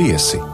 viesi. 0.00 0.49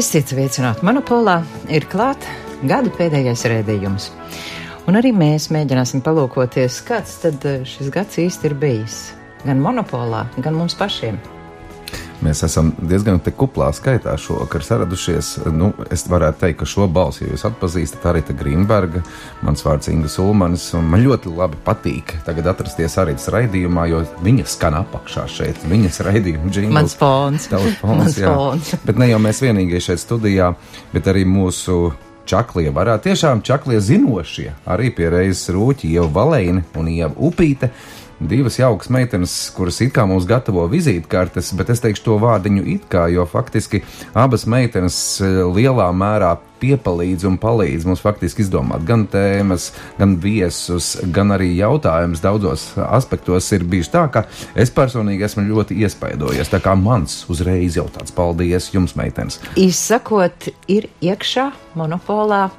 Esiet 0.00 0.30
sveicināti 0.30 0.86
monopolā, 0.86 1.34
ir 1.68 1.84
klāt 1.92 2.24
gada 2.64 2.88
pēdējais 2.94 3.42
rēdījums. 3.52 4.06
Un 4.88 4.96
arī 4.96 5.10
mēs 5.12 5.50
mēģināsim 5.52 6.00
palūkoties, 6.06 6.78
kāds 6.88 7.18
tad 7.20 7.44
eh, 7.44 7.58
šis 7.68 7.90
gads 7.92 8.16
īsti 8.22 8.48
ir 8.48 8.54
bijis. 8.62 8.96
Gan 9.44 9.60
monopolā, 9.60 10.22
gan 10.40 10.56
mums 10.56 10.78
pašiem. 10.78 11.20
Mēs 12.20 12.42
esam 12.44 12.74
diezgan 12.84 13.20
kuplā 13.20 13.70
skaitā 13.72 14.12
šovakar 14.20 14.64
saradušies. 14.64 15.32
Nu, 15.56 15.70
es 15.92 16.04
varētu 16.10 16.42
teikt, 16.42 16.58
ka 16.60 16.68
šo 16.68 16.88
balsi 16.92 17.24
jūs 17.24 17.46
atpazīstat 17.48 18.04
arī 18.10 18.22
Grīmberga. 18.36 19.00
Mans 19.46 19.64
vārds 19.64 19.88
ir 19.88 19.96
Inga 19.96 20.10
Sulmanis, 20.12 20.66
un 20.76 20.90
man 20.92 21.00
ļoti 21.06 21.32
labi 21.32 21.56
patīk 21.64 22.18
tagad 22.26 22.50
atrasties 22.52 22.98
arī 23.00 23.16
tas 23.16 23.30
raidījumā, 23.32 23.86
jo 23.90 24.02
viņa 24.24 24.44
skan 24.52 24.76
apakšā 24.82 25.24
šeit. 25.32 25.64
Viņas 25.70 26.02
raidījuma 26.06 26.52
džingls. 26.52 26.76
Mans 26.76 26.98
fons. 27.00 27.48
Tavs 27.50 27.80
fons, 27.80 28.18
jā. 28.22 28.34
fons. 28.36 28.74
Bet 28.86 29.00
ne 29.00 29.10
jau 29.10 29.22
mēs 29.22 29.40
vienīgie 29.44 29.80
šeit 29.82 30.02
studijā, 30.04 30.52
bet 30.92 31.08
arī 31.10 31.24
mūsu 31.28 31.90
čaklie 32.30 32.70
varētu 32.74 33.08
tiešām 33.08 33.42
čaklie 33.46 33.80
zinošie. 33.82 34.52
Arī 34.70 34.92
pie 34.94 35.08
reizes 35.12 35.50
rūķi 35.54 35.90
Ieva 35.96 36.10
Valēna 36.20 36.62
un 36.78 36.90
Ieva 36.92 37.12
Upīte. 37.16 37.72
Divas 38.20 38.58
jaukas 38.58 38.90
meitenes, 38.92 39.32
kuras 39.56 39.78
it 39.80 39.94
kā 39.96 40.04
mums 40.04 40.26
gatavo 40.28 40.66
vizītkartes, 40.68 41.54
bet 41.56 41.70
es 41.72 41.80
teikšu 41.80 42.04
to 42.04 42.16
vārdiņu 42.20 42.66
it 42.68 42.84
kā, 42.92 43.06
jo 43.08 43.24
faktiski 43.24 43.80
abas 44.12 44.44
meitenes 44.44 44.98
eh, 45.24 45.40
lielā 45.48 45.86
mērā 45.96 46.34
piepalīdz 46.60 47.24
un 47.30 47.38
palīdz 47.40 47.88
mums 47.88 48.04
faktiski 48.04 48.44
izdomāt 48.44 48.84
gan 48.84 49.06
tēmas, 49.08 49.70
gan 49.96 50.18
viesus, 50.20 50.92
gan 51.16 51.32
arī 51.32 51.54
jautājumus. 51.56 52.20
Daudzos 52.20 52.68
aspektos 52.90 53.48
ir 53.56 53.64
bijis 53.64 53.88
tā, 53.88 54.04
ka 54.12 54.26
es 54.52 54.72
personīgi 54.74 55.24
esmu 55.24 55.48
ļoti 55.48 55.80
iespaidojies. 55.80 56.52
Tā 56.52 56.60
kā 56.60 56.76
mans 56.76 57.22
uzreiz 57.32 57.80
jau 57.80 57.88
tāds 57.94 58.12
paldies 58.12 58.68
jums, 58.74 58.98
meitenes. 59.00 59.40
Izsakot, 59.56 60.50
ir 60.68 60.90
iekšā 61.00 61.50
monopolā 61.80 62.50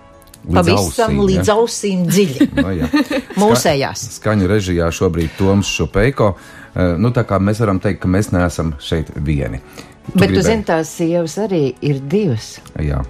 Līdz 0.41 0.55
pavisam 0.57 0.81
ausīm, 0.81 1.19
ja? 1.19 1.27
līdz 1.29 1.51
ausīm 1.53 2.03
dziļi. 2.09 2.49
No, 2.61 2.73
jā. 2.73 2.89
Mūsējās. 3.41 4.07
Skaņu 4.17 4.49
režijā 4.49 4.89
šobrīd 4.93 5.37
Toms 5.37 5.69
Šupeiko. 5.69 6.33
Eh, 6.73 6.95
Nu, 7.01 7.11
tā 7.11 7.25
kā 7.27 7.39
mēs 7.43 7.59
varam 7.61 7.79
teikt, 7.83 8.01
ka 8.03 8.11
mēs 8.11 8.31
neesam 8.33 8.73
šeit 8.81 9.11
vieni. 9.15 9.59
Bet 9.61 9.90
tu 10.11 10.19
gribēji- 10.19 10.43
zini, 10.47 10.63
tās 10.67 10.89
sievas 10.97 11.35
arī 11.37 11.63
ir 11.81 11.99
divas. 11.99 12.59
Jā, 12.79 13.03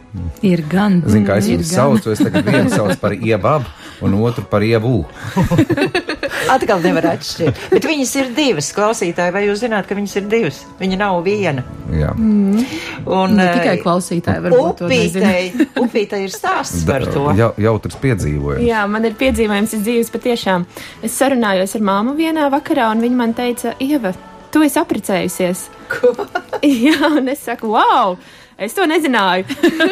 Ir 0.44 0.62
gan. 0.70 1.02
Zinu, 1.08 1.26
kā 1.28 1.38
es 1.40 1.48
gan. 1.48 1.64
saucu. 1.64 2.12
Es 2.12 2.20
tagad 2.20 2.46
vienu 2.46 2.70
saucu 2.70 2.98
par 3.00 3.12
ievabu, 3.16 3.66
un 4.02 4.14
otru 4.22 4.44
par 4.50 4.62
ievu. 4.62 5.06
Atkal 6.52 6.82
nevar 6.84 7.06
atšķirt. 7.14 7.60
Bet 7.72 7.86
viņas 7.88 8.12
ir 8.20 8.32
divas, 8.36 8.72
klausītāji. 8.76 9.32
Vai 9.36 9.44
jūs 9.46 9.62
zināt, 9.64 9.88
ka 9.88 9.96
viņas 9.96 10.16
ir 10.20 10.26
divas? 10.32 10.58
Viņa 10.82 10.98
nav 11.00 11.20
viena. 11.26 11.64
Jā. 11.94 12.12
Un, 12.18 13.36
Ne 13.38 13.46
eh, 13.46 13.54
tikai 13.60 13.76
klausītāji 13.84 14.44
varbūt 14.48 14.82
to 14.82 14.90
nezina. 14.92 15.30
Upītei, 15.32 15.68
upītei 15.86 16.24
ir 16.26 16.34
stāsts 16.34 16.84
par 16.88 17.06
to. 17.08 17.28
Jau, 17.38 17.52
jautrs 17.62 17.96
piedzīvojums. 18.02 18.66
Jā, 18.68 18.84
man 18.90 19.06
ir 19.08 19.16
piedzīvojums 19.20 19.78
iz 19.78 19.86
dzīves 19.86 20.12
patiešām. 20.12 20.66
Es 21.06 21.16
sarunājos 21.22 21.78
ar 21.80 21.86
māmu 21.88 22.18
vienā 22.20 22.50
vakarā, 22.52 22.90
un 22.96 23.06
viņa 23.06 23.16
man 23.22 23.34
teica, 23.38 23.76
Ieva, 23.80 24.12
tu 24.52 24.62
esi 24.66 24.80
apprecējusies. 24.82 25.66
Ko? 25.92 26.14
Jā, 26.86 27.12
un 27.16 27.32
es 27.32 27.44
saku, 27.48 27.72
wow! 27.74 28.18
Es 28.58 28.76
to 28.78 28.86
nezināju. 28.90 29.46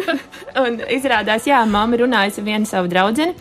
un 0.64 0.82
izrādās, 0.92 1.48
jā, 1.50 1.62
mamma 1.70 2.00
runājas 2.02 2.40
ar 2.42 2.48
vienu 2.48 2.70
savu 2.70 2.90
draugu, 2.92 3.32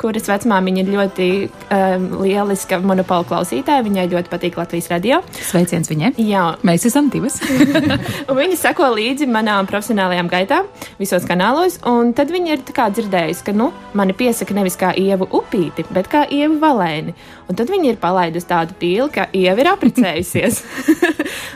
kuras 0.00 0.28
vecmāmiņa 0.30 0.84
ir 0.84 0.92
ļoti 0.94 1.28
um, 1.48 2.06
lieliska 2.22 2.78
monopola 2.84 3.26
klausītāja. 3.28 3.84
Viņai 3.86 4.08
ļoti 4.12 4.32
patīk 4.32 4.58
Latvijas 4.60 4.90
radio. 4.92 5.20
Sveiciens 5.38 5.90
viņai. 5.90 6.14
Jā, 6.22 6.46
Mēs 6.66 6.86
esam 6.88 7.08
divas. 7.12 7.38
Un 8.28 8.36
viņa 8.38 8.58
seko 8.58 8.90
līdzi 8.94 9.28
manām 9.30 9.68
profesionālajām 9.70 10.30
gaitām, 10.32 10.68
visos 11.00 11.26
kanālos. 11.28 11.78
Un 11.88 12.12
tad 12.16 12.32
viņa 12.34 12.56
ir 12.56 12.64
dzirdējusi, 12.68 13.44
ka 13.46 13.54
nu, 13.56 13.70
mani 13.98 14.16
piesaka 14.16 14.56
nevis 14.56 14.78
kā 14.80 14.92
ievu 14.98 15.28
upīti, 15.40 15.86
bet 15.94 16.10
kā 16.12 16.24
ievu 16.34 16.58
valēni. 16.62 17.14
Un 17.48 17.58
tad 17.58 17.70
viņa 17.72 17.92
ir 17.92 18.00
palaidusi 18.00 18.48
tādu 18.48 18.76
pīli, 18.80 19.10
ka 19.14 19.28
ieva 19.32 19.64
ir 19.64 19.72
apprecējusies. 19.74 20.62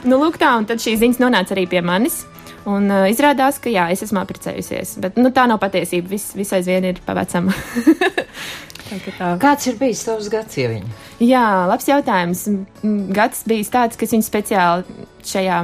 nu, 0.09 0.19
lūk, 0.21 0.39
tā, 0.41 0.55
un 0.59 0.69
tad 0.69 0.81
šī 0.83 0.97
ziņas 1.01 1.21
nonāca 1.23 1.57
arī 1.57 1.67
pie 1.69 1.83
manis. 1.85 2.23
Un 2.69 2.87
uh, 2.87 3.05
izrādās, 3.11 3.59
ka 3.59 3.71
jā, 3.71 3.89
es 3.91 4.05
esmu 4.05 4.21
apprecējusies. 4.21 4.97
Bet 5.03 5.17
nu, 5.19 5.33
tā 5.35 5.43
nav 5.49 5.59
patiesība. 5.63 6.13
Viss 6.13 6.35
vis 6.37 6.53
aizvien 6.55 6.85
ir 6.87 7.01
pavecama. 7.05 7.55
Tā 8.83 8.97
tā. 9.05 9.29
Kāds 9.41 9.67
ir 9.71 9.77
bijis 9.79 10.03
tavs 10.05 10.27
gads, 10.29 10.57
ja 10.59 10.67
viņa? 10.69 10.89
Jā, 11.23 11.43
labs 11.71 11.87
jautājums. 11.87 12.43
Gads 13.15 13.45
bija 13.49 13.69
tāds, 13.73 13.97
ka 13.97 14.05
es 14.05 14.13
viņu 14.13 14.27
speciāli 14.27 15.07
šajā 15.25 15.61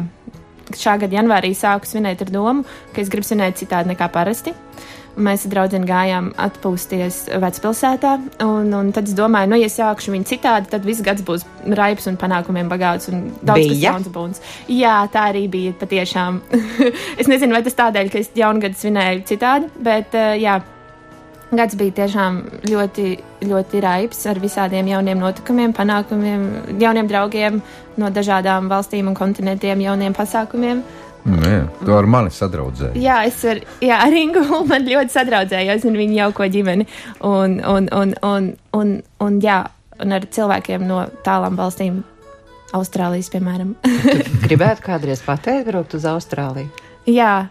šā 0.77 0.95
gada 1.01 1.17
janvārī 1.17 1.51
sāku 1.57 1.89
svinēt 1.89 2.23
ar 2.25 2.31
domu, 2.33 2.65
ka 2.93 3.01
es 3.01 3.09
gribu 3.09 3.27
svinēt 3.27 3.57
citādi 3.61 3.93
nekā 3.93 4.09
parasti. 4.13 4.53
Un 4.53 4.98
Mēs 5.19 5.45
ar 5.45 5.53
draugiem 5.53 5.85
gājām 5.87 6.31
atpūsties 6.39 7.21
vecpilsētā, 7.43 8.15
un, 8.45 8.71
un 8.77 8.91
tad 8.95 9.09
es 9.09 9.15
domāju, 9.17 9.51
nu, 9.51 9.59
ja 9.59 9.69
sākšu 9.71 10.13
viņu 10.15 10.29
citādi, 10.29 10.71
tad 10.71 10.87
viss 10.87 11.03
gads 11.05 11.25
būs 11.27 11.45
raips 11.75 12.07
un 12.11 12.17
panākumiem 12.21 12.71
bagāts 12.71 13.11
un 13.11 13.29
daudz 13.41 13.67
kas 13.67 13.75
Bija? 13.75 13.83
jauns 13.89 14.09
un 14.09 14.15
būns. 14.15 14.41
Jā, 14.71 14.97
tā 15.11 15.29
arī 15.33 15.45
bija 15.51 15.75
patiešām. 15.79 16.41
es 17.19 17.29
nezinu, 17.31 17.55
vai 17.55 17.63
tas 17.67 17.77
tādēļ, 17.79 18.11
ka 18.13 18.23
es 18.23 18.33
jaungadu 18.37 18.79
svinēju 18.79 19.25
citādi, 19.29 19.71
bet 19.83 20.15
uh, 20.15 20.35
jā, 20.39 20.59
Gads 21.49 21.73
bija 21.79 21.95
tiešām 22.03 22.35
ļoti, 22.69 23.05
ļoti 23.49 23.79
raips 23.81 24.19
ar 24.29 24.37
visādiem 24.37 24.85
jauniem 24.91 25.17
notikumiem, 25.17 25.71
panākumiem, 25.73 26.43
jauniem 26.77 27.09
draugiem 27.09 27.57
no 27.97 28.11
dažādām 28.13 28.67
valstīm 28.69 29.09
un 29.09 29.17
kontinentiem, 29.17 29.81
jauniem 29.81 30.13
pasākumiem. 30.13 30.83
Nu, 30.83 31.08
jā, 31.25 31.63
tu 31.81 31.95
ar 31.95 32.07
mani 32.09 32.31
sadraudzēji. 32.33 33.01
Jā, 33.03 33.21
es 33.27 33.39
ar, 33.47 33.59
jā, 33.83 33.97
ar 34.05 34.15
Ingu 34.15 34.45
man 34.71 34.87
ļoti 34.87 35.15
sadraudzējos 35.15 35.87
un 35.89 35.99
viņa 35.99 36.17
jauko 36.23 36.47
ģimeni. 36.51 36.87
Un, 37.27 37.59
un, 37.65 37.89
un, 37.95 38.15
un, 38.23 38.53
un, 38.79 38.95
un, 39.25 39.41
jā, 39.43 39.59
un 39.99 40.15
ar 40.15 40.27
cilvēkiem 40.31 40.87
no 40.87 41.03
tālām 41.25 41.59
valstīm, 41.59 42.01
Austrālijas, 42.77 43.31
piemēram. 43.33 43.73
Gribētu 44.45 44.85
kādreiz 44.85 45.23
pateikt, 45.25 45.71
braukt 45.71 45.95
uz 45.97 46.05
Austrāliju. 46.05 46.69
jā, 47.09 47.47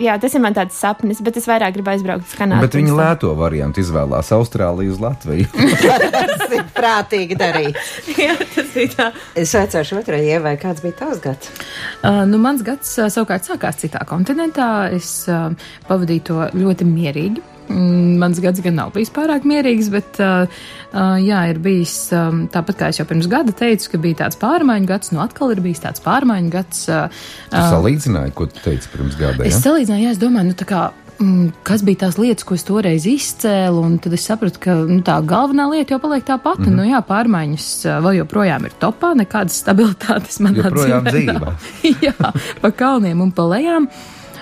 jā, 0.00 0.16
tas 0.20 0.34
ir 0.34 0.42
man 0.42 0.56
tāds 0.56 0.78
sapnis, 0.80 1.20
bet 1.24 1.38
es 1.40 1.46
vairāk 1.50 1.76
gribu 1.76 1.92
aizbraukt 1.92 2.26
uz 2.26 2.34
Kanādu. 2.38 2.66
Bet 2.66 2.76
viņi 2.78 2.96
lēto 2.96 3.32
variantu 3.38 3.82
izvēlās 3.82 4.32
Austrāliju 4.36 4.96
uz 4.96 5.02
Latviju. 5.02 5.48
Tas 6.40 6.56
ir 6.56 6.64
prātīgi 6.74 7.38
darīt. 7.38 7.78
jā, 8.26 8.34
tas 8.54 8.74
ir 8.80 8.90
tā. 8.96 9.10
Es 9.38 9.54
aicināšu 9.58 10.00
otrai 10.00 10.22
ievai, 10.26 10.56
kāds 10.60 10.82
bija 10.84 10.98
tavs 11.04 11.22
gads. 11.24 11.52
Uh, 12.00 12.24
nu, 12.28 12.40
mans 12.42 12.64
gads 12.66 12.96
uh, 12.98 13.10
savukārt 13.12 13.46
sākās 13.48 13.80
citā 13.82 14.02
kontinentā. 14.08 14.70
Es 14.96 15.12
uh, 15.30 15.50
pavadīju 15.88 16.26
to 16.30 16.42
ļoti 16.56 16.88
mierīgi. 16.88 17.59
Mm, 17.70 18.18
Mans 18.20 18.40
gads 18.42 18.60
gan 18.64 18.74
nav 18.74 18.90
bijis 18.94 19.12
pārāk 19.14 19.44
mierīgs, 19.48 19.90
bet 19.94 20.18
uh, 20.22 20.50
uh, 20.90 21.16
jā, 21.22 21.42
ir 21.52 21.60
bijis 21.62 21.94
um, 22.16 22.46
tāpat 22.50 22.80
kā 22.80 22.88
es 22.90 22.98
jau 22.98 23.06
pirms 23.08 23.28
gada 23.30 23.54
teicu, 23.56 23.92
ka 23.92 24.00
bija 24.02 24.22
tāds 24.24 24.40
pārmaiņu 24.40 24.90
gads. 24.90 25.12
Nu, 25.14 25.22
atkal 25.22 25.54
ir 25.54 25.62
bijis 25.64 25.84
tāds 25.84 26.02
pārmaiņu 26.04 26.50
gads. 26.52 26.88
Uh, 26.90 27.22
Tu 27.52 27.62
salīdzināji, 27.62 28.34
ko 28.34 28.48
tu 28.50 28.64
teici 28.64 28.90
pirms 28.92 29.14
gada. 29.20 29.46
Es 29.46 29.60
Ja? 29.60 29.62
salīdzināju, 29.68 30.08
jā, 30.08 30.16
es 30.16 30.20
domāju, 30.20 30.50
nu, 30.50 30.58
tā 30.58 30.66
kā, 30.66 30.82
mm, 31.22 31.48
kas 31.70 31.86
bija 31.86 32.02
tās 32.04 32.18
lietas, 32.18 32.46
ko 32.48 32.58
es 32.58 32.66
toreiz 32.66 33.06
izcēlu, 33.06 33.86
un 33.86 33.98
tad 34.02 34.18
es 34.18 34.26
sapratu, 34.26 34.62
ka 34.66 34.76
nu, 34.90 35.00
tā 35.06 35.20
galvenā 35.22 35.70
lieta 35.70 35.94
jau 35.94 36.02
paliek 36.02 36.26
tā 36.26 36.40
pati. 36.42 36.66
Mm 36.66 36.72
-hmm. 36.72 36.76
nu, 36.76 36.90
jā, 36.90 37.02
pārmaiņas 37.06 37.68
vēl 38.02 38.18
joprojām 38.24 38.64
ir 38.66 38.78
topā, 38.82 39.14
nekādas 39.14 39.62
stabilitātes 39.62 40.40
manā 40.42 40.64
Joprojām 40.64 41.04
dzīvē 41.06 41.54
jā, 42.08 42.32
pa 42.60 42.70
kalniem 42.70 43.20
un 43.20 43.30
pa 43.30 43.42
lejām. 43.42 43.88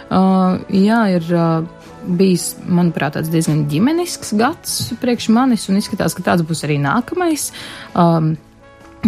Uh, 0.09 0.57
jā, 0.73 1.03
ir 1.21 1.25
uh, 1.37 1.67
bijis, 2.09 2.51
manuprāt, 2.65 3.19
diezgan 3.33 3.67
ģimenisks 3.71 4.33
gads 4.39 4.77
priekš 5.03 5.29
manis, 5.35 5.69
un 5.69 5.81
izskatās, 5.81 6.17
ka 6.17 6.25
tāds 6.31 6.47
būs 6.47 6.65
arī 6.67 6.79
nākamais. 6.83 7.51
Um, 7.93 8.37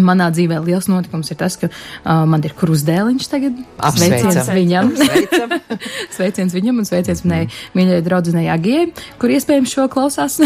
Manā 0.04 0.30
dzīvē 0.34 0.60
liels 0.64 0.88
notikums 0.90 1.30
ir 1.32 1.38
tas, 1.40 1.56
ka 1.60 1.70
uh, 1.70 2.24
man 2.28 2.44
ir 2.46 2.54
krustdēliņš 2.58 3.30
tagad. 3.30 3.58
Apsveicam. 3.78 4.30
Sveiciens 4.30 4.52
viņam. 4.56 4.92
Apsveicam. 4.94 5.56
sveiciens 6.16 6.56
viņam 6.56 6.82
un 6.82 6.88
sveiciens 6.88 7.24
manai 7.26 7.42
mīļajai 7.76 8.04
draudzenei 8.06 8.46
Agijai, 8.52 8.88
kur 9.20 9.32
iespējams 9.34 9.74
šo 9.74 9.86
klausās. 9.92 10.38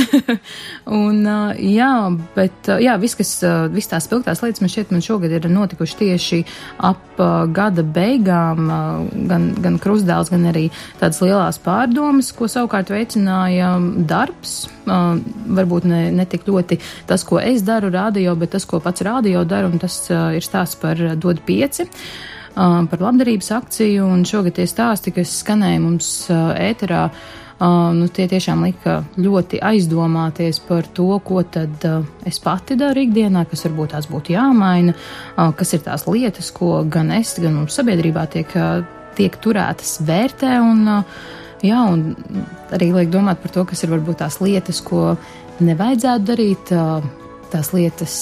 un, 1.00 1.20
uh, 1.22 1.54
jā, 1.58 1.92
bet, 2.36 2.56
uh, 2.68 2.80
jā, 2.82 2.96
viss, 3.00 3.18
kas, 3.18 3.36
uh, 3.46 3.66
viss 3.72 3.90
tās 3.90 4.08
spilgtās 4.08 4.42
lietas 4.44 4.64
man 4.64 4.72
šķiet 4.72 4.94
man 4.94 5.04
šogad 5.04 5.34
ir 5.34 5.48
notikuši 5.50 5.98
tieši 6.02 6.42
ap 6.84 7.20
uh, 7.20 7.44
gada 7.54 7.84
beigām, 7.86 8.68
uh, 8.68 9.26
gan, 9.30 9.50
gan 9.64 9.78
krustdēls, 9.82 10.32
gan 10.34 10.48
arī 10.50 10.68
tādas 11.00 11.20
lielās 11.24 11.60
pārdomas, 11.64 12.32
ko 12.36 12.50
savukārt 12.50 12.92
veicināja 12.94 13.76
darbs. 14.08 14.64
Uh, 14.84 15.16
varbūt 15.56 15.86
ne, 15.88 16.00
ne 16.12 16.26
tik 16.28 16.44
ļoti 16.44 16.76
tas, 17.08 17.22
ko 17.24 17.38
es 17.40 17.62
daru 17.64 17.88
radio, 17.94 18.34
bet 18.36 18.52
tas, 18.52 18.66
ko 18.68 18.82
pats 18.84 19.04
radio 19.06 19.43
dara, 19.48 19.70
un 19.70 19.80
tas 19.82 19.98
uh, 20.10 20.30
ir 20.36 20.44
stāsts 20.44 20.80
par 20.80 21.00
uh, 21.00 21.14
Dod 21.16 21.42
pieci. 21.46 21.86
Uh, 21.86 22.34
par 22.54 23.00
labdarības 23.02 23.50
akciju, 23.50 24.06
un 24.06 24.22
šogad 24.26 24.54
tie 24.58 24.66
stāsti, 24.70 25.12
kas 25.14 25.32
skanēja 25.42 25.80
mums 25.82 26.10
ēterā, 26.30 27.08
nu, 27.94 28.06
tie 28.14 28.26
tiešām 28.30 28.62
lika 28.66 29.00
ļoti 29.18 29.58
aizdomāties 29.62 30.60
par 30.66 30.86
to, 30.94 31.08
ko 31.24 31.42
tad 31.42 31.82
es 32.26 32.38
pati 32.42 32.76
daru 32.78 33.04
ikdienā, 33.04 33.44
kas 33.50 33.66
varbūt 33.66 33.94
tās 33.94 34.08
būtu 34.10 34.34
jāmaina, 34.34 34.94
kas 35.58 35.74
ir 35.74 35.82
tās 35.86 36.06
lietas, 36.06 36.52
ko 36.54 36.82
gan 36.86 37.10
es, 37.14 37.34
gan 37.42 37.56
mums 37.58 37.74
sabiedrībā 37.78 38.26
tiek, 38.30 38.54
tiek 39.18 39.38
turētas 39.42 39.98
vērtē, 40.06 40.54
un, 40.62 40.86
jā, 41.62 41.82
un 41.90 42.14
arī 42.74 42.92
liek 42.94 43.10
domāt 43.10 43.42
par 43.42 43.54
to, 43.54 43.66
kas 43.70 43.82
ir 43.82 43.94
varbūt 43.94 44.22
tās 44.22 44.40
lietas, 44.42 44.82
ko 44.84 45.14
nevajadzētu 45.62 46.30
darīt, 46.30 46.74
tās 47.54 47.70
lietas, 47.74 48.16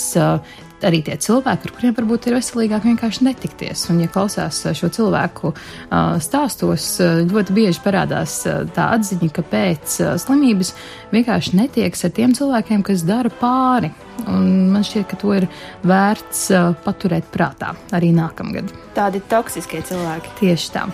arī 0.89 1.03
tie 1.07 1.17
cilvēki, 1.21 1.69
ar 1.69 1.75
kuriem 1.77 1.97
varbūt 1.97 2.29
ir 2.29 2.37
veselīgāk 2.39 2.87
vienkārši 2.89 3.27
netikties. 3.27 3.85
Un, 3.93 4.01
ja 4.05 4.11
klausās 4.13 4.63
šo 4.79 4.91
cilvēku 4.93 5.53
uh, 5.53 6.17
stāstos, 6.23 6.87
uh, 7.03 7.23
ļoti 7.29 7.57
bieži 7.57 7.83
parādās 7.85 8.41
tā 8.77 8.89
atziņa, 8.97 9.31
ka 9.35 9.45
pēc 9.53 9.99
slimības 10.23 10.73
vienkārši 11.13 11.57
netiekas 11.59 12.07
ar 12.09 12.15
tiem 12.17 12.35
cilvēkiem, 12.37 12.85
kas 12.87 13.07
dara 13.07 13.33
pāri. 13.43 13.93
Un 14.29 14.73
man 14.73 14.85
šķiet, 14.87 15.07
ka 15.11 15.19
to 15.19 15.33
ir 15.35 15.49
vērts 15.89 16.45
paturēt 16.85 17.31
prātā 17.33 17.73
arī 17.97 18.13
nākamgad. 18.15 18.71
Tādi 18.97 19.23
toksiskie 19.31 19.83
cilvēki. 19.89 20.37
Tieši 20.43 20.75
tā. 20.75 20.87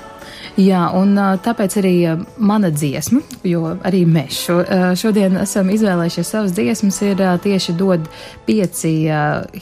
Jā, 0.58 0.80
un 0.98 1.14
tāpēc 1.44 1.76
arī 1.78 1.94
mana 2.42 2.72
dziesma, 2.74 3.20
jo 3.46 3.76
arī 3.86 4.02
mēs 4.10 4.40
šo, 4.48 4.56
šodien 4.98 5.38
esam 5.44 5.70
izvēlējušies 5.70 6.32
savas 6.34 6.56
dziesmas, 6.56 6.98
ir 7.06 7.22
tieši 7.44 7.76
dod 7.78 8.10
pieci 8.48 8.92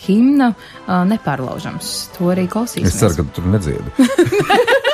himna 0.07 0.53
nepārlaužams. 1.13 1.93
To 2.17 2.33
arī 2.33 2.49
klausīsimies. 2.49 2.95
Es 2.95 3.01
ceru, 3.03 3.21
ka 3.21 3.29
tu 3.29 3.43
tur 3.43 3.53
nedziedi. 3.53 3.93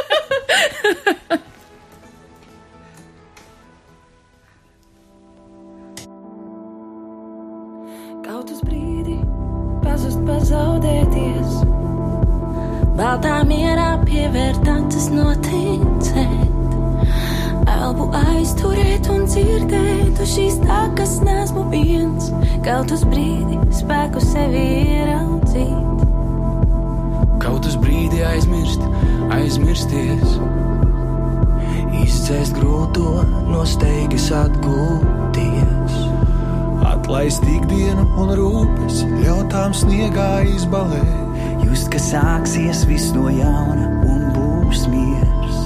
un 38.20 38.32
rūpes, 38.36 39.02
ļautām 39.22 39.74
sniegā 39.76 40.42
izbalēt. 40.52 41.18
Just, 41.64 41.88
ka 41.92 42.00
sāksies 42.02 42.84
viss 42.88 43.12
no 43.16 43.30
jauna 43.32 43.86
un 44.04 44.26
būs 44.34 44.84
miers. 44.92 45.60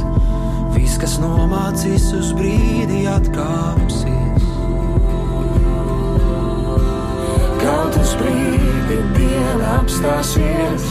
Viss, 0.77 0.99
kas 1.03 1.17
nomācīs 1.23 2.07
uz 2.15 2.31
brīdi, 2.37 3.03
atkāpsies. 3.11 4.45
Kaut 7.63 7.99
uz 7.99 8.15
brīdi 8.21 9.01
diena 9.17 9.73
apstāsies, 9.81 10.87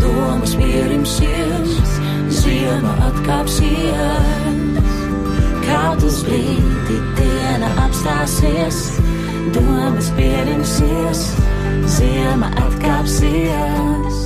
domas 0.00 0.56
pierimsies, 0.56 1.98
ziema 2.40 2.94
atkāpsies. 3.10 4.80
Kaut 5.68 6.08
uz 6.08 6.22
brīdi 6.24 6.96
diena 7.20 7.68
apstāsies, 7.84 8.97
domas 9.54 10.10
pierimsies, 10.16 11.22
ziema 11.96 12.50
atkāpsies. 12.62 14.18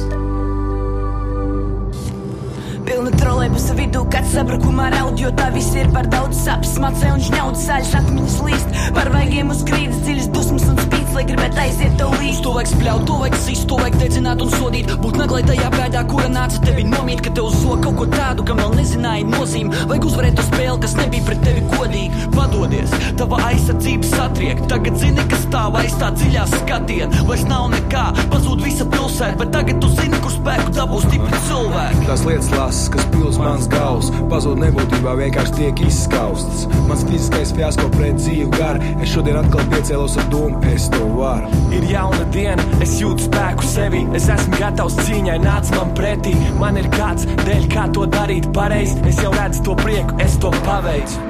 Pilna 2.86 3.12
trolēbusa 3.20 3.76
vidū, 3.78 4.02
kad 4.12 4.26
sabrukumā 4.32 4.90
raud, 4.96 5.20
jo 5.20 5.30
tā 5.38 5.50
viss 5.54 5.74
ir 5.78 5.90
par 5.94 6.08
daudz 6.12 6.42
sapes, 6.44 6.74
macē 6.82 7.14
un 7.14 7.22
žņaudas 7.22 7.66
sāļas 7.68 7.94
atmiņas 8.02 8.38
līst. 8.48 8.80
Par 8.96 9.12
vaigiem 9.14 9.52
uz 9.54 9.62
grīdas 9.68 10.02
dziļas 10.06 10.32
dusmas 10.34 10.66
un 10.72 10.80
spīts, 11.12 11.16
lai 11.16 11.24
gribētu 11.28 11.60
aiziet 11.60 11.96
tev 11.98 12.12
līdzi. 12.16 12.42
To 12.42 12.52
vajag 12.56 12.70
spļaut, 12.72 13.04
to 13.06 13.16
vajag 13.20 13.36
sist, 13.36 13.66
to 13.68 13.76
vajag 13.76 13.96
dedzināt 14.00 14.42
un 14.42 14.50
sodīt. 14.50 14.92
Būt 15.02 15.18
naglai 15.20 15.42
tajā 15.44 15.68
bēdā, 15.74 16.02
kura 16.08 16.28
nāca 16.32 16.60
tevi 16.64 16.84
nomīt, 16.84 17.22
ka 17.22 17.32
tev 17.36 17.50
zo 17.52 17.76
kaut 17.82 17.96
ko 17.98 18.06
tādu, 18.10 18.44
kam 18.44 18.58
vēl 18.58 18.74
nezināja 18.78 19.26
nozīmi. 19.28 19.84
Vajag 19.90 20.06
uzvarēt 20.08 20.36
to 20.38 20.46
spēli, 20.46 20.80
kas 20.82 20.96
nebija 20.96 21.26
pret 21.28 21.42
tevi 21.44 21.64
godīgi. 21.72 22.28
Padodies, 22.32 22.94
tava 23.20 23.40
aizsardzība 23.50 24.08
satriek. 24.08 24.62
Tagad 24.72 24.98
zini, 25.00 25.26
kas 25.30 25.44
stāv 25.46 25.76
aiz 25.80 25.96
tā 26.00 26.10
dziļā 26.16 26.46
skatiena. 26.56 27.24
Vairs 27.28 27.44
nav 27.50 27.68
nekā, 27.74 28.06
pazūd 28.32 28.64
visa 28.64 28.88
pilsēta, 28.88 29.38
bet 29.42 29.52
tagad 29.54 29.82
tu 29.82 29.92
zini, 29.92 30.18
kur 30.24 30.32
spēku 30.32 30.72
dabūs 30.78 31.06
stipri 31.08 31.42
cilvēki. 31.48 32.06
Tās 32.08 32.24
lietas 32.28 32.50
lases, 32.56 32.88
kas 32.96 33.08
pils 33.12 33.40
mans 33.42 33.68
gals, 33.72 34.10
pazūd 34.32 34.62
nebūtībā, 34.64 35.16
vienkārši 35.20 35.56
tiek 35.60 35.84
izskaustas. 35.86 36.66
Mans 36.88 37.04
fiziskais 37.08 37.52
fiasko 37.56 37.90
pret 37.96 38.18
dzīvu 38.20 38.50
garu, 38.56 38.92
es 39.02 39.12
šodien 39.12 39.38
atkal 39.42 39.66
piecēlos 39.74 40.16
ar 40.22 40.28
domu, 40.32 40.60
es 40.72 40.88
to 41.02 41.08
varu. 41.16 41.48
Ir 41.72 41.84
jauna 41.90 42.24
diena, 42.32 42.64
es 42.84 42.94
jūtu 43.00 43.26
spēku 43.26 43.66
sevi, 43.66 44.02
es 44.16 44.28
esmu 44.30 44.58
gatavs 44.60 44.96
cīņai, 45.02 45.38
nāc 45.42 45.70
man 45.74 45.92
pretī. 45.98 46.34
Man 46.60 46.78
ir 46.80 46.88
kāds 46.94 47.26
dēļ, 47.42 47.66
kā 47.72 47.88
to 47.96 48.06
darīt 48.12 48.48
pareizi, 48.54 48.98
es 49.08 49.20
jau 49.22 49.32
redzu 49.34 49.64
to 49.66 49.76
prieku, 49.82 50.18
es 50.22 50.36
to 50.42 50.52
paveicu. 50.66 51.28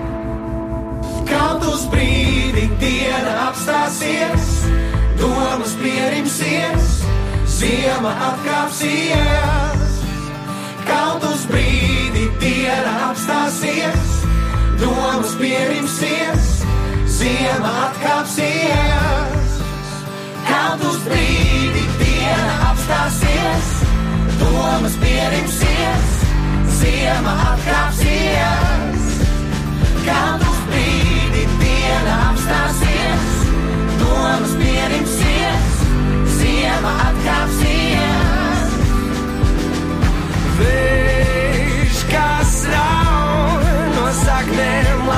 Kaut 1.31 1.65
uz 1.65 1.87
brīdi 1.93 2.67
diena 2.83 3.33
apstāsies, 3.49 4.51
domas 5.21 5.77
pierimsies, 5.81 6.91
ziema 7.57 8.12
atkāpsies. 8.29 10.00
Kaut 10.85 11.25
uz 11.31 11.47
brīdi 11.49 12.26
diena 12.43 12.97
apstāsies, 13.09 14.17
domas 14.83 15.37
pierimsies, 15.41 16.50
ziema 17.21 17.76
atkāpsies. 17.87 19.32
Kaut 20.62 20.83
uz 20.87 20.99
brīdi 21.02 21.81
diena 21.99 22.52
apstāsies, 22.69 23.71
domas 24.38 24.92
pierimsies, 25.02 26.12
ziema 26.78 27.33
atkāpsies. 27.49 29.09
Kaut 30.07 30.45
uz 30.47 30.61
brīdi 30.69 31.42
diena 31.64 32.14
apstāsies, 32.28 33.26
domas 34.04 34.54
pierimsies, 34.61 35.83
ziema 36.37 36.95
atkāpsies. 37.09 38.78
Vējš, 40.61 42.04
kas 42.14 42.54
raud 42.76 43.66
no 43.99 44.07
saknēm 44.23 45.12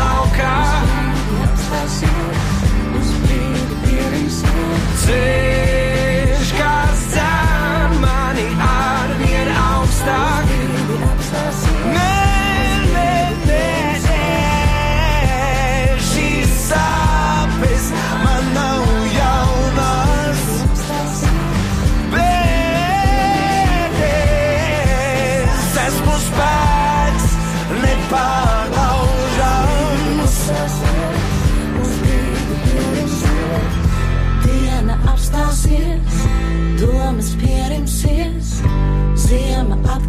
ceļš, 5.05 5.84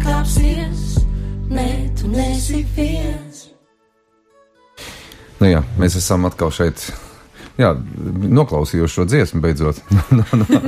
ziema 0.06 0.22
atkāpsies, 0.22 0.82
nē, 1.50 1.66
tu 1.98 2.08
nesi 2.08 2.62
viens. 2.76 3.48
Nu 5.40 5.50
jā, 5.50 5.62
mēs 5.80 5.96
esam 5.98 6.26
atkal 6.28 6.52
šeit. 6.54 6.92
Jā, 7.56 7.70
noklausījos 8.36 8.92
šo 8.92 9.04
dziesmu 9.08 9.40
beidzot. 9.40 9.78
no, 10.12 10.24
no, 10.42 10.58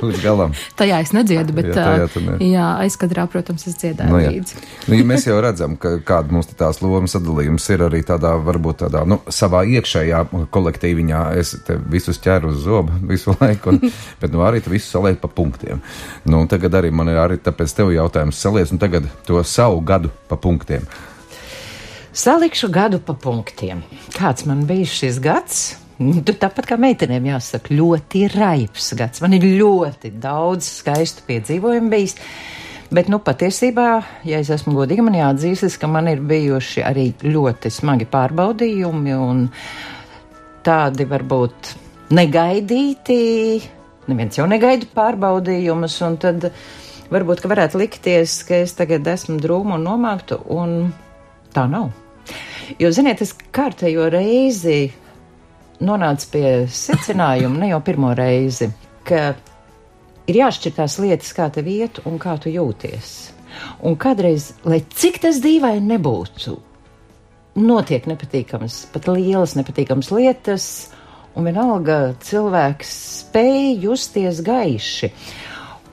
līdz 0.00 0.20
galam. 0.24 0.54
Tajā 0.80 1.00
es 1.04 1.10
nedziedu, 1.12 1.52
bet 1.52 1.66
Jā, 1.68 1.74
tajā 1.76 2.06
tu 2.14 2.22
ne. 2.24 2.36
jā, 2.40 2.68
aizkadrā, 2.86 3.26
protams, 3.28 3.66
es 3.68 3.76
dziedāju 3.82 4.14
Nu, 4.14 4.20
jā. 4.22 4.30
līdzi. 4.32 4.62
Nu, 4.88 4.96
ja 4.96 5.04
mēs 5.10 5.26
jau 5.28 5.36
redzam, 5.44 5.74
ka 5.76 5.98
kāda 6.08 6.32
mums 6.32 6.48
te 6.48 6.56
tās 6.56 6.80
lomas 6.80 7.12
sadalījums 7.16 7.66
ir 7.74 7.84
arī 7.84 8.00
tādā, 8.08 8.30
varbūt 8.46 8.80
tādā, 8.86 9.02
nu, 9.08 9.18
savā 9.28 9.60
iekšējā 9.76 10.22
kolektīviņā. 10.54 11.20
Es 11.42 11.52
te 11.66 11.76
visus 11.92 12.16
ķeru 12.24 12.54
uz 12.54 12.62
zobu 12.64 12.96
visu 13.12 13.34
laiku, 13.36 13.74
un, 13.76 13.92
bet, 14.22 14.32
nu, 14.32 14.40
arī 14.48 14.62
tu 14.64 14.72
visu 14.72 14.88
saliec 14.94 15.20
pa 15.20 15.28
punktiem. 15.28 15.82
Nu, 16.24 16.40
tagad 16.48 16.78
arī 16.80 16.88
man 16.94 17.12
ir 17.12 17.20
arī 17.20 17.36
tāpēc 17.44 17.76
tev 17.76 17.92
jautājums 17.92 18.40
saliec, 18.40 18.72
un 18.72 18.80
tagad 18.80 19.10
to 19.28 19.42
savu 19.44 19.82
gadu 19.84 20.08
pa 20.32 20.40
punktiem. 20.40 20.88
Salikšu 22.18 22.70
gadu 22.72 22.98
pa 23.04 23.12
punktiem. 23.14 23.84
Kāds 24.16 24.46
man 24.48 24.64
bija 24.66 24.88
šis 24.90 25.20
gads? 25.22 25.60
Nu, 25.98 26.20
Tur 26.22 26.36
tāpat 26.38 26.68
kā 26.70 26.76
meitenēm 26.78 27.24
jāsaka, 27.26 27.74
ļoti 27.74 28.28
raibs 28.30 28.92
gads. 28.98 29.18
Man 29.24 29.32
ir 29.34 29.48
ļoti 29.58 30.12
daudz 30.22 30.68
skaistu 30.78 31.24
piedzīvojumu 31.26 31.90
bijis. 31.90 32.14
Bet, 32.94 33.10
nu, 33.10 33.18
patiesībā, 33.20 33.88
ja 34.24 34.38
es 34.40 34.48
esmu 34.54 34.76
godīga, 34.76 35.02
man 35.04 35.16
jāatzīstas, 35.18 35.74
ka 35.80 35.90
man 35.90 36.06
ir 36.08 36.22
bijuši 36.24 36.84
arī 36.86 37.08
ļoti 37.26 37.72
smagi 37.74 38.06
pārbaudījumi 38.08 39.16
un 39.18 39.42
tādi 40.64 41.08
varbūt 41.10 41.72
negaidīti. 42.14 43.18
Neviens 44.08 44.38
jau 44.38 44.46
negaida 44.48 44.86
pārbaudījumus, 44.94 45.98
un 46.06 46.16
tad 46.22 46.48
varbūt, 47.10 47.42
ka 47.42 47.50
varētu 47.50 47.82
likties, 47.82 48.38
ka 48.46 48.62
es 48.62 48.72
tagad 48.78 49.10
esmu 49.10 49.36
drūma 49.42 49.76
un 49.76 49.84
nomākta, 49.90 50.38
un 50.46 50.94
tā 51.52 51.66
nav. 51.68 51.90
Jo, 52.78 52.94
ziniet, 52.94 53.20
es 53.26 53.34
kārtējo 53.34 54.06
reizi 54.14 54.92
nonācu 55.84 56.30
pie 56.32 56.48
secinājuma, 56.72 57.62
ne 57.62 57.72
jau 57.72 57.80
pirmo 57.84 58.12
reizi, 58.16 58.70
ka 59.06 59.32
ir 60.28 60.40
jāšķir 60.42 60.76
tās 60.78 60.98
lietas, 61.02 61.32
kā 61.36 61.48
tev 61.54 61.68
iet 61.70 62.00
un 62.08 62.18
kā 62.22 62.36
tu 62.42 62.52
jūties. 62.52 63.16
Un 63.86 63.96
kādreiz, 63.98 64.52
lai 64.68 64.82
cik 64.84 65.22
tas 65.24 65.40
dīvaini 65.42 65.94
nebūtu, 65.94 66.54
notiek 67.58 68.06
nepatīkamas, 68.10 68.84
pat 68.92 69.08
lielas 69.10 69.56
nepatīkamas 69.58 70.10
lietas, 70.14 70.66
un 71.38 71.48
vienalga 71.48 71.98
cilvēks 72.24 72.92
spēj 73.22 73.78
justies 73.86 74.42
gaiši. 74.46 75.12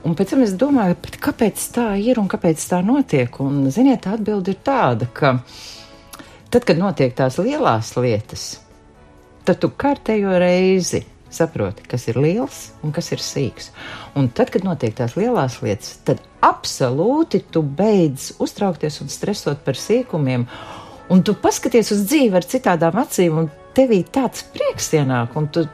Un 0.06 0.14
pēc 0.14 0.34
tam 0.34 0.44
es 0.44 0.52
domāju, 0.58 0.98
kāpēc 1.22 1.62
tā 1.74 1.88
ir 1.98 2.20
un 2.22 2.28
kāpēc 2.30 2.62
tā 2.70 2.78
notiek? 2.86 3.40
Un, 3.42 3.64
ziniet, 3.74 4.04
tā 4.04 4.14
atbilde 4.14 4.54
ir 4.54 4.60
tāda, 4.66 5.08
ka 5.10 5.32
tad, 6.50 6.62
kad 6.62 6.78
notiek 6.78 7.16
tās 7.16 7.40
lielās 7.42 7.90
lietas, 7.98 8.46
tad 9.46 9.62
tu 9.62 9.70
kārtējo 9.70 10.34
reizi 10.42 11.04
saproti, 11.32 11.84
kas 11.88 12.06
ir 12.10 12.18
liels 12.22 12.58
un 12.84 12.94
kas 12.94 13.10
ir 13.14 13.22
sīks. 13.22 13.70
Un 14.18 14.30
tad, 14.34 14.50
kad 14.54 14.64
notiek 14.66 14.94
tās 14.96 15.16
lielās 15.18 15.60
lietas, 15.64 15.96
tad 16.06 16.22
absolūti 16.44 17.42
tu 17.52 17.62
beidz 17.62 18.32
uztraukties 18.42 19.00
un 19.04 19.12
stresot 19.12 19.62
par 19.66 19.78
sīkumiem. 19.78 20.46
Un 21.12 21.22
tu 21.22 21.36
paskaties 21.38 21.92
uz 21.94 22.06
dzīvi 22.08 22.38
ar 22.38 22.46
citādām 22.46 22.98
acīm, 23.02 23.42
un 23.42 23.50
tevī 23.76 24.02
tāds 24.10 24.46
prieks 24.54 24.90
ienāk, 24.96 25.36
un 25.38 25.46
tu 25.54 25.66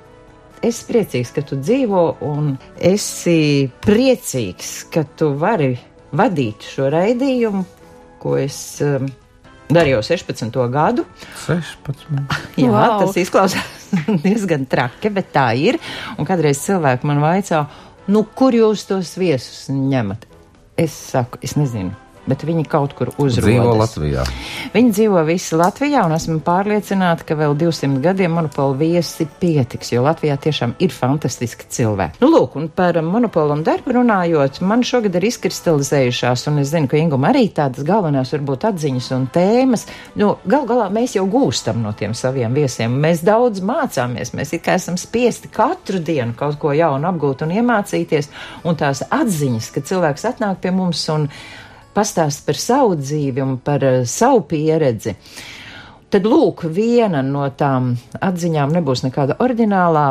esi 0.62 0.86
priecīgs, 0.88 1.32
ka 1.34 1.44
tu 1.46 1.58
dzīvo, 1.60 2.02
un 2.28 2.52
esi 2.76 3.70
priecīgs, 3.84 4.74
ka 4.92 5.06
tu 5.16 5.32
vari 5.40 5.72
vadīt 6.12 6.68
šo 6.74 6.90
raidījumu, 6.92 7.64
ko 8.22 8.36
es 8.38 8.58
um, 8.84 9.08
darīju 9.76 9.98
jau 9.98 10.04
16. 10.12 10.58
gadu. 10.72 11.06
16. 11.46 12.04
Jā, 12.62 12.72
wow. 12.72 12.98
tas 13.04 13.18
izklausās 13.22 13.94
diezgan 14.26 14.66
traki, 14.70 15.12
bet 15.14 15.32
tā 15.34 15.48
ir. 15.58 15.80
Un 16.18 16.28
kādreiz 16.28 16.62
cilvēki 16.64 17.08
man 17.10 17.22
vaicā, 17.24 17.64
nu, 18.12 18.26
kur 18.36 18.56
jūs 18.56 18.86
tos 18.90 19.16
viesus 19.20 19.66
ņemat? 19.72 20.28
Es 20.80 20.94
saku, 21.12 21.40
es 21.44 21.58
nezinu. 21.58 21.92
Bet 22.22 22.44
viņi 22.46 22.62
kaut 22.70 22.92
kur 22.94 23.10
uzrodas. 23.16 23.48
Dzīvo 23.48 23.72
Latvijā. 23.80 24.24
Viņi 24.70 24.92
dzīvo 24.94 25.22
visi 25.26 25.56
Latvijā, 25.58 26.04
un 26.06 26.14
esmu 26.14 26.38
pārliecināta, 26.46 27.26
ka 27.26 27.34
vēl 27.38 27.56
200 27.58 27.98
gadiem 28.04 28.36
monopolu 28.38 28.76
viesi 28.78 29.26
pietiks, 29.40 29.90
jo 29.90 30.04
Latvijā 30.06 30.36
tiešām 30.38 30.76
ir 30.82 30.94
fantastiski 30.94 31.66
cilvēki. 31.74 32.20
Nu, 32.22 32.30
lūk, 32.30 32.54
un 32.60 32.68
par 32.70 33.00
monopolu 33.02 33.56
un 33.56 33.64
darbu 33.66 33.96
runājot, 33.98 34.60
man 34.62 34.84
šogad 34.86 35.18
ir 35.18 35.26
izkristalizējušās, 35.32 36.46
un 36.52 36.62
es 36.62 36.70
zinu, 36.70 36.90
ka 36.90 37.00
Ingum 37.00 37.26
arī 37.26 37.48
tādas 37.54 37.82
galvenās 37.86 38.30
varbūt 38.36 38.68
atziņas 38.70 39.10
un 39.16 39.26
tēmas. 39.34 39.88
Nu, 40.22 40.36
gal 40.46 40.68
galā 40.70 40.86
mēs 40.94 41.16
jau 41.18 41.26
gūstam 41.30 41.82
no 41.82 41.90
tiem 41.98 42.14
saviem 42.14 42.54
viesiem. 42.54 42.94
Mēs 43.02 43.24
daudz 43.26 43.64
mācāmies, 43.66 44.30
mēs 44.38 44.54
it 44.54 44.62
kā 44.62 44.78
esam 44.78 45.00
spiesti 45.00 45.50
katru 45.50 45.98
dienu 45.98 46.38
kaut 46.38 46.60
ko 46.62 46.70
jaunu 46.76 47.10
apgūt 47.10 47.42
un 47.42 47.56
iemācīties, 47.58 48.30
un 48.62 48.78
tās 48.78 49.02
atziņas, 49.10 49.72
ka 49.74 49.82
cilvēks 49.90 50.30
atnāk 50.30 50.62
pie 50.62 50.70
mums 50.74 51.02
un 51.10 51.26
pastāst 51.94 52.46
par 52.46 52.58
savu 52.58 52.96
dzīvi 53.00 53.42
un 53.44 53.56
par 53.62 53.84
uh, 53.86 54.02
savu 54.08 54.44
pieredzi. 54.48 55.16
Tad, 56.12 56.28
lūk, 56.28 56.66
viena 56.68 57.22
no 57.24 57.46
tām 57.56 57.94
atziņām 58.20 58.74
nebūs 58.76 59.06
nekāda 59.06 59.38
ordinālā, 59.40 60.06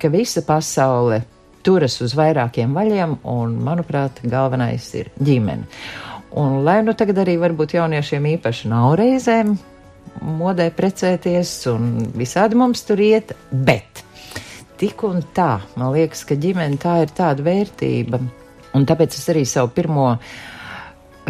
ka 0.00 0.08
visa 0.08 0.40
pasaule 0.46 1.20
turas 1.64 1.98
uz 2.04 2.14
vairākiem 2.16 2.72
vaļiem, 2.76 3.18
un, 3.28 3.58
manuprāt, 3.64 4.22
galvenais 4.24 4.86
ir 4.96 5.10
ģimene. 5.20 5.68
Un, 6.40 6.62
lai 6.66 6.80
nu 6.82 6.96
tagad 6.98 7.20
arī 7.22 7.36
varbūt 7.38 7.76
jauniešiem 7.76 8.24
īpaši 8.34 8.70
nav 8.72 8.96
reizēm 8.98 9.54
modē 10.24 10.70
precēties, 10.74 11.52
un 11.70 11.92
visādi 12.16 12.58
mums 12.58 12.82
tur 12.86 13.00
iet, 13.02 13.34
bet 13.50 14.02
tik 14.80 15.04
un 15.06 15.22
tā, 15.36 15.58
man 15.78 15.94
liekas, 15.94 16.24
ka 16.28 16.36
ģimene 16.40 16.80
tā 16.82 17.00
ir 17.04 17.14
tāda 17.14 17.44
vērtība, 17.46 18.20
un 18.74 18.86
tāpēc 18.88 19.16
es 19.16 19.30
arī 19.32 19.44
savu 19.48 19.70
pirmo 19.74 20.08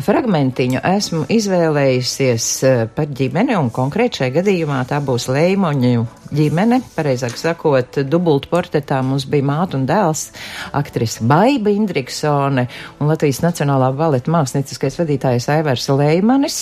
fragmentiņu 0.02 0.80
esmu 0.84 1.24
izvēlējusies 1.30 2.46
eh, 2.66 2.82
par 2.94 3.10
ģimeni, 3.14 3.54
un 3.58 3.70
konkrēti 3.74 4.22
šajā 4.22 4.34
gadījumā 4.40 4.80
tā 4.90 4.98
būs 5.04 5.28
Leimoņu 5.30 6.04
ģimene. 6.34 6.80
Pareizāk 6.96 7.36
sakot, 7.38 8.00
dubult 8.10 8.48
portretā 8.50 9.00
mums 9.06 9.26
bija 9.30 9.46
māte 9.46 9.78
un 9.78 9.86
dēls, 9.88 10.26
aktrise 10.74 11.24
Baiba 11.28 11.72
Indriksone 11.74 12.66
un 12.98 13.12
Latvijas 13.12 13.42
Nacionālā 13.44 13.92
baleta 13.96 14.32
mākslinieckais 14.34 14.98
vadītājs 15.02 15.48
Aivars 15.54 15.86
Leimanis, 15.92 16.58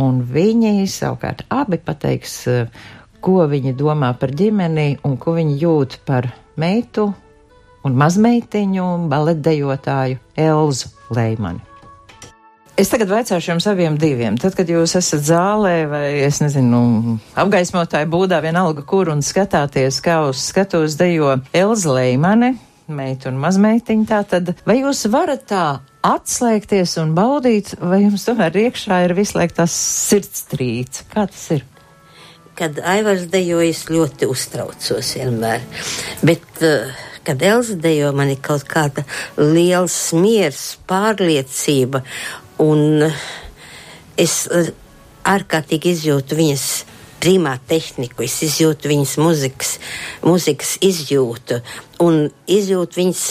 un 0.00 0.22
viņi 0.24 0.88
savukārt 0.92 1.44
abi 1.52 1.80
pateiks, 1.82 2.40
eh, 2.48 2.66
ko 3.20 3.44
viņi 3.50 3.76
domā 3.76 4.14
par 4.18 4.32
ģimeni 4.32 4.98
un 5.04 5.20
ko 5.20 5.36
viņi 5.36 5.60
jūt 5.60 6.00
par 6.08 6.32
meitu 6.56 7.10
un 7.84 7.96
mazmeitiņu 8.00 8.90
baletdejotāju 9.12 10.20
Elzu 10.48 10.94
Leimani. 11.14 11.75
Es 12.76 12.90
tagad 12.92 13.08
vaicāšu 13.08 13.54
jums 13.54 13.64
abiem 13.70 13.94
diviem. 13.96 14.34
Tad, 14.36 14.52
kad 14.52 14.68
jūs 14.68 14.92
esat 14.98 15.22
zālē 15.24 15.86
vai, 15.88 16.04
es 16.26 16.42
nezinu, 16.42 17.16
apgaismotāju 17.40 18.10
būdā 18.12 18.42
vienalga 18.44 18.82
kur 18.84 19.08
un 19.08 19.22
skatāties, 19.24 20.02
kā 20.04 20.18
uz 20.28 20.42
skatuves 20.50 20.98
dejo 21.00 21.38
Elza 21.56 21.94
Leimane, 21.96 22.50
meita 22.92 23.30
un 23.30 23.38
mazmeitiņa, 23.40 24.04
tā 24.10 24.18
tad, 24.28 24.52
vai 24.68 24.76
jūs 24.82 25.06
varat 25.08 25.46
tā 25.48 25.62
atslēgties 26.04 26.98
un 27.00 27.14
baudīt, 27.16 27.72
vai 27.80 28.02
jums 28.02 28.28
tomēr 28.28 28.60
iekšā 28.66 28.98
ir 29.06 29.16
visu 29.16 29.38
laiku 29.38 29.56
tas 29.62 29.72
sirdstrīts? 30.10 31.06
Kā 31.14 31.24
tas 31.32 31.46
ir? 31.56 31.64
Kad 32.60 32.82
Aivars 32.84 33.24
dejoja, 33.32 33.70
es 33.72 33.86
ļoti 33.88 34.28
uztraucos 34.28 35.14
vienmēr. 35.16 35.64
Bet, 36.28 36.44
uh, 36.60 36.92
kad 37.24 37.40
Elza 37.40 37.80
dejo, 37.80 38.12
man 38.16 38.36
ir 38.36 38.44
kaut 38.44 38.68
kāda 38.68 39.08
liels 39.40 39.96
miers, 40.16 40.74
pārliecība, 40.88 42.04
un 42.62 43.08
es 44.16 44.42
uh, 44.48 44.70
ārkārtīgi 45.26 45.96
izjūtu 45.96 46.38
viņas 46.38 46.68
primā 47.20 47.56
tehniku, 47.68 48.24
es 48.26 48.36
izjūtu 48.44 48.90
viņas 48.90 49.16
muzikas, 49.18 49.76
muzikas 50.24 50.76
izjūtu 50.84 51.62
un 52.04 52.26
izjūtu 52.52 53.00
viņas 53.00 53.22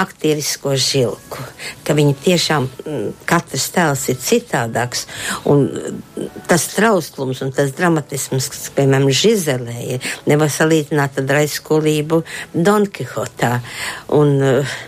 aktierisko 0.00 0.76
žilku, 0.80 1.42
ka 1.84 1.96
viņi 1.98 2.14
tiešām 2.24 2.68
mm, 2.70 3.08
katrs 3.28 3.66
tēls 3.74 4.06
ir 4.12 4.20
citādāks 4.22 5.04
un 5.50 5.66
mm, 5.66 6.30
tas 6.48 6.68
trauslums 6.76 7.42
un 7.44 7.52
tas 7.54 7.74
dramatisms, 7.76 8.48
kas, 8.54 8.70
piemēram, 8.76 9.10
Žizelē 9.10 9.76
ir, 9.96 10.08
nevar 10.30 10.52
salīdzināt 10.52 11.20
ar 11.20 11.42
aizskolību 11.42 12.22
Don 12.54 12.86
Quixotā. 12.86 13.58
Un 14.14 14.38
uh, 14.40 14.78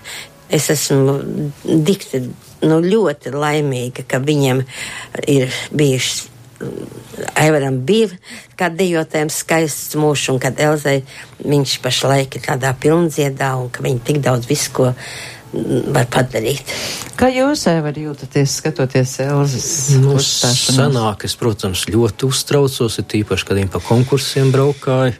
es 0.48 0.70
esmu 0.72 1.18
dikti, 1.64 2.22
nu, 2.64 2.80
ļoti 2.80 3.34
laimīga, 3.34 4.06
ka 4.08 4.22
viņiem 4.22 4.64
ir 5.28 5.52
bijušas 5.76 6.30
Aivaram 7.36 7.78
bija 7.84 8.08
kā 8.56 8.68
dejotājiem 8.72 9.30
skaists 9.32 9.96
mūžs, 9.98 10.30
un 10.32 10.40
kad 10.40 10.58
Elzai 10.60 11.02
viņš 11.44 11.78
pašlaik 11.84 12.38
ir 12.38 12.44
tādā 12.44 12.72
pilndziedā, 12.80 13.54
un 13.60 13.68
ka 13.72 13.84
viņi 13.84 14.00
tik 14.04 14.22
daudz 14.24 14.48
visu, 14.48 14.72
ko 14.76 14.86
mm, 14.92 15.92
var 15.96 16.08
padarīt. 16.12 16.72
Kā 17.20 17.28
jūs, 17.32 17.66
Evar, 17.72 17.96
jūtaties 18.00 18.56
skatoties 18.62 19.18
Elzas 19.26 19.68
Nu, 20.00 20.16
es, 21.28 21.36
protams, 21.40 21.86
ļoti 21.92 22.28
uztraucos, 22.28 23.00
ir 23.00 23.08
tīpaši, 23.12 23.48
kad 23.48 23.60
viņi 23.60 23.72
pa 23.76 23.84
konkursiem 23.84 24.52
braukāja. 24.54 25.16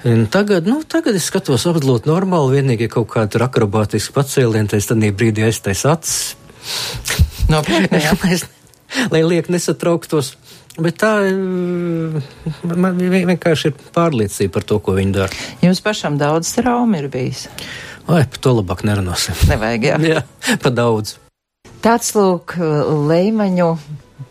Tagad, 0.00 0.64
nu, 0.64 0.80
tagad 0.88 1.16
es 1.18 1.26
skatos 1.28 1.66
absolūti 1.68 2.08
normāli, 2.08 2.60
vienīgi 2.60 2.88
kaut 2.88 3.10
kāda 3.12 3.42
akrobātiska 3.44 4.14
pacēliena, 4.16 4.70
tad 4.72 5.04
brīdī 5.18 5.44
aiztais 5.44 5.84
acis. 5.84 6.36
Nopietni, 7.52 8.00
jā. 8.00 8.14
lai, 9.12 9.20
liek 9.26 9.50
nesatrauktos. 9.52 10.34
Bet 10.80 11.00
tā 11.02 11.10
mm, 11.26 12.22
man 12.78 12.96
vien- 12.96 13.28
vienkārši 13.28 13.72
ir 13.72 13.78
pārliecība 13.92 14.54
par 14.56 14.64
to, 14.64 14.78
ko 14.80 14.94
viņi 14.96 15.16
dara. 15.18 15.40
Jums 15.60 15.82
pašam 15.84 16.16
daudz 16.20 16.54
traumu 16.56 17.02
ir 17.02 17.10
bijis. 17.12 17.48
Vai 18.06 18.22
par 18.24 18.40
to 18.40 18.54
labāk 18.56 18.84
nerunāsim? 18.88 19.36
Nevajag, 19.50 19.88
jā. 19.90 19.98
Jā, 20.14 20.22
pa 20.62 20.72
daudz. 20.72 21.18
Tāds 21.84 22.14
lūk, 22.16 22.56
Leimaņu 23.10 23.74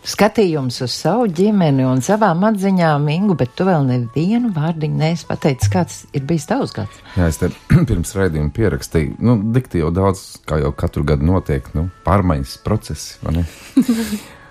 skatījums 0.05 0.81
uz 0.85 0.93
savu 0.95 1.27
ģimeni 1.35 1.85
un 1.87 2.01
savām 2.05 2.43
atziņām, 2.49 3.07
Ingu, 3.13 3.35
bet 3.39 3.53
tu 3.57 3.65
vēl 3.67 3.85
nevienu 3.87 4.51
vārdiņu 4.55 4.99
neesi 5.01 5.27
pateicis, 5.29 5.69
kāds 5.73 5.99
ir 6.15 6.25
bijis 6.29 6.45
tavs 6.49 6.73
gads. 6.75 6.99
Jā, 7.17 7.27
es 7.31 7.39
te 7.41 7.49
pirms 7.89 8.15
raidījuma 8.17 8.51
pierakstīju, 8.55 9.17
nu, 9.25 9.37
dikti 9.55 9.81
jau 9.83 9.91
daudz, 9.95 10.25
kā 10.49 10.59
jau 10.63 10.71
katru 10.77 11.03
gadu 11.07 11.25
notiek, 11.29 11.67
nu, 11.77 11.87
pārmaiņas 12.07 12.57
procesi, 12.65 13.17
vai 13.25 13.39
ne? 13.39 13.47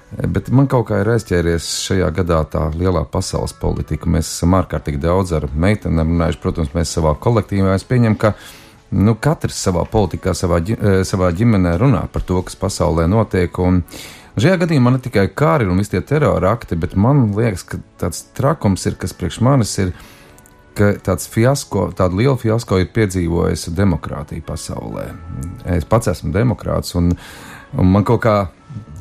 Bet 0.08 0.46
man 0.56 0.64
kaut 0.72 0.86
kā 0.88 1.02
ir 1.02 1.10
aizķēries 1.12 1.66
šajā 1.84 2.06
gadā 2.16 2.38
tā 2.48 2.62
lielā 2.72 3.02
pasaules 3.12 3.52
politika. 3.60 4.08
Mēs 4.08 4.30
esam 4.30 4.54
ārkārtīgi 4.56 5.02
daudz 5.02 5.34
ar 5.36 5.44
meitenēm 5.52 6.14
runājuši. 6.14 6.40
Protams, 6.40 6.70
mēs 6.72 6.94
savā 6.96 7.12
kolektīvā 7.20 7.74
es 7.76 7.84
pieņemu, 7.84 8.16
ka 8.22 8.30
nu, 8.96 9.12
katrs 9.20 9.58
savā 9.66 9.82
politikā, 9.84 10.32
savā, 10.32 10.62
ģi- 10.64 10.78
eh, 10.80 11.02
savā 11.04 11.28
ģimenē 11.36 11.74
runā 11.82 12.06
par 12.08 12.24
to, 12.24 12.40
kas 12.40 12.56
pasaulē 12.56 13.04
notiek. 13.04 13.52
Un 13.60 13.82
šajā 14.36 14.60
gadījumā 14.64 14.92
ne 14.94 15.00
tikai 15.02 15.28
kāri 15.36 15.68
un 15.68 15.80
visi 15.80 15.94
tie 15.96 16.02
terora 16.04 16.52
akti, 16.56 16.76
bet 16.76 16.96
man 16.98 17.30
liekas, 17.36 17.64
ka 17.68 17.80
tāds 18.00 18.26
trakums 18.36 18.86
ir, 18.90 18.98
kas 19.00 19.16
priekš 19.16 19.40
manis 19.46 19.74
ir 19.80 19.94
ka 20.78 20.92
tāds 21.02 21.26
fiasko, 21.30 21.88
tādu 21.98 22.20
lielu 22.20 22.36
fiasko 22.38 22.78
ir 22.82 22.92
piedzīvojusi 22.94 23.74
demokrātija 23.76 24.44
pasaulē. 24.46 25.08
Es 25.74 25.86
pats 25.88 26.12
esmu 26.12 26.30
demokrāts, 26.34 26.94
un, 26.98 27.10
un 27.74 27.92
man 27.94 28.06
kaut 28.06 28.22
kā 28.26 28.36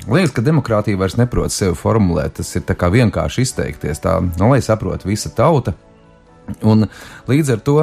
liekas, 0.07 0.33
ka 0.35 0.45
demokrātija 0.45 0.99
vairs 0.99 1.17
neprot 1.19 1.53
sevi 1.53 1.77
formulēt. 1.77 2.37
Tas 2.39 2.55
ir 2.57 2.65
tā 2.67 2.77
kā 2.79 2.89
vienkārši 2.93 3.45
izteikties, 3.45 4.01
tā, 4.03 4.19
nu, 4.25 4.51
lai 4.51 4.61
saprotu 4.65 5.11
visa 5.11 5.31
tauta. 5.33 5.75
Un 6.65 6.87
līdz 7.27 7.57
ar 7.57 7.63
to 7.65 7.79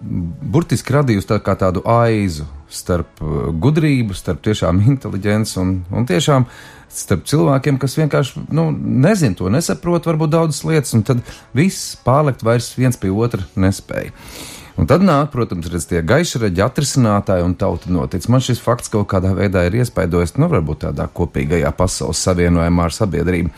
burtiski 0.00 0.94
radījusi 0.94 1.28
tā 1.32 1.56
tādu 1.58 1.82
aizu 1.88 2.46
starp 2.70 3.20
uh, 3.22 3.48
gudrību, 3.62 4.14
starp 4.16 4.42
tiešām 4.44 4.82
inteliģenci 4.92 5.58
un, 5.62 5.76
un 5.90 6.06
tiešām 6.08 6.46
starp 6.92 7.24
cilvēkiem, 7.28 7.78
kas 7.82 7.96
vienkārši 7.98 8.46
nu, 8.54 8.68
nezina 8.74 9.36
to, 9.38 9.50
nesaprot 9.52 10.06
varbūt 10.08 10.34
daudzas 10.34 10.62
lietas, 10.66 10.94
un 10.96 11.04
tad 11.06 11.24
viss 11.56 11.96
pārlikt 12.06 12.44
vairs 12.46 12.72
viens 12.78 12.98
pie 13.00 13.12
otra 13.12 13.44
nespēja. 13.56 14.14
Un 14.76 14.84
tad 14.84 15.00
nāk, 15.00 15.30
protams, 15.32 15.70
redz, 15.72 15.86
tie 15.88 16.02
gaišraģi 16.04 16.60
atrisinātāji 16.60 17.46
un 17.46 17.54
tauta 17.56 17.88
notic. 17.88 18.26
Man 18.28 18.42
šis 18.44 18.60
fakts 18.60 18.92
kaut 18.92 19.08
kādā 19.08 19.30
veidā 19.36 19.62
ir 19.64 19.78
iespaidojis, 19.80 20.34
nu, 20.36 20.50
varbūt 20.52 20.82
tādā 20.84 21.06
kopīgajā 21.16 21.70
pasaules 21.78 22.20
savienojumā 22.26 22.84
ar 22.84 22.96
sabiedrību. 22.96 23.52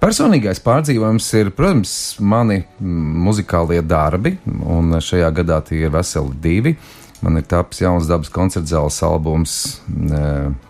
Personīgais 0.00 0.60
pārdzīvojums 0.64 1.26
ir, 1.40 1.50
protams, 1.56 1.94
mani 2.20 2.60
mm, 2.60 3.16
muzikālie 3.24 3.80
darbi, 3.84 4.34
un 4.48 4.96
šajā 5.00 5.32
gadā 5.40 5.62
tie 5.64 5.82
ir 5.86 5.92
veseli 5.96 6.36
divi. 6.44 6.76
Man 7.20 7.36
ir 7.36 7.44
tapis 7.48 7.82
jauns 7.82 8.08
dabas 8.08 8.30
koncerta 8.32 8.70
zāles 8.70 8.96
albums 9.04 9.54
e, 9.88 10.20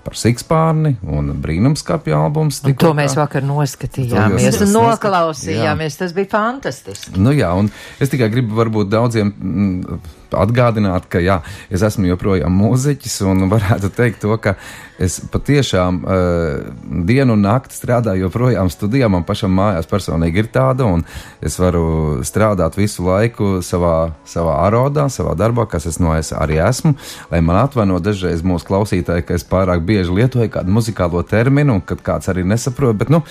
par 0.05 0.17
sikspārni 0.19 0.97
un 1.07 1.31
brīnumskapja 1.43 2.19
albums. 2.19 2.59
Tikko 2.65 2.89
to 2.89 2.95
mēs 2.99 3.15
vakar 3.19 3.47
noskatījāmies 3.47 4.59
un 4.67 4.73
noklausījāmies. 4.75 6.01
Tas 6.01 6.15
bija 6.17 6.33
fantastiski. 6.33 7.15
Nu 7.23 7.35
jā, 7.37 7.53
un 7.55 7.71
es 8.03 8.11
tikai 8.11 8.31
gribu 8.35 8.59
varbūt 8.59 8.91
daudziem 8.91 9.31
mm, 9.31 10.01
atgādināt, 10.37 11.09
ka 11.11 11.23
jā, 11.23 11.41
es 11.71 11.83
esmu 11.87 12.11
joprojām 12.11 12.55
mūziķis 12.55 13.21
un 13.31 13.49
varētu 13.51 13.91
teikt 13.97 14.23
to, 14.25 14.37
ka 14.43 14.57
es 15.01 15.17
patiešām 15.33 16.01
uh, 16.05 16.73
dienu 17.09 17.35
un 17.37 17.45
nakti 17.47 17.79
strādāju 17.79 18.27
joprojām 18.27 18.69
studijā. 18.73 19.09
Man 19.09 19.25
pašam 19.29 19.55
mājās 19.57 19.89
personīgi 19.89 20.43
ir 20.43 20.51
tāda, 20.53 20.85
un 20.85 21.07
es 21.41 21.57
varu 21.61 22.21
strādāt 22.27 22.77
visu 22.77 23.07
laiku 23.07 23.61
savā, 23.65 24.13
savā 24.29 24.59
arodā, 24.67 25.09
savā 25.13 25.33
darbā, 25.39 25.65
kas 25.71 25.89
es 25.89 26.01
no 26.03 26.13
es 26.19 26.35
arī 26.37 26.61
esmu, 26.67 26.95
lai 27.33 27.41
man 27.45 27.63
atvaino 27.63 28.01
dažreiz 28.03 28.45
mūsu 28.45 28.69
klausītāji, 28.69 29.25
ka 29.29 29.39
es 29.39 29.47
pārāk 29.49 29.87
bieži 29.89 30.13
lietoju 30.21 30.53
kādu 30.53 30.77
muzikālo 30.77 31.25
terminu, 31.25 31.81
kad 31.87 32.05
kāds 32.05 32.29
arī 32.33 32.45
nesaprot, 32.45 32.99
bet, 33.01 33.13
nu, 33.13 33.25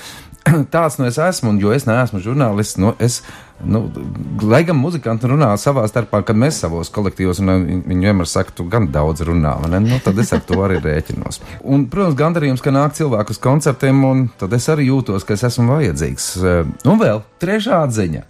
tāds 0.73 0.97
nu 0.99 1.07
es 1.09 1.19
esmu, 1.21 1.53
un 1.53 1.61
jo 1.61 1.73
es 1.75 1.85
neesmu 1.89 2.21
žurnālists, 2.23 2.79
nu, 2.81 2.95
es, 2.99 3.21
nu, 3.63 3.83
lai 4.45 4.61
gan 4.67 4.77
muzikanti 4.79 5.29
runā 5.29 5.51
savā 5.59 5.83
starpā, 5.89 6.21
kad 6.25 6.39
mēs 6.39 6.61
savos 6.63 6.91
kolektīvos, 6.93 7.41
un 7.43 7.53
viņi 7.53 7.81
viņi 7.89 8.09
vienmēr 8.09 8.29
saka, 8.29 8.55
tu 8.55 8.65
gan 8.69 8.89
daudz 8.93 9.23
runā? 9.27 9.55
Nu, 9.79 9.99
tad 10.03 10.19
es 10.21 10.33
ar 10.35 10.43
to 10.45 10.61
arī 10.65 10.79
rēķinos. 10.83 11.41
Un, 11.69 11.85
protams, 11.91 12.17
gandarījums, 12.19 12.63
ka 12.63 12.73
nāk 12.73 12.95
cilvēki 12.97 13.35
uz 13.35 13.41
koncertiem, 13.43 14.03
un 14.07 14.25
tad 14.39 14.53
es 14.57 14.67
arī 14.71 14.89
jūtos, 14.89 15.25
ka 15.27 15.35
es 15.35 15.45
esmu 15.49 15.69
vajadzīgs. 15.75 16.33
Un 16.87 17.01
vēl 17.01 17.23
trešā 17.41 17.83
atziņa. 17.85 18.25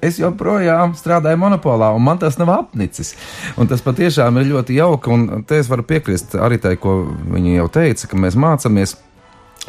Es 0.00 0.16
joprojām 0.16 0.94
strādāju 0.96 1.36
monopolā, 1.42 1.90
un 1.92 2.04
man 2.04 2.20
tas 2.20 2.38
nav 2.40 2.54
apnicis. 2.54 3.12
Un 3.60 3.68
tas 3.68 3.82
patiešām 3.84 4.38
ir 4.40 4.48
ļoti 4.54 4.78
jauki, 4.78 5.12
un 5.12 5.44
te 5.44 5.58
es 5.60 5.68
varu 5.68 5.84
piekrist 5.84 6.38
arī 6.40 6.56
tai, 6.62 6.78
ko 6.80 7.02
viņi 7.04 7.58
jau 7.58 7.68
teica, 7.74 8.08
ka 8.08 8.20
mēs 8.24 8.38
mācāmies. 8.40 8.96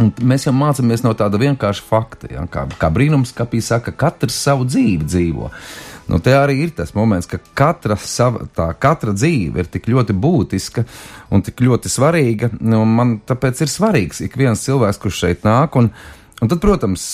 Un 0.01 0.09
mēs 0.25 0.47
jau 0.47 0.53
mācāmies 0.55 1.03
no 1.05 1.13
tāda 1.17 1.37
vienkārša 1.41 1.85
fakta, 1.85 2.29
ja, 2.33 2.43
kā, 2.49 2.65
kā 2.79 2.89
brīnums, 2.93 3.33
kā 3.37 3.45
pīsā 3.49 3.77
saka, 3.77 3.93
katrs 3.93 4.37
savu 4.47 4.65
dzīvi 4.65 5.05
dzīvo. 5.05 5.49
Nu, 6.11 6.17
te 6.19 6.33
arī 6.35 6.57
ir 6.65 6.71
tas 6.75 6.95
moments, 6.95 7.29
ka 7.29 7.37
katra, 7.55 7.95
sava, 7.95 8.47
tā, 8.55 8.71
katra 8.81 9.13
dzīve 9.15 9.61
ir 9.61 9.69
tik 9.71 9.85
ļoti 9.91 10.15
būtiska 10.17 10.83
un 11.31 11.43
tik 11.45 11.61
ļoti 11.63 11.91
svarīga. 11.91 12.49
Nu, 12.59 12.81
man 12.89 13.19
tāpēc 13.27 13.61
ir 13.63 13.71
svarīgs 13.71 14.23
ik 14.25 14.35
viens 14.39 14.65
cilvēks, 14.65 14.99
kurš 14.99 15.21
šeit 15.21 15.45
nāk. 15.47 15.77
Un, 15.79 15.91
un 16.41 16.51
tad, 16.51 16.59
protams, 16.63 17.05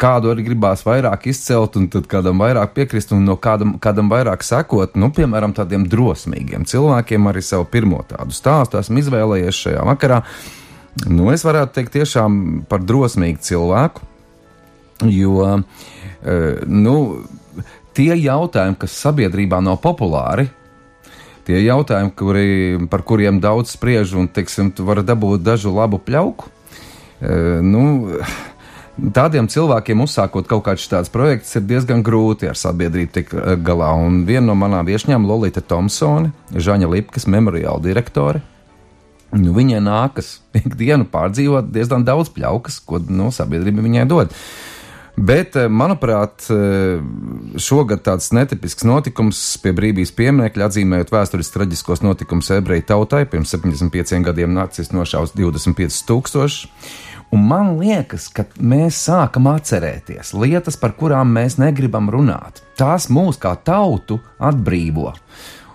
kādu 0.00 0.32
arī 0.32 0.48
gribās 0.48 0.82
vairāk 0.88 1.28
izcelt, 1.30 1.76
un 1.78 1.90
tad 1.92 2.08
kādam 2.10 2.40
vairāk 2.42 2.72
piekrist, 2.78 3.12
un 3.14 3.28
no 3.28 3.36
kādam, 3.36 3.76
kādam 3.82 4.10
vairāk 4.10 4.42
sekot, 4.46 4.96
nu, 4.98 5.12
piemēram, 5.14 5.54
tādiem 5.54 5.84
drosmīgiem 5.92 6.64
cilvēkiem 6.66 7.30
arī 7.30 7.44
savu 7.44 7.68
pirmo 7.70 8.00
tādu 8.08 8.34
stāstu 8.34 8.80
esmu 8.80 9.04
izvēlējies 9.04 9.66
šajā 9.66 9.84
vakarā. 9.92 10.24
Nu, 11.06 11.30
es 11.30 11.44
varētu 11.46 11.76
teikt 11.76 11.94
tiešām 11.94 12.38
par 12.68 12.82
drosmīgu 12.82 13.40
cilvēku, 13.46 14.06
jo, 15.06 15.44
eh, 15.56 16.62
nu, 16.66 16.96
tie 17.96 18.10
jautājumi, 18.18 18.78
kas 18.80 18.98
sabiedrībā 19.06 19.62
nav 19.62 19.78
populāri, 19.84 20.48
tie 21.46 21.62
jautājumi, 21.62 22.14
kuri, 22.16 22.48
par 22.90 23.06
kuriem 23.06 23.40
daudz 23.40 23.76
spriež 23.76 24.16
un, 24.18 24.28
teiksim, 24.28 24.74
tu 24.74 24.84
vari 24.88 25.06
dabūt 25.06 25.46
dažu 25.46 25.72
labu 25.74 26.02
pļauku, 26.02 26.50
eh, 27.22 27.60
nu, 27.62 27.84
Tādiem 29.00 29.46
cilvēkiem 29.48 30.02
uzsākot 30.04 30.44
kaut 30.50 30.64
kāds 30.66 30.84
tāds 30.90 31.08
projekts 31.12 31.54
ir 31.56 31.62
diezgan 31.64 32.02
grūti 32.04 32.50
ar 32.50 32.58
sabiedrību 32.58 33.12
tikt 33.14 33.32
eh, 33.32 33.54
galā. 33.64 33.94
Un 33.96 34.24
viena 34.28 34.50
no 34.50 34.56
manām 34.60 34.84
viesņām, 34.84 35.24
Lorita 35.24 35.62
Thompsone, 35.64 36.34
Žaņa 36.52 36.90
Lipkas 36.90 37.24
memoriāla 37.30 37.80
direktore, 37.80 38.42
nu, 39.36 39.54
viņai 39.56 39.82
nākas 39.84 40.38
ikdienu 40.62 41.06
pārdzīvot 41.10 41.70
diezgan 41.74 42.06
daudz 42.06 42.32
pļaukas, 42.34 42.80
ko 42.86 43.02
no 43.08 43.30
sabiedrība 43.34 43.86
viņai 43.86 44.08
dod. 44.10 44.34
Bet, 45.20 45.56
eh, 45.58 45.68
manuprāt, 45.68 46.46
eh, 46.48 47.02
šogad 47.60 48.00
tāds 48.06 48.30
netipisks 48.32 48.86
notikums 48.88 49.40
pie 49.60 49.74
brīvības 49.76 50.14
pieminiekļa 50.16 50.68
atzīmējot 50.70 51.12
vēstures 51.12 51.52
traģiskos 51.52 52.00
notikumus 52.06 52.48
ebreju 52.56 52.86
tautai. 52.88 53.26
Pirms 53.28 53.52
75 53.52 54.24
gadiem 54.24 54.54
nācis 54.54 54.94
nošaus 54.94 55.34
25 55.36 56.00
tūkstoši. 56.08 56.70
Un 57.30 57.44
man 57.46 57.76
liekas, 57.78 58.26
ka 58.34 58.46
mēs 58.58 58.96
sākam 59.06 59.46
atcerēties 59.52 60.32
lietas, 60.34 60.78
par 60.80 60.96
kurām 60.98 61.30
mēs 61.36 61.60
negribam 61.62 62.08
runāt. 62.10 62.64
Tās 62.78 63.06
mūs 63.06 63.38
kā 63.38 63.52
tautu 63.62 64.18
atbrīvo. 64.40 65.12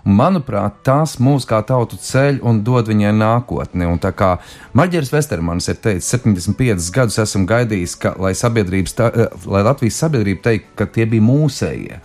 Un, 0.05 0.13
manuprāt, 0.13 0.83
tās 0.85 1.15
mūs 1.17 1.47
kā 1.49 1.63
tautu 1.65 1.97
ceļ 1.97 2.39
un 2.45 2.61
dod 2.65 2.89
viņai 2.91 3.13
nākotni. 3.17 3.87
Un 3.89 3.97
tā 4.01 4.11
kā 4.13 4.35
Maģers 4.77 5.11
Vestermans 5.13 5.69
ir 5.71 5.79
teicis, 5.81 6.11
75 6.13 6.91
gadus 6.93 7.17
esam 7.23 7.47
gaidījis, 7.49 7.95
ka, 8.01 8.13
lai, 8.21 8.33
tā, 8.33 9.09
eh, 9.09 9.27
lai 9.45 9.63
Latvijas 9.65 9.97
sabiedrība 10.03 10.41
teikt, 10.41 10.75
ka 10.75 10.85
tie 10.85 11.05
bija 11.05 11.25
mūsējie. 11.25 11.99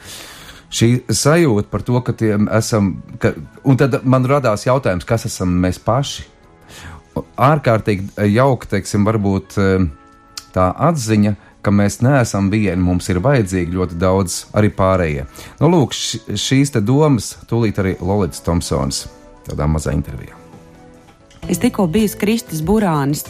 Šī 0.70 1.02
sajūta 1.08 1.68
par 1.68 1.82
to, 1.82 2.00
ka 2.00 2.12
tie 2.12 2.38
esam, 2.56 3.02
ka, 3.18 3.34
un 3.64 3.76
tad 3.76 4.04
man 4.04 4.24
radās 4.24 4.64
jautājums, 4.64 5.04
kas 5.04 5.26
esam 5.26 5.48
mēs 5.60 5.78
paši. 5.78 6.24
Ārkārtīgi 7.36 8.32
jauka, 8.32 8.66
teiksim, 8.66 9.04
varbūt 9.04 9.58
eh, 9.58 9.88
tā 10.54 10.72
atziņa, 10.88 11.36
ka 11.62 11.72
mēs 11.74 12.00
neesam 12.04 12.50
vieni, 12.52 12.80
mums 12.82 13.08
ir 13.12 13.22
vajadzīgi 13.24 13.76
ļoti 13.76 14.00
daudz 14.00 14.42
arī 14.56 14.72
pārējie. 14.74 15.28
Nu, 15.60 15.70
lūk, 15.72 15.94
šīs 15.94 16.76
te 16.76 16.84
domas 16.84 17.34
tūlīt 17.50 17.80
arī 17.82 17.96
Lorijas 18.00 18.44
Thompsons 18.46 19.06
tādā 19.48 19.68
mazā 19.70 19.94
intervijā. 19.96 20.40
Es 21.48 21.58
tikko 21.58 21.86
biju 21.90 22.12
Kristus 22.20 22.60
Burānis 22.62 23.24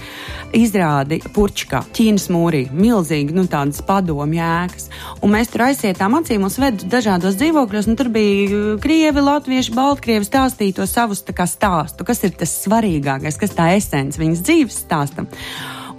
izrādi 0.57 1.21
Purčkā, 1.33 1.85
Ķīnas 1.95 2.27
mūrī, 2.35 2.64
milzīgi, 2.75 3.33
nu, 3.37 3.47
tādas 3.49 3.81
padomu 3.87 4.35
jēgas. 4.35 4.90
Un 5.23 5.33
mēs 5.37 5.53
tur 5.53 5.64
aizsietām 5.69 6.19
acīm 6.19 6.45
un 6.45 6.53
vedu 6.64 6.90
dažādos 6.90 7.38
dzīvokļos, 7.40 7.88
un 7.88 7.97
tur 7.97 8.11
bija 8.12 8.51
uh, 8.51 8.71
krievi, 8.83 9.25
latvieši, 9.25 9.75
baltkrievi 9.79 10.27
stāstīja 10.27 10.81
to 10.81 10.88
savus 10.90 11.23
kā 11.31 11.47
stāstu, 11.49 12.05
kas 12.05 12.25
ir 12.27 12.35
tas 12.37 12.57
svarīgākais, 12.66 13.38
kas 13.40 13.55
tā 13.57 13.71
esence 13.79 14.21
viņas 14.21 14.43
dzīves 14.45 14.83
stāstam 14.85 15.31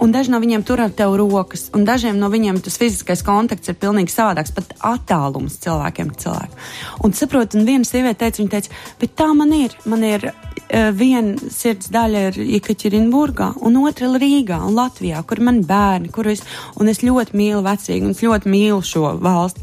un 0.02 0.12
daži 0.14 0.32
no 0.32 0.40
viņiem 0.42 0.64
tur 0.66 0.82
ar 0.82 0.92
tevi 0.96 1.18
rokas, 1.20 1.68
un 1.76 1.86
dažiem 1.86 2.18
no 2.18 2.30
viņiem 2.32 2.60
tas 2.64 2.78
fiziskais 2.80 3.22
kontakts 3.26 3.70
ir 3.70 3.78
pilnīgi 3.80 4.12
savādāks, 4.12 4.54
pat 4.56 4.74
attālums 4.92 5.58
cilvēkiem 5.62 6.10
ir 6.10 6.20
cilvēki. 6.24 6.62
Un 7.06 7.14
saprotu, 7.16 7.60
un 7.60 7.68
viena 7.68 7.86
sieviete 7.86 8.24
teica, 8.24 8.42
viņa 8.42 8.54
teica, 8.56 8.80
bet 9.00 9.14
tā 9.18 9.28
man 9.38 9.54
ir, 9.56 9.76
man 9.88 10.04
ir 10.06 10.28
uh, 10.30 10.90
viena 10.96 11.52
sirds 11.54 11.92
daļa 11.94 12.24
ir 12.30 12.40
Jekaķerinburgā, 12.56 13.52
un 13.62 13.78
otra 13.82 14.10
ir 14.10 14.22
Rīgā 14.22 14.58
un 14.66 14.76
Latvijā, 14.78 15.22
kur 15.28 15.42
man 15.44 15.62
bērni, 15.68 16.10
kur 16.14 16.30
es, 16.32 16.42
un 16.80 16.90
es 16.90 17.04
ļoti 17.06 17.38
mīlu 17.38 17.62
vecīgu, 17.66 18.08
un 18.08 18.16
es 18.16 18.24
ļoti 18.24 18.52
mīlu 18.52 18.82
šo 18.86 19.14
valsti. 19.22 19.62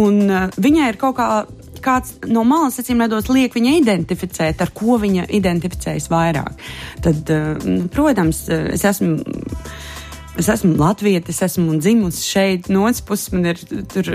Un 0.00 0.20
uh, 0.28 0.60
viņai 0.60 0.92
ir 0.92 1.00
kaut 1.00 1.16
kā 1.18 1.30
kāds 1.84 2.16
no 2.28 2.44
malas, 2.48 2.78
acīm 2.80 3.02
redzot, 3.04 3.30
liek 3.34 3.54
viņa 3.56 3.76
identificēt, 3.80 4.62
ar 4.64 4.72
ko 4.76 4.98
viņa 5.02 5.28
identificējas 5.38 6.08
vairāk. 6.12 6.64
Tad, 7.04 7.30
nu, 7.66 7.86
protams, 7.92 8.46
es 8.48 8.84
esmu. 8.88 9.18
Es 10.38 10.46
esmu 10.46 10.76
Latvijas, 10.78 11.26
es 11.32 11.40
esmu 11.42 11.80
dzimusi 11.82 12.20
šeit, 12.22 12.68
no 12.70 12.84
otras 12.86 13.00
puses 13.02 13.32
man 13.34 13.48
ir 13.50 13.58
tur 13.90 14.06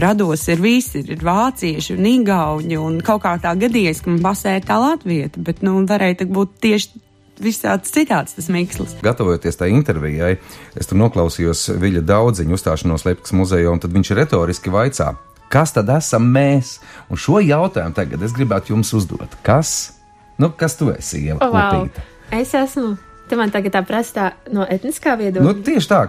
rados, 0.00 0.46
ir 0.48 0.62
visi, 0.64 1.02
ir, 1.04 1.20
vācieši 1.20 1.98
un 1.98 2.08
igauņi, 2.08 2.78
un 2.80 2.96
kaut 3.04 3.20
kā 3.26 3.34
tā 3.42 3.52
gadījies, 3.60 4.00
ka 4.00 4.08
man 4.08 4.22
pasēja 4.24 4.62
tā 4.70 4.78
latvieta, 4.80 5.42
bet, 5.44 5.60
nu, 5.66 5.74
varēja 5.84 6.24
būt 6.32 6.56
tieši 6.64 7.02
visāds 7.42 7.92
citāds 7.92 8.36
tas 8.36 8.48
mikslis. 8.52 8.96
Gatavojoties 9.04 9.60
tai 9.60 9.70
intervijai, 9.74 10.36
es 10.76 10.88
tur 10.88 11.00
noklausījos 11.02 11.68
Viļa 11.80 12.04
daudziņu 12.08 12.56
uzstāšanos 12.56 13.06
Lepkas 13.06 13.36
muzejā, 13.36 13.68
un 13.72 13.82
tad 13.82 13.92
viņš 13.92 14.14
retoriski 14.16 14.72
vaicā, 14.72 15.12
Kas 15.52 15.72
tad 15.72 15.90
esam 15.94 16.26
mēs? 16.34 16.78
Un 17.10 17.20
šo 17.20 17.40
jautājumu 17.44 17.94
tagad 17.94 18.22
es 18.26 18.34
gribētu 18.34 18.74
jums 18.74 18.92
uzdot. 18.96 19.38
Kas? 19.46 19.96
Nu, 20.38 20.50
kas 20.50 20.76
tu 20.76 20.90
esi? 20.92 21.22
Ieva, 21.28 21.46
oh, 21.46 21.54
wow. 21.54 21.88
Es 22.34 22.54
esmu. 22.54 22.96
Tu 23.30 23.38
man 23.38 23.50
tagad 23.54 23.74
tā 23.74 23.82
prasa 23.86 24.32
no 24.54 24.66
etniskā 24.70 25.16
viedokļa. 25.18 25.46
Nu, 25.46 25.54
tieši 25.66 25.90
tā. 25.90 26.00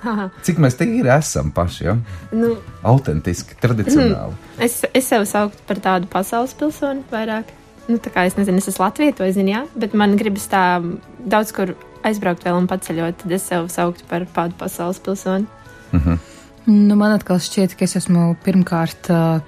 Aha. 0.00 0.30
Cik 0.46 0.58
mēs 0.62 0.78
ir 0.80 1.08
esam 1.12 1.50
paši, 1.52 1.84
ja? 1.84 1.96
Nu, 2.32 2.54
Autentiski, 2.88 3.58
tradicionāli. 3.60 4.32
Mm, 4.32 4.62
es, 4.64 4.80
es 4.96 5.10
sev 5.12 5.26
sauktu 5.28 5.60
par 5.68 5.82
tādu 5.84 6.08
pasaules 6.10 6.54
pilsoni 6.56 7.04
vairāk. 7.12 7.52
Nu, 7.90 7.98
tā 8.00 8.12
kā 8.14 8.24
es 8.28 8.38
nezinu, 8.38 8.62
es 8.62 8.70
esmu 8.70 8.86
Latvija, 8.86 9.16
to 9.18 9.28
zinu, 9.34 9.52
jā, 9.52 9.62
bet 9.82 9.96
man 9.98 10.16
gribas 10.16 10.46
tā 10.48 10.62
daudz 11.20 11.52
kur 11.52 11.74
aizbraukt 12.06 12.46
vēl 12.46 12.56
un 12.62 12.68
paceļot, 12.70 13.18
tad 13.22 13.34
es 13.36 13.46
sev 13.50 13.68
sauktu 13.72 14.06
par 14.08 14.24
tādu 14.32 14.56
pasaules 14.60 15.02
pilsoni. 15.04 15.48
Mm 15.92 16.00
-hmm. 16.00 16.18
Nu, 16.68 16.96
man 16.98 17.14
atkal 17.14 17.40
šķiet, 17.40 17.76
ka 17.78 17.86
es 17.86 17.96
esmu 17.96 18.34
pirmkārt 18.44 19.08
uh, 19.12 19.40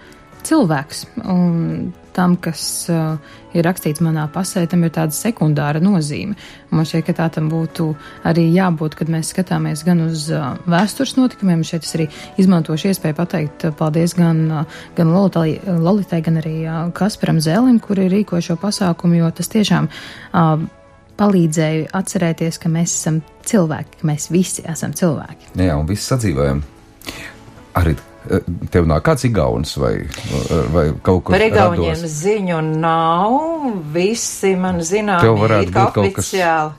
cilvēks, 0.46 1.04
un 1.28 1.92
tam, 2.16 2.34
kas 2.40 2.62
uh, 2.92 3.18
ir 3.56 3.64
rakstīts 3.64 4.02
manā 4.04 4.24
pasē, 4.32 4.64
tam 4.68 4.84
ir 4.84 4.92
tāda 4.96 5.14
sekundāra 5.16 5.80
nozīme. 5.80 6.36
Man 6.72 6.88
šķiet, 6.88 7.04
ka 7.06 7.14
tā 7.20 7.28
tam 7.36 7.50
būtu 7.52 7.90
arī 8.28 8.46
jābūt, 8.52 8.96
kad 8.98 9.12
mēs 9.12 9.32
skatāmies 9.34 9.84
gan 9.86 10.02
uz 10.08 10.26
uh, 10.32 10.56
vēstures 10.64 11.14
notikumiem. 11.20 11.64
Šeit 11.68 11.84
es 11.84 11.94
arī 11.98 12.08
izmantošu 12.40 12.92
iespēju 12.92 13.18
pateikt 13.20 13.68
paldies 13.78 14.16
gan, 14.18 14.44
gan 14.96 15.12
Lolitai, 15.12 16.22
gan 16.24 16.40
arī 16.42 16.56
Kasparam 16.96 17.40
Zēlim, 17.44 17.80
kuri 17.84 18.08
rīkoja 18.12 18.52
šo 18.52 18.60
pasākumu, 18.60 19.20
jo 19.20 19.32
tas 19.36 19.52
tiešām 19.52 19.88
palīdzēja 21.22 21.90
atcerēties, 21.96 22.60
ka 22.60 22.72
mēs 22.72 22.96
esam 22.96 23.20
cilvēki, 23.48 24.00
ka 24.00 24.12
mēs 24.12 24.30
visi 24.32 24.64
esam 24.68 24.96
cilvēki. 24.96 25.54
Jā, 25.60 25.76
un 25.76 25.88
visi 25.88 26.08
sadzīvojam. 26.08 26.64
Arī 27.78 27.94
eh, 27.96 28.52
tev 28.74 28.86
nāk 28.90 29.06
kāds 29.06 29.24
igauns 29.28 29.74
vai, 29.80 29.94
vai 30.74 30.86
kaut 31.00 31.24
kas 31.24 31.32
tāds? 31.32 31.38
Par 31.38 31.46
igauniem 31.46 32.04
ziņu 32.18 32.60
nav. 32.76 33.40
Visi 33.94 34.54
man 34.58 34.82
zinām, 34.84 35.22
tev 35.24 35.40
varētu 35.40 35.74
būt 35.74 35.98
kaut 35.98 36.14
kas. 36.18 36.32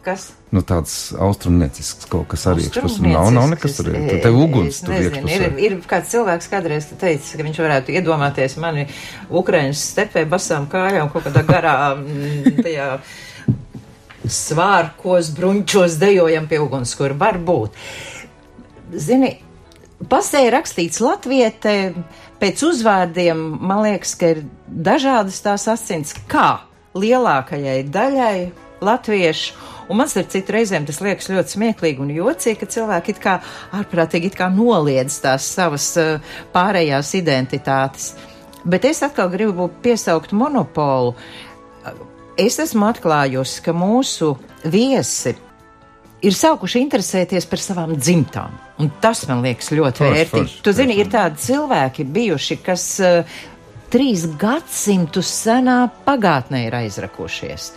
kas? 0.06 0.32
Nu, 0.54 0.62
tāds 0.62 0.94
austrumniecisks 1.18 2.06
kaut 2.12 2.28
kas 2.30 2.44
arī 2.52 2.68
iekšpusē. 2.68 3.08
Nav, 3.08 3.32
nav 3.34 3.48
nekas 3.56 3.80
tur. 3.80 3.88
Tu 3.90 4.18
tev 4.22 4.36
uguns 4.38 4.84
tur 4.86 4.94
iekšpusē. 5.00 5.38
Ir, 5.40 5.56
ir 5.66 5.78
kāds 5.90 6.12
cilvēks 6.14 6.50
kādreiz 6.52 6.92
teicis, 6.92 7.32
ka 7.34 7.46
viņš 7.48 7.62
varētu 7.64 7.96
iedomāties 7.98 8.60
mani 8.62 8.86
Ukrainas 9.34 9.82
stepē 9.96 10.28
basām 10.30 10.68
kājām 10.70 11.10
kaut 11.14 11.26
kādā 11.26 11.42
garā 11.48 11.74
tajā 12.60 12.90
svārkos, 14.30 15.32
bruņķos 15.36 15.98
dejojam 16.04 16.46
pie 16.52 16.62
uguns, 16.62 16.94
kur 17.02 17.18
var 17.18 17.42
būt. 17.42 17.82
Zini, 18.94 19.34
Pasē 20.10 20.42
rakstīts 20.52 21.00
latvietē, 21.04 21.94
pēc 22.42 22.64
uzvārdiem, 22.66 23.40
man 23.62 23.84
liekas, 23.86 24.16
ka 24.20 24.34
ir 24.34 24.42
dažādas 24.68 25.38
tās 25.46 25.68
asins, 25.72 26.16
kā 26.28 26.64
lielākajai 26.98 27.84
daļai 27.94 28.38
latviešu. 28.84 29.56
Un 29.92 30.00
man 30.00 30.08
ar 30.08 30.28
citu 30.32 30.56
reizēm 30.56 30.86
tas 30.88 31.02
liekas 31.04 31.30
ļoti 31.30 31.56
smieklīgi 31.58 32.04
un 32.04 32.12
jocīgi, 32.16 32.60
ka 32.62 32.70
cilvēki 32.72 33.14
it 33.14 33.22
kā 33.24 33.34
ārprātīgi 33.76 34.32
it 34.32 34.38
kā 34.40 34.48
noliedz 34.54 35.20
tās 35.24 35.48
savas 35.56 35.90
uh, 36.00 36.36
pārējās 36.56 37.14
identitātes. 37.20 38.14
Bet 38.64 38.88
es 38.88 39.04
atkal 39.04 39.30
gribu 39.34 39.68
piesaukt 39.84 40.32
monopolu. 40.32 41.18
Es 42.40 42.58
esmu 42.64 42.88
atklājusi, 42.88 43.60
ka 43.66 43.76
mūsu 43.76 44.32
viesi 44.64 45.36
ir 46.24 46.36
sākuši 46.38 46.82
interesēties 46.84 47.48
par 47.50 47.62
savām 47.62 47.96
dzimtām. 48.00 48.56
Un 48.82 48.92
tas 49.04 49.26
man 49.30 49.44
liekas 49.46 49.72
ļoti 49.76 50.06
vērtīgi. 50.08 50.62
Tu 50.66 50.76
zini, 50.76 50.98
ir 51.02 51.12
tādi 51.14 51.42
cilvēki 51.44 52.06
bijuši, 52.16 52.60
kas 52.66 52.86
uh, 53.04 53.42
trīs 53.94 54.26
gadsimtus 54.40 55.30
senā 55.44 55.84
pagātnē 56.08 56.66
ir 56.68 56.80
aizrakušies. 56.84 57.74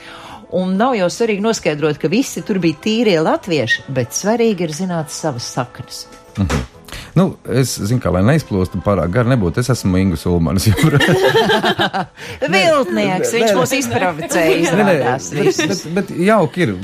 Un 0.56 0.76
nav 0.78 0.94
jau 0.96 1.08
svarīgi 1.10 1.42
noskaidrot, 1.42 1.98
ka 2.00 2.08
visi 2.12 2.44
tur 2.46 2.62
bija 2.62 2.78
tīrie 2.86 3.18
latvieši, 3.20 3.88
bet 3.92 4.14
svarīgi 4.14 4.68
ir 4.68 4.74
zināt 4.78 5.12
savas 5.14 5.50
saknes. 5.56 6.06
Mhm. 6.38 6.75
Nu, 7.16 7.30
es 7.48 7.70
zinu, 7.80 7.96
kā 8.04 8.10
lai 8.12 8.20
neizplūstu 8.28 8.82
pārāk 8.84 9.08
gari 9.14 9.30
nebūtu. 9.32 9.62
Es 9.62 9.70
esmu 9.72 9.96
Ingus 10.02 10.26
Ulmans. 10.28 10.66
Viltnieks, 12.52 13.30
viņš 13.32 13.54
mūs 13.56 13.72
nē, 14.76 14.96
bet, 15.32 15.86
bet, 15.96 16.12
jauki 16.26 16.66
ir, 16.66 16.74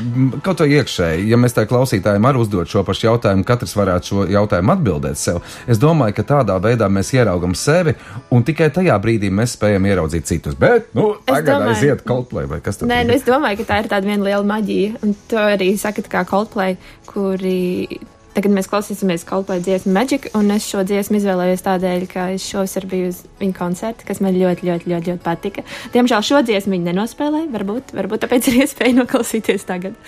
kaut 0.47 0.63
vai 0.65 0.71
iekšēji, 0.79 1.27
ja 1.29 1.37
mēs 1.41 1.53
tā 1.59 1.67
klausītājiem 1.69 2.29
arī 2.31 2.41
uzdot 2.41 2.73
šo 2.73 2.81
pašu 2.89 3.11
jautājumu, 3.11 3.45
katrs 3.49 3.77
varētu 3.77 4.09
šo 4.09 4.25
jautājumu 4.33 4.73
atbildēt 4.73 5.21
sev. 5.21 5.43
Es 5.69 5.81
domāju, 5.83 6.17
ka 6.17 6.25
tādā 6.33 6.57
veidā 6.65 6.89
mēs 6.89 7.13
ieraugam 7.13 7.53
sevi, 7.59 7.93
un 8.33 8.49
tikai 8.49 8.71
tajā 8.73 8.97
brīdī 9.05 9.29
mēs 9.29 9.59
spējam 9.59 9.91
ieraudzīt 9.91 10.33
citus. 10.33 10.57
Bet, 10.57 10.89
nu, 10.97 11.11
tagad 11.29 11.59
domāju, 11.59 11.77
aiziet 11.77 12.07
Coldplay 12.09 12.49
vai 12.49 12.63
kas 12.65 12.81
tad? 12.81 12.89
Nē, 12.89 13.03
nu, 13.05 13.19
es 13.21 13.29
domāju, 13.29 13.61
ka 13.61 13.69
tā 13.75 13.83
ir 13.85 13.93
tāda 13.93 14.09
viena 14.09 14.31
liela 14.31 14.49
maģija, 14.49 14.97
un 15.05 15.13
to 15.29 15.45
arī 15.45 15.75
sakat 15.77 16.09
kā 16.09 16.25
Coldplay, 16.33 16.81
kuri 17.13 18.01
Tagad 18.33 18.55
mēs 18.57 18.69
klausīsimies 18.71 19.27
Coldplay 19.29 19.61
dziesmu 19.61 19.93
Magic, 19.93 20.31
un 20.39 20.49
es 20.55 20.67
šo 20.71 20.83
dziesmu 20.89 21.19
izvēlējos 21.21 21.65
tādēļ, 21.67 22.07
ka 22.09 22.31
es 22.33 22.47
šovasar 22.49 22.89
biju 22.89 23.11
uz 23.13 23.23
viņa 23.43 23.59
koncerta, 23.59 24.09
kas 24.09 24.23
man 24.25 24.37
ļoti, 24.39 24.69
ļoti, 24.71 24.93
ļoti, 24.93 25.13
ļoti 25.13 25.25
patika. 25.25 25.67
Diemžēl 25.93 26.25
šo 26.31 26.45
dziesmu 26.49 26.79
viņi 26.79 26.89
nenospēlēja, 26.91 27.51
varbūt, 27.53 27.97
varbūt 27.99 28.25
tāpēc 28.25 28.49
ir 28.49 28.61
iespēja 28.65 29.03
noklausīties 29.03 29.69
tagad. 29.69 29.99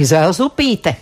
Izvēles 0.00 0.40
upīte! 0.44 0.96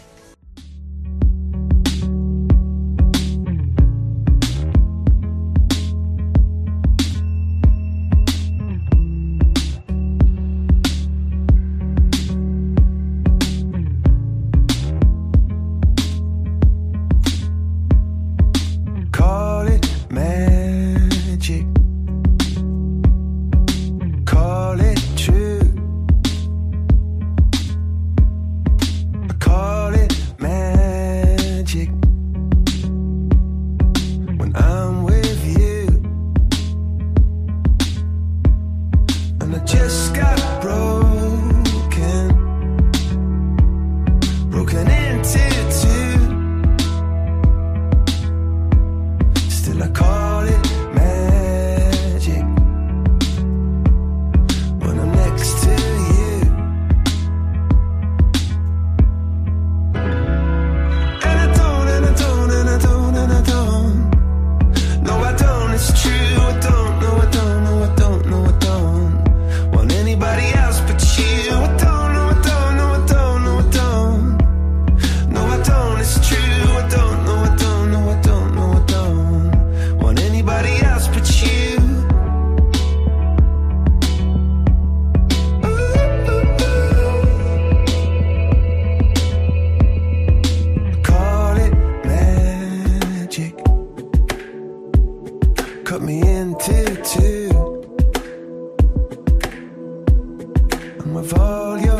of 101.22 101.34
all 101.34 101.78
your 101.78 101.91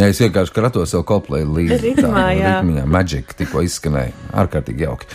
Jā, 0.00 0.08
es 0.08 0.20
vienkārši 0.22 0.54
kratos 0.56 0.94
sev 0.94 1.04
koplē 1.08 1.42
līdzi. 1.44 1.78
Ritmā, 1.82 2.10
tā, 2.14 2.26
jā. 2.32 2.56
Ritmiņā, 2.60 2.84
Magic 2.88 3.34
tikko 3.36 3.64
izskanēja. 3.66 4.14
Ārkārtīgi 4.42 4.86
jauki. 4.86 5.08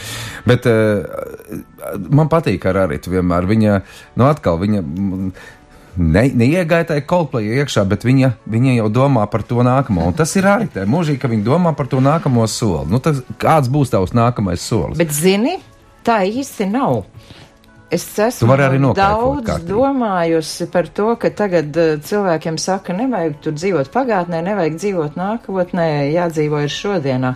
Bet 0.46 0.68
uh, 0.70 1.06
man 2.14 2.30
patīk 2.30 2.68
ar 2.70 2.84
arī 2.86 3.00
vienmēr. 3.02 3.50
Viņa, 3.50 3.78
nu 4.20 4.28
atkal, 4.30 4.62
viņa. 4.62 4.84
Ne, 5.96 6.26
neiegāja 6.28 6.90
tajā 6.90 7.06
kolplajā 7.08 7.62
iekšā, 7.64 7.86
bet 7.88 8.04
viņa, 8.04 8.34
viņa 8.52 8.74
jau 8.76 8.90
domā 8.92 9.24
par 9.32 9.46
to 9.48 9.64
nākamo. 9.64 10.10
Un 10.10 10.18
tas 10.18 10.34
ir 10.36 10.44
arī 10.52 10.68
tā 10.74 10.84
mūžīgi, 10.92 11.22
ka 11.22 11.30
viņa 11.32 11.46
domā 11.46 11.72
par 11.78 11.88
to 11.88 12.02
nākamo 12.04 12.44
soli. 12.52 12.90
Nu, 12.92 13.00
tas, 13.00 13.22
kāds 13.40 13.72
būs 13.72 13.94
tavs 13.94 14.12
nākamais 14.12 14.60
solis? 14.60 15.00
Bet, 15.00 15.16
zini, 15.16 15.56
tā 16.04 16.20
īsti 16.28 16.68
nav. 16.74 17.06
Es 17.94 18.06
esmu 18.18 18.56
daudz 18.98 19.60
domājusi 19.68 20.66
par 20.74 20.88
to, 20.90 21.12
ka 21.22 21.30
tagad 21.38 21.76
uh, 21.78 21.92
cilvēkiem 22.02 22.58
saka, 22.58 22.96
nevajag 22.98 23.38
tur 23.46 23.54
dzīvot 23.60 23.92
pagātnē, 23.94 24.42
nevajag 24.46 24.80
dzīvot 24.80 25.20
nākotnē, 25.20 25.86
jādzīvo 26.16 26.64
ir 26.66 26.74
šodienā. 26.74 27.36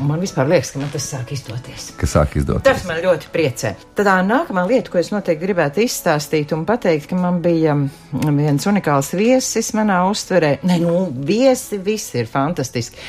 Man 0.00 0.20
vispār 0.22 0.48
liekas, 0.48 0.70
ka 0.72 0.80
man 0.80 0.88
tas 0.92 1.04
sāk 1.12 1.32
izdoties. 1.34 1.90
Kas 2.00 2.14
sāk 2.14 2.36
izdoties? 2.40 2.64
Tas 2.64 2.86
man 2.88 3.02
ļoti 3.02 3.28
priecē. 3.34 3.72
Tad 3.98 4.06
tā 4.08 4.14
nākamā 4.24 4.62
lieta, 4.70 4.92
ko 4.92 5.00
es 5.00 5.10
noteikti 5.12 5.42
gribētu 5.42 5.82
izstāstīt 5.84 6.54
un 6.56 6.62
pateikt, 6.68 7.10
ka 7.10 7.18
man 7.20 7.42
bija 7.44 7.74
mm, 7.76 8.38
viens 8.38 8.68
unikāls 8.70 9.12
viesis 9.18 9.74
manā 9.76 9.98
uztverē. 10.08 10.54
Nē, 10.64 10.78
nu, 10.86 11.02
viesi 11.26 11.80
visi 11.84 12.22
ir 12.22 12.30
fantastiski. 12.30 13.02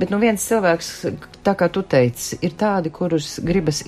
Bet 0.00 0.10
nu 0.10 0.18
viens 0.22 0.42
cilvēks, 0.42 0.90
tā 1.46 1.54
kā 1.58 1.68
tu 1.70 1.84
teici, 1.86 2.40
ir 2.42 2.56
tādi, 2.58 2.90
kurus 2.94 3.36
gribas 3.44 3.84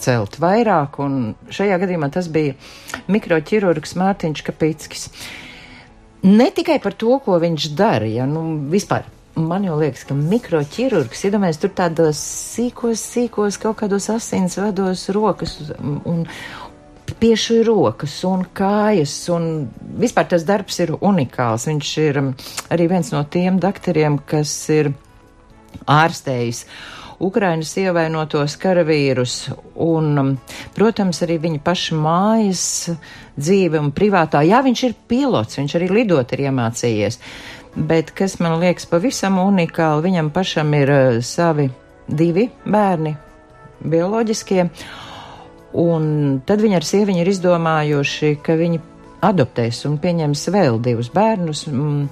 izcelt 0.00 0.38
vairāk, 0.40 0.98
un 1.04 1.34
šajā 1.52 1.76
gadījumā 1.82 2.08
tas 2.12 2.28
bija 2.32 2.56
mikroķirurgs 3.12 3.96
Mārtiņš 4.00 4.42
Kapickis. 4.46 5.08
Ne 6.24 6.50
tikai 6.52 6.80
par 6.80 6.96
to, 6.96 7.18
ko 7.24 7.38
viņš 7.40 7.72
darīja, 7.76 8.28
nu, 8.28 8.68
vispār. 8.72 9.04
Man 9.40 9.62
jau 9.64 9.76
liekas, 9.78 10.02
ka 10.08 10.16
mikroķirurgs, 10.16 11.20
iedomājieties, 11.24 11.60
tur 11.62 11.70
tādos 11.76 12.18
sīkos, 12.18 13.00
sīkos, 13.12 13.60
kaut 13.62 13.78
kādos 13.78 14.10
asinsvados 14.12 15.06
rokas 15.14 15.54
un 15.78 16.24
piešu 17.20 17.60
rokas 17.64 18.16
un 18.26 18.42
kājas, 18.56 19.14
un 19.32 19.68
vispār 20.02 20.28
tas 20.32 20.44
darbs 20.48 20.80
ir 20.82 20.92
unikāls. 20.98 21.68
Viņš 21.70 21.92
ir 22.02 22.20
um, 22.20 22.32
arī 22.74 22.88
viens 22.90 23.12
no 23.14 23.22
tiem 23.30 23.60
doktoriem, 23.62 24.18
kas 24.28 24.52
ir 24.74 24.92
ārstējis 25.86 26.64
Ukrainas 27.20 27.74
ievainotos 27.76 28.54
karavīrus, 28.60 29.34
un, 29.84 30.06
um, 30.18 30.30
protams, 30.76 31.20
arī 31.26 31.36
viņa 31.42 31.60
paša 31.64 31.98
mājas 32.00 32.64
dzīve 33.36 33.80
un 33.80 33.90
privātā. 33.92 34.40
Jā, 34.48 34.62
viņš 34.64 34.84
ir 34.88 34.96
pilots, 35.10 35.58
viņš 35.60 35.76
arī 35.76 35.90
lidot 36.00 36.32
ir 36.32 36.46
iemācījies, 36.46 37.20
bet 37.76 38.14
kas 38.16 38.38
man 38.40 38.56
liekas 38.62 38.88
pavisam 38.88 39.36
unikāli, 39.42 40.06
viņam 40.08 40.32
pašam 40.32 40.72
ir 40.78 40.94
uh, 40.94 41.20
savi 41.20 41.68
divi 42.08 42.48
bērni, 42.64 43.14
bioloģiskie, 43.84 44.64
un 45.80 46.06
tad 46.48 46.64
viņi 46.64 46.80
ar 46.80 46.88
sieviņu 46.88 47.22
ir 47.22 47.32
izdomājuši, 47.34 48.32
ka 48.44 48.56
viņi 48.58 48.80
adoptēs 49.24 49.84
un 49.88 49.98
pieņems 50.00 50.46
vēl 50.54 50.80
divus 50.84 51.10
bērnus, 51.14 51.66
mm, 51.70 52.08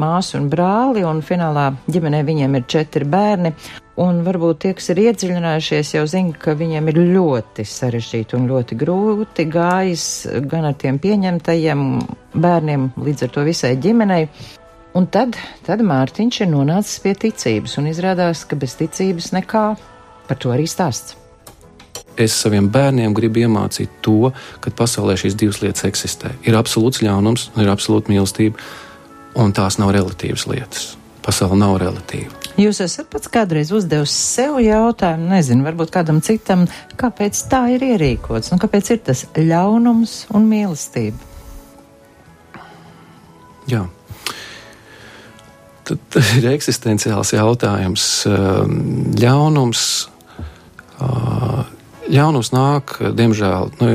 māsu 0.00 0.38
un 0.40 0.48
brāli, 0.52 1.04
un 1.06 1.22
finālā 1.22 1.70
ģimenē 1.90 2.22
viņiem 2.26 2.58
ir 2.58 2.66
četri 2.66 3.06
bērni. 3.08 3.54
Un 4.00 4.22
varbūt 4.24 4.62
tie, 4.62 4.72
kas 4.74 4.88
ir 4.92 5.02
iedziļinājušies, 5.02 5.92
jau 5.98 6.06
zina, 6.08 6.32
ka 6.32 6.54
viņiem 6.56 6.88
ir 6.88 7.00
ļoti 7.12 7.66
sarežģīti 7.68 8.38
un 8.38 8.48
ļoti 8.48 8.78
grūti 8.80 9.44
gājis 9.50 10.06
gan 10.48 10.70
ar 10.70 10.78
tiem 10.80 10.98
pieņemtajiem 11.02 11.84
bērniem, 12.32 12.90
līdz 12.96 13.26
ar 13.26 13.34
to 13.36 13.44
visai 13.44 13.74
ģimenei. 13.76 14.24
Un 14.96 15.06
tad, 15.06 15.36
tad 15.66 15.84
Mārtiņš 15.86 16.40
ir 16.42 16.50
nonācis 16.50 16.98
pie 17.04 17.14
ticības, 17.28 17.76
un 17.78 17.92
izrādās, 17.92 18.46
ka 18.48 18.58
bez 18.58 18.74
ticības 18.80 19.34
nekā 19.36 19.66
par 20.26 20.40
to 20.40 20.50
arī 20.54 20.66
stāsts. 20.70 21.19
Es 22.24 22.36
saviem 22.36 22.68
bērniem 22.72 23.14
gribu 23.16 23.44
iemācīt 23.44 24.00
to, 24.04 24.32
ka 24.60 24.72
pasaulē 24.76 25.16
šīs 25.20 25.38
divas 25.38 25.60
lietas 25.64 25.86
eksistē. 25.88 26.34
Ir 26.48 26.58
absolūts 26.58 27.02
ļaunums, 27.04 27.50
un 27.54 27.64
ir 27.64 27.72
absolūta 27.72 28.12
mīlestība, 28.12 28.60
un 29.40 29.54
tās 29.56 29.78
nav 29.80 29.94
relatīvas 29.96 30.46
lietas. 30.50 30.92
Pasaule 31.24 31.58
nav 31.60 31.76
relatīva. 31.82 32.32
Jūs 32.60 32.80
esat 32.84 33.08
pats 33.12 33.30
kādreiz 33.32 33.70
uzdevis 33.72 34.12
sev 34.12 34.58
jautājumu, 34.60 35.30
nezinu, 35.30 35.64
varbūt 35.64 35.92
kādam 35.94 36.18
citam, 36.24 36.66
kāpēc 37.00 37.38
tā 37.48 37.62
ir 37.76 37.84
ierīkots, 37.92 38.52
un 38.52 38.60
kāpēc 38.60 38.90
ir 38.92 39.02
tas 39.06 39.24
ļaunums 39.38 40.26
un 40.36 40.48
mīlestība? 40.50 41.28
Jā. 43.70 43.86
Tad 45.86 46.20
ir 46.38 46.50
eksistenciāls 46.56 47.34
jautājums. 47.34 48.06
Ehm, 48.28 48.76
Ļaunums, 49.20 49.84
ā, 52.10 52.14
ļaunums 52.14 52.52
nāk, 52.54 52.98
diemžēl, 53.16 53.70
nu, 53.80 53.90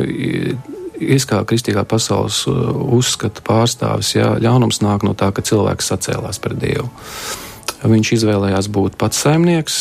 es 1.01 1.28
kā 1.28 1.41
kristīgā 1.47 1.86
pasaules 1.88 2.43
uh, 2.49 2.71
uzskata 2.95 3.43
pārstāvis, 3.45 4.15
jā, 4.15 4.36
ļaunums 4.41 4.82
nāk 4.84 5.06
no 5.08 5.15
tā, 5.17 5.32
ka 5.36 5.43
cilvēks 5.45 5.91
sacēlās 5.91 6.41
pret 6.43 6.60
Dievu. 6.62 6.89
Viņš 7.86 8.13
izvēlējās 8.15 8.69
būt 8.73 8.95
pats 8.97 9.19
saimnieks, 9.25 9.78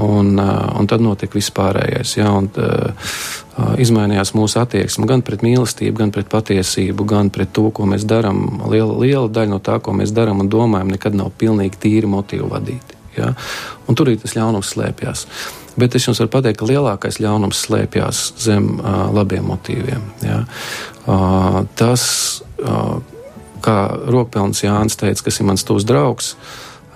un, 0.00 0.34
uh, 0.42 0.66
un 0.80 0.90
tad 0.90 1.04
notika 1.04 1.38
vispārējais. 1.38 2.16
Jā, 2.18 2.28
un, 2.34 2.50
uh, 2.58 3.08
uh, 3.56 3.72
izmainījās 3.80 4.34
mūsu 4.36 4.60
attieksme 4.60 5.08
gan 5.10 5.24
pret 5.26 5.44
mīlestību, 5.46 5.96
gan 6.02 6.14
pret 6.14 6.30
patiesību, 6.32 7.06
gan 7.08 7.30
pret 7.34 7.54
to, 7.56 7.68
ko 7.74 7.88
mēs 7.88 8.06
darām. 8.08 8.64
Liela, 8.70 8.98
liela 8.98 9.28
daļa 9.30 9.54
no 9.54 9.62
tā, 9.62 9.78
ko 9.80 9.94
mēs 9.96 10.14
darām 10.16 10.42
un 10.42 10.50
domājam, 10.52 10.90
nekad 10.96 11.16
nav 11.16 11.32
pilnīgi 11.38 11.80
tīri 11.86 12.10
motīvu 12.10 12.50
vadīti. 12.50 12.99
Ja? 13.16 13.32
Un 13.88 13.98
tur 13.98 14.10
arī 14.10 14.20
tas 14.20 14.36
ļaunums 14.36 14.74
slēpjas. 14.74 15.26
Bet 15.80 15.94
es 15.94 16.06
jums 16.06 16.20
varu 16.20 16.32
pateikt, 16.32 16.60
ka 16.60 16.68
lielākais 16.68 17.20
ļaunums 17.22 17.64
slēpjas 17.66 18.24
zem 18.42 18.72
uh, 18.78 19.06
labiem 19.14 19.46
motīviem. 19.50 20.02
Ja? 20.26 20.42
Uh, 21.06 21.62
tas, 21.78 22.02
uh, 22.62 22.98
kā 23.64 23.76
Rokpelns 24.10 24.64
Jānis 24.64 24.98
teica, 25.00 25.26
kas 25.28 25.40
ir 25.40 25.48
mans 25.48 25.64
tuvs 25.66 25.86
draugs, 25.88 26.34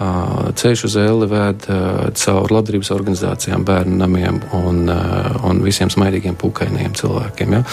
uh, 0.01 0.51
ceļš 0.59 0.85
uz 0.91 0.99
Eli 1.01 1.31
ved 1.31 1.69
uh, 1.71 2.11
caur 2.19 2.53
labdarības 2.59 2.93
organizācijām, 2.95 3.65
bērnu 3.67 3.97
namiem 4.03 4.43
un, 4.59 4.85
uh, 4.91 5.39
un 5.49 5.63
visiem 5.65 5.93
smaidīgiem 5.93 6.37
pukainiem 6.41 6.99
cilvēkiem. 6.99 7.59
Ja? 7.59 7.65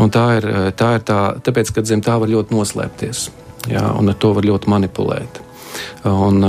Un 0.00 0.12
tā 0.12 0.26
ir, 0.40 0.48
tā 0.78 0.96
ir 0.96 1.06
tā, 1.06 1.20
tāpēc, 1.44 1.76
ka 1.76 1.86
zem 1.86 2.02
tā 2.04 2.16
var 2.18 2.32
ļoti 2.32 2.56
noslēpties. 2.56 3.28
Ja? 3.70 3.90
Un 3.98 4.10
ar 4.10 4.18
to 4.18 4.32
var 4.34 4.48
ļoti 4.48 4.72
manipulēt. 4.72 5.42
Un, 6.08 6.42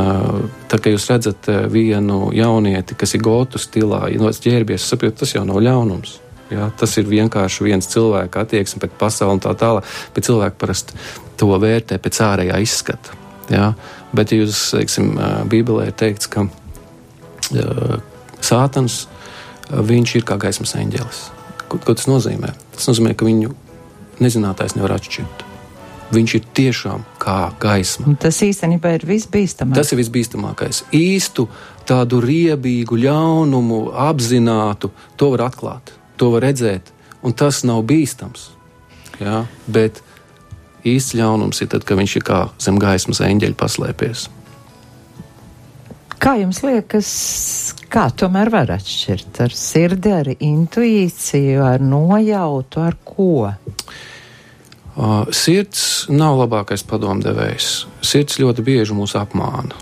tad, 0.68 0.80
kad 0.80 0.92
jūs 0.92 1.08
redzat 1.12 1.50
vienu 1.72 2.28
jaunieti, 2.36 2.98
kas 3.00 3.16
ir 3.16 3.24
gotu 3.24 3.62
stilā, 3.62 4.06
no 4.20 4.32
ķērbies, 4.34 4.86
saprotat, 4.90 5.22
tas 5.24 5.36
jau 5.36 5.46
nav 5.48 5.62
ļaunums. 5.64 6.20
Ja, 6.52 6.68
tas 6.78 6.92
ir 7.00 7.08
vienkārši 7.10 7.66
viens 7.66 7.88
cilvēks 7.90 8.38
attieksme 8.38 8.84
pret 8.84 8.96
pasauli 9.00 9.38
un 9.38 9.42
tā 9.42 9.54
tālāk, 9.58 9.88
bet 10.14 10.28
cilvēki 10.28 10.60
parasti 10.62 10.98
to 11.40 11.50
vērtē 11.50 11.98
pēc 12.04 12.20
ārējā 12.26 12.60
izskata. 12.62 13.16
Ja? 13.50 13.72
Bet, 14.14 14.34
ja 14.34 14.44
jūs, 14.44 14.68
teiksim, 14.76 15.16
Bībelē 15.50 15.90
ir 15.90 15.96
teikts, 15.98 16.30
ka 16.30 16.46
uh, 16.46 17.96
Sātans, 18.44 19.06
viņš 19.72 20.18
ir 20.20 20.28
kā 20.28 20.38
gaismas 20.42 20.76
eņģelis. 20.78 21.24
Ko, 21.72 21.80
ko 21.80 21.96
tas 21.96 22.10
nozīmē? 22.12 22.52
Tas 22.76 22.92
nozīmē, 22.92 23.16
ka 23.18 23.26
viņu 23.26 23.56
nezinātais 24.22 24.76
nevar 24.78 24.98
atšķirt. 25.00 25.53
Viņš 26.14 26.34
ir 26.38 26.48
tiešām 26.54 27.06
kā 27.22 27.38
gaisma. 27.62 28.06
Un 28.12 28.18
tas 28.22 28.38
īstenībā 28.46 28.92
ir 29.00 29.06
visbīstamākais. 29.10 29.80
Tas 29.80 29.94
ir 29.96 30.02
visbīstamākais. 30.02 30.84
Īstu 30.94 31.48
tādu 31.90 32.20
riebīgu 32.24 33.00
ļaunumu, 33.02 33.80
apzinātu, 34.10 34.92
to 35.18 35.32
var 35.34 35.48
atklāt, 35.50 35.96
to 36.22 36.30
var 36.36 36.46
redzēt, 36.46 36.94
un 37.26 37.34
tas 37.34 37.64
nav 37.68 37.82
bīstams. 37.90 38.52
Jā, 39.22 39.44
bet 39.66 40.04
īsts 40.86 41.18
ļaunums 41.18 41.64
ir 41.64 41.72
tad, 41.74 41.86
kad 41.88 42.00
viņš 42.00 42.16
ir 42.20 42.28
kā 42.28 42.46
zem 42.62 42.80
gaismas 42.82 43.22
eņģeļa 43.24 43.60
paslēpies. 43.60 44.30
Kā 46.24 46.38
jums 46.40 46.62
liekas, 46.64 47.08
kā 47.92 48.06
tomēr 48.16 48.48
var 48.54 48.70
atšķirt 48.78 49.42
ar 49.44 49.56
sirdi, 49.60 50.14
ar 50.16 50.30
intuīciju, 50.38 51.60
ar 51.68 51.84
nojautu, 51.84 52.80
ar 52.80 52.96
ko? 53.04 53.50
Uh, 54.94 55.24
sirds 55.34 56.06
nav 56.14 56.38
labākais 56.38 56.84
padomdevējs. 56.86 57.70
Sirds 58.06 58.38
ļoti 58.38 58.66
bieži 58.66 58.94
mūs 58.94 59.16
apmāna. 59.18 59.74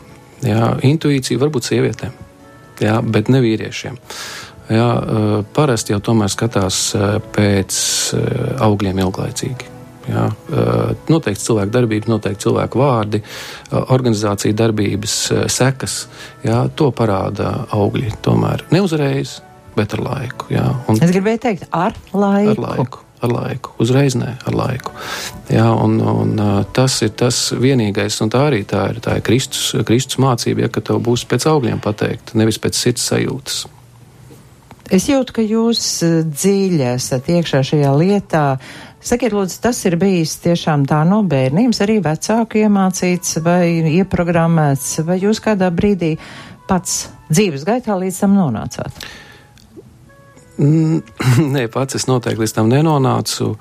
Jā, 0.42 0.78
intuīcija 0.88 1.42
varbūt 1.42 1.68
sievietēm, 1.68 2.14
jā, 2.82 2.96
bet 3.04 3.28
ne 3.30 3.42
vīriešiem. 3.44 3.98
Jā, 4.72 4.88
uh, 4.88 5.34
parasti 5.54 5.92
jau 5.92 6.00
tomēr 6.00 6.32
skatās 6.32 6.80
uh, 6.96 7.18
pēc 7.36 7.76
augļiem 8.64 9.04
ilglaicīgi. 9.04 9.68
Jā, 10.10 10.24
noteikti 11.14 11.44
cilvēku 11.46 11.72
darbības, 11.76 12.08
noteikti 12.10 12.42
cilvēku 12.48 12.80
vārdi, 12.82 13.20
organizācija 13.94 14.56
darbības 14.58 15.14
sekas. 15.54 15.98
Jā, 16.42 16.64
to 16.76 16.90
parāda 16.98 17.52
augļi. 17.78 18.10
Tomēr 18.26 18.66
ne 18.74 18.82
uzreiz, 18.82 19.38
bet 19.78 19.94
ar 19.94 20.02
laiku. 20.08 20.50
Jā, 20.56 20.66
un 20.90 20.98
Es 20.98 21.14
gribēju 21.14 21.44
teikt, 21.46 21.70
ar 21.70 21.94
laiku. 22.18 22.58
ar 22.58 22.64
laiku. 22.66 23.04
Ar 23.22 23.30
laiku, 23.30 23.76
uzreiz 23.78 24.16
nē, 24.18 24.32
ar 24.50 24.56
laiku. 24.58 24.96
Jā, 25.54 25.68
un, 25.78 26.00
un 26.02 26.40
tas 26.74 26.96
ir 27.06 27.12
tas 27.14 27.52
vienīgais, 27.54 28.18
un 28.26 28.32
tā 28.34 28.48
arī 28.48 28.64
tā 28.66 28.88
ir, 28.90 29.02
tā 29.04 29.20
ir 29.20 29.26
Kristus, 29.28 29.76
Kristus 29.86 30.18
mācība, 30.22 30.66
ja, 30.66 30.72
ka 30.74 30.82
tev 30.82 31.04
būs 31.06 31.28
pēc 31.30 31.46
augļiem 31.52 31.84
pateikt, 31.84 32.34
nevis 32.40 32.58
pēc 32.62 32.80
sirds 32.80 33.06
sajūtas. 33.12 33.60
Es 34.92 35.06
jūtu, 35.08 35.38
ka 35.38 35.44
jūs 35.46 36.02
dziļi 36.28 36.84
esat 36.98 37.30
iekšā 37.32 37.62
šajā 37.64 37.94
lietā. 37.96 38.46
Sakiet, 39.02 39.32
lūdzu, 39.32 39.62
tas 39.64 39.78
ir 39.88 39.96
bijis 40.02 40.34
tiešām 40.44 40.84
tā 40.90 41.00
no 41.08 41.22
bērnības, 41.24 41.80
arī 41.86 42.02
vecāku 42.04 42.60
iemācīts 42.66 43.40
vai 43.46 43.64
ieprogrammēts, 44.02 44.98
vai 45.08 45.22
jūs 45.22 45.40
kādā 45.46 45.70
brīdī 45.72 46.18
pats 46.68 47.06
dzīves 47.32 47.64
gaitā 47.70 47.96
līdz 48.02 48.20
tam 48.26 48.36
nonācāt? 48.36 49.06
Mm, 50.60 51.02
Nē, 51.56 51.66
pats 51.72 51.96
es 52.00 52.08
noteikti 52.10 52.44
līdz 52.44 52.54
tam 52.58 52.70
nenonācu, 52.72 53.56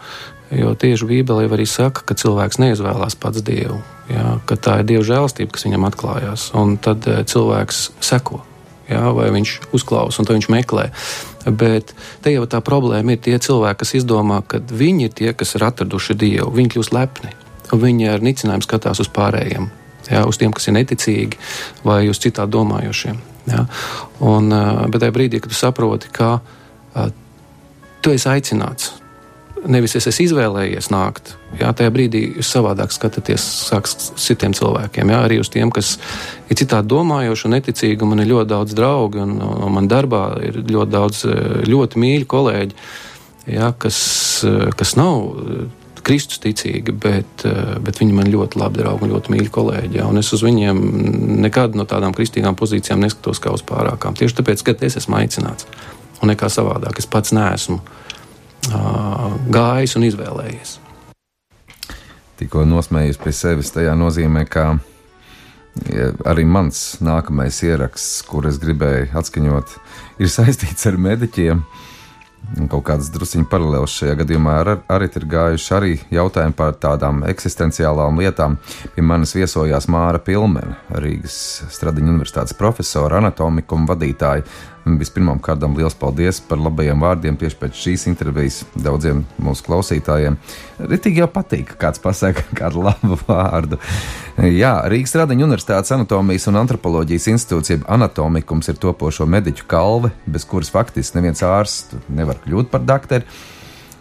jo 0.56 0.74
tieši 0.74 1.06
Bībelē 1.06 1.46
arī 1.46 1.66
saka, 1.68 2.02
ka 2.06 2.18
cilvēks 2.18 2.60
neizvēlās 2.62 3.16
pats 3.20 3.44
Dievu, 3.46 3.78
jā, 4.10 4.36
ka 4.48 4.58
tā 4.58 4.80
ir 4.80 4.88
Dieva 4.88 5.06
žēlstība, 5.06 5.54
kas 5.54 5.66
viņam 5.68 5.86
atklājās, 5.90 6.50
un 6.58 6.78
tad 6.82 7.06
eh, 7.06 7.22
cilvēks 7.26 7.90
seko. 8.04 8.44
Jā, 8.90 9.04
vai 9.14 9.28
viņš 9.30 9.50
uzklausa, 9.76 10.18
un 10.18 10.26
tad 10.26 10.34
viņš 10.34 10.48
meklē. 10.50 10.88
Bet 11.46 11.92
te 12.24 12.32
jau 12.34 12.42
tā 12.50 12.58
problēma 12.58 13.14
ir 13.14 13.20
tie 13.22 13.36
cilvēki, 13.38 13.78
kas 13.84 13.94
izdomā, 14.00 14.40
ka 14.42 14.58
viņi 14.58 15.06
ir 15.06 15.12
tie, 15.14 15.28
kas 15.30 15.54
ir 15.54 15.62
atraduši 15.68 16.16
Dievu. 16.18 16.50
Viņi 16.56 16.72
kļūst 16.74 16.96
lepni, 16.96 17.30
viņi 17.70 18.10
ar 18.10 18.24
nicinājumu 18.26 18.66
skatās 18.66 18.98
uz 19.04 19.12
pārējiem. 19.14 19.70
Jā, 20.10 20.24
uz 20.26 20.40
tiem, 20.42 20.50
kas 20.50 20.66
ir 20.66 20.74
neticīgi, 20.74 21.38
vai 21.86 22.02
uz 22.10 22.18
citādi 22.18 22.50
domājošiem. 22.56 23.20
Jā. 23.52 23.62
Un, 24.26 24.50
ā, 24.50 24.88
bet 24.90 25.04
tajā 25.04 25.14
brīdī, 25.14 25.38
kad 25.38 25.54
tu 25.54 25.60
saproti, 25.60 26.10
ka 26.10 26.32
ā, 26.32 26.59
tu 28.00 28.14
esi 28.14 28.28
aicināts, 28.30 28.94
nevis 29.68 29.94
es 29.98 30.08
esmu 30.08 30.24
izvēlējies 30.24 30.88
nākt, 30.92 31.34
jā, 31.60 31.70
tajā 31.76 31.92
brīdī 31.92 32.22
jūs 32.38 32.52
savādāk 32.54 32.94
skatāties 32.94 33.44
sāks 33.68 34.12
citiem 34.20 34.54
cilvēkiem, 34.56 35.12
jā, 35.12 35.18
arī 35.26 35.40
uz 35.42 35.50
tiem, 35.52 35.72
kas 35.74 35.96
ir 36.48 36.60
citādi 36.60 36.90
domājoši 36.92 37.46
un 37.48 37.56
neticīgi. 37.58 38.08
Man 38.08 38.24
ir 38.24 38.30
ļoti 38.32 38.52
daudz 38.54 38.76
draugu, 38.78 39.24
un, 39.26 39.36
un 39.40 39.76
man 39.76 39.90
darbā 39.90 40.24
ir 40.46 40.62
ļoti 40.64 40.94
daudz 40.94 41.26
ļoti 41.68 42.00
mīļu 42.04 42.30
kolēģi, 42.30 42.80
jā, 43.56 43.74
kas, 43.80 44.00
kas 44.80 44.96
nav 45.00 45.28
Kristus 46.00 46.40
ticīgi, 46.40 46.94
bet, 46.96 47.44
bet 47.84 47.98
viņi 48.00 48.14
man 48.16 48.30
ļoti 48.32 48.60
labi 48.60 48.80
draugi 48.80 49.04
un 49.04 49.12
ļoti 49.12 49.34
mīļi 49.34 49.50
kolēģi. 49.52 49.98
Ja, 50.00 50.08
un 50.08 50.16
es 50.20 50.32
uz 50.32 50.40
viņiem 50.46 50.78
nekad 51.44 51.76
no 51.76 51.84
tādām 51.88 52.16
kristīgām 52.16 52.56
pozīcijām 52.56 53.02
neskatos 53.04 53.42
kā 53.42 53.52
uz 53.52 53.64
pārākām. 53.68 54.16
Tieši 54.16 54.40
tāpēc, 54.40 54.64
ka 54.64 54.78
es 54.88 54.96
esmu 55.02 55.20
aicināts 55.20 55.68
un 56.20 56.32
nekā 56.32 56.50
savādāk. 56.52 57.00
Es 57.00 57.08
pats 57.10 57.34
neesmu 57.36 57.80
uh, 57.80 59.34
gājis 59.52 59.96
un 59.98 60.06
izvēlējies. 60.10 60.78
Tikko 62.40 62.64
nosmējies 62.64 63.20
pie 63.20 63.34
sevis, 63.36 63.72
tajā 63.74 63.92
nozīmē, 64.00 64.46
ka 64.48 64.70
ja, 65.92 66.10
arī 66.28 66.46
mans 66.48 66.96
nākamais 67.04 67.60
ieraksts, 67.66 68.22
kur 68.28 68.48
es 68.48 68.60
gribēju 68.62 69.10
atskaņot, 69.20 69.76
ir 70.24 70.32
saistīts 70.32 70.88
ar 70.88 70.96
mediķiem. 71.00 71.64
Kaut 72.72 72.86
kādas 72.88 73.10
druskuļi 73.12 73.44
paralēlas 73.52 73.92
šajā 74.00 74.14
gadījumā 74.22 74.54
ar, 74.62 74.70
arī 74.90 75.10
ir 75.20 75.26
gājuši 75.28 75.74
arī 75.76 75.90
jautājumi 76.10 76.56
par 76.56 76.72
tādām 76.80 77.20
eksistenciālām 77.28 78.16
lietām. 78.18 78.56
Pie 78.94 79.04
manis 79.04 79.36
viesojās 79.36 79.86
Māra 79.92 80.18
Pilmene, 80.24 80.78
Rīgas 81.04 81.36
Stradiņa 81.76 82.14
Universitātes 82.14 82.56
profesora, 82.56 83.20
anatomika 83.20 83.76
un 83.76 83.84
vadītāja. 83.90 84.48
Vispirmām 84.84 85.40
kārtām 85.44 85.74
liels 85.76 85.94
paldies 85.98 86.38
par 86.48 86.60
labajiem 86.62 87.02
vārdiem 87.04 87.36
tieši 87.40 87.58
pēc 87.60 87.76
šīs 87.82 88.06
intervijas 88.08 88.62
daudziem 88.72 89.22
mūsu 89.42 89.66
klausītājiem. 89.66 90.38
Ritīgi 90.90 91.20
jau 91.20 91.28
patīk, 91.30 91.74
ka 91.74 91.78
kāds 91.86 92.00
pasaka 92.02 92.46
kādu 92.60 92.86
labu 92.86 93.18
vārdu. 93.26 93.80
Jā, 94.40 94.72
Rīgas 94.88 95.12
Stradiņa 95.12 95.46
Universitātes 95.46 95.92
anatomijas 95.96 96.48
un 96.48 96.62
antropoloģijas 96.62 97.28
institūts, 97.34 97.74
jeb 97.74 97.86
anatomikums, 97.92 98.72
ir 98.72 98.80
topošo 98.80 99.28
mediķu 99.28 99.68
kalve, 99.70 100.14
bez 100.26 100.48
kuras 100.48 100.72
faktiski 100.72 101.20
neviens 101.20 101.44
ārsts 101.44 102.00
nevar 102.08 102.40
kļūt 102.46 102.72
par 102.72 102.86
doktoru. 102.88 103.28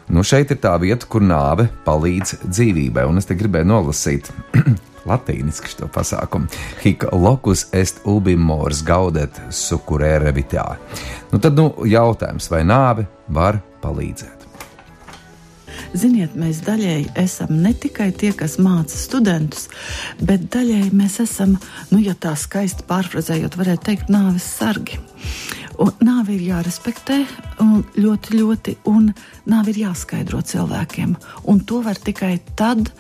Nu, 0.10 0.24
šeit 0.26 0.50
ir 0.50 0.58
tā 0.58 0.72
vieta, 0.82 1.06
kur 1.06 1.22
nāve 1.22 1.68
palīdz 1.86 2.40
dzīvībai, 2.48 3.04
un 3.06 3.22
es 3.22 3.30
te 3.30 3.36
gribēju 3.38 3.68
nolasīt 3.70 4.32
latīniski 5.08 5.72
šo 5.76 5.88
pasākumu. 5.94 6.50
Hic 6.84 7.06
locus 7.14 7.68
est 7.76 8.02
ubi 8.10 8.36
mors 8.36 8.84
gaudet 8.84 9.40
sucurere 9.50 10.34
vitā. 10.36 10.66
Nu, 11.32 11.40
tad 11.40 11.60
nu, 11.60 11.72
jautājums, 11.88 12.50
vai 12.52 12.66
nāve 12.68 13.08
var 13.28 13.62
palīdzēt? 13.84 14.40
Ziniet, 15.98 16.36
mēs 16.38 16.60
daļēji 16.68 17.08
esam 17.18 17.56
ne 17.64 17.72
tikai 17.74 18.12
tie, 18.14 18.30
kas 18.38 18.60
māca 18.62 18.94
studentus, 18.94 19.70
bet 20.22 20.46
daļēji 20.54 20.92
mēs 20.94 21.18
esam, 21.24 21.56
nu, 21.90 22.02
ja 22.04 22.14
tā 22.14 22.36
skaisti 22.38 22.86
pārfrazējot, 22.90 23.58
varētu 23.58 23.88
teikt, 23.88 24.12
nāves 24.14 24.46
sargi. 24.60 25.00
Un 25.80 25.94
nāve 26.04 26.36
ir 26.36 26.44
jārespektē 26.44 27.22
ļoti, 27.96 28.36
ļoti, 28.36 28.76
un 28.92 29.10
nāve 29.50 29.72
ir 29.72 29.86
jāskaidro 29.86 30.42
cilvēkiem. 30.46 31.16
Un 31.50 31.62
to 31.64 31.80
var 31.86 31.98
tikai 31.98 32.36
tad, 32.60 32.92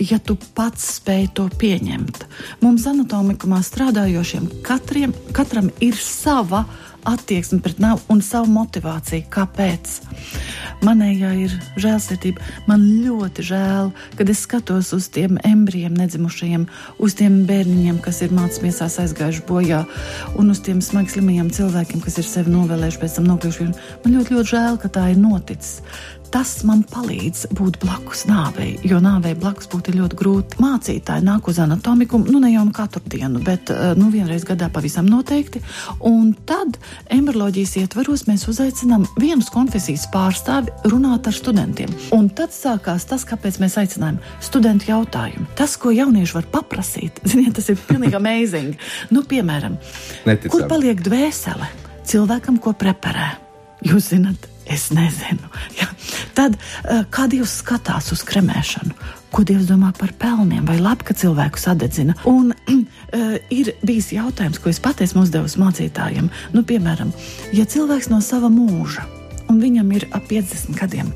ja 0.00 0.18
tu 0.18 0.36
pats 0.56 0.96
spēj 0.96 1.28
to 1.36 1.46
pieņemt. 1.60 2.24
Mums 2.64 2.86
anatomikumā 2.88 3.60
strādājošiem 3.64 4.48
katriem, 4.66 5.12
katram 5.36 5.68
ir 5.84 5.98
sava 6.00 6.64
attieksme 7.08 7.60
pret 7.64 7.78
nāvi 7.80 8.02
un 8.12 8.20
savu 8.24 8.50
motivāciju. 8.52 9.24
Kāpēc? 9.32 9.92
Manējā 10.84 11.30
ir 11.44 11.54
žēlsirdība. 11.80 12.44
Man 12.68 12.84
ļoti 13.04 13.44
žēl, 13.50 13.90
kad 14.18 14.32
es 14.32 14.44
skatos 14.46 14.92
uz 14.96 15.08
tiem 15.12 15.38
embrijiem 15.46 15.96
nedzimušajiem, 15.96 16.66
uz 17.00 17.16
tiem 17.16 17.42
bērniņiem, 17.48 18.00
kas 18.04 18.22
ir 18.24 18.34
mācījušies 18.36 19.00
aizgājuši 19.04 19.44
bojā, 19.48 19.82
un 20.40 20.52
uz 20.52 20.62
tiem 20.64 20.80
smagi 20.84 21.16
slimajiem 21.16 21.50
cilvēkiem, 21.56 22.04
kas 22.04 22.20
ir 22.20 22.28
sevi 22.28 22.54
novēlējuši, 22.54 23.02
pēc 23.02 23.18
tam 23.18 23.28
nokļuvuši. 23.32 23.68
Man 24.04 24.16
ļoti, 24.18 24.36
ļoti 24.36 24.54
žēl, 24.54 24.80
ka 24.80 24.92
tā 24.96 25.10
ir 25.12 25.20
noticis. 25.20 25.80
Tas 26.30 26.60
man 26.62 26.84
palīdz 26.86 27.48
būt 27.58 27.80
blakus 27.82 28.20
nāvei, 28.28 28.76
jo 28.86 29.00
nāvei 29.02 29.32
blakus 29.34 29.66
būt 29.72 29.88
ir 29.90 29.96
ļoti 29.98 30.18
grūti. 30.20 30.58
Mācītāji 30.62 31.24
nāk 31.26 31.48
uz 31.50 31.58
anatomiku, 31.58 32.20
nu 32.22 32.38
ne 32.38 32.52
jau 32.52 32.62
nu 32.68 32.74
katru 32.74 33.02
dienu, 33.10 33.40
bet 33.42 33.72
eh, 33.74 33.96
nu, 33.98 34.12
vienreiz 34.14 34.44
gadā 34.46 34.68
pavisam 34.70 35.08
noteikti. 35.10 35.58
Un 36.06 36.30
tad 36.46 36.78
embrioloģijas 37.10 37.74
ietvaros 37.82 38.28
mēs 38.28 38.46
uzaicinām 38.52 39.08
vienas 39.18 39.50
konfesijas 39.50 40.06
pārstāvi 40.14 40.70
runāt 40.92 41.26
ar 41.26 41.34
studentiem. 41.34 41.90
Un 42.14 42.30
tad 42.30 42.54
sākās 42.54 43.08
tas, 43.10 43.26
kāpēc 43.26 43.58
mēs 43.64 43.80
aicinājām 43.82 44.22
studentu 44.38 44.92
jautājumu. 44.92 45.48
Tas, 45.58 45.74
ko 45.82 45.90
jaunieši 45.94 46.38
var 46.38 46.46
paprasīt, 46.54 47.18
ziniet, 47.32 47.56
tas 47.58 47.72
ir 47.74 47.82
pilnīgi 47.90 48.18
amazing. 48.20 48.78
Nu, 49.10 49.26
piemēram, 49.26 49.80
Neticami. 50.30 50.54
kur 50.54 50.70
paliek 50.70 51.02
dvēsele 51.10 51.74
cilvēkam, 52.06 52.62
ko 52.62 52.76
preparē? 52.78 53.32
Jūs 53.86 54.10
zināt, 54.12 54.49
es 54.70 54.88
nezinu. 54.94 55.50
Ja? 55.80 55.88
Tad, 56.34 56.56
eh, 56.84 57.04
kā 57.10 57.26
Dievs 57.30 57.58
skatās 57.60 58.12
uz 58.14 58.22
kremēšanu, 58.26 58.94
ko 59.34 59.44
Dievs 59.46 59.68
domā 59.70 59.92
par 59.98 60.14
pelniem, 60.18 60.64
vai 60.66 60.78
labi, 60.78 61.06
ka 61.10 61.14
cilvēku 61.14 61.60
sadedzina. 61.60 62.16
Un 62.30 62.52
uh, 62.54 63.36
ir 63.60 63.72
bijis 63.86 64.12
jautājums, 64.14 64.58
ko 64.62 64.72
es 64.72 64.82
pati 64.82 65.06
esmu 65.06 65.26
uzdevusi 65.26 65.60
mācītājiem. 65.62 66.30
Nu, 66.54 66.66
piemēram, 66.66 67.14
ja 67.56 67.66
cilvēks 67.66 68.10
no 68.10 68.22
sava 68.24 68.50
mūža 68.52 69.06
un 69.50 69.58
viņam 69.58 69.90
ir 69.96 70.06
ap 70.14 70.26
50 70.30 70.78
gadiem. 70.78 71.10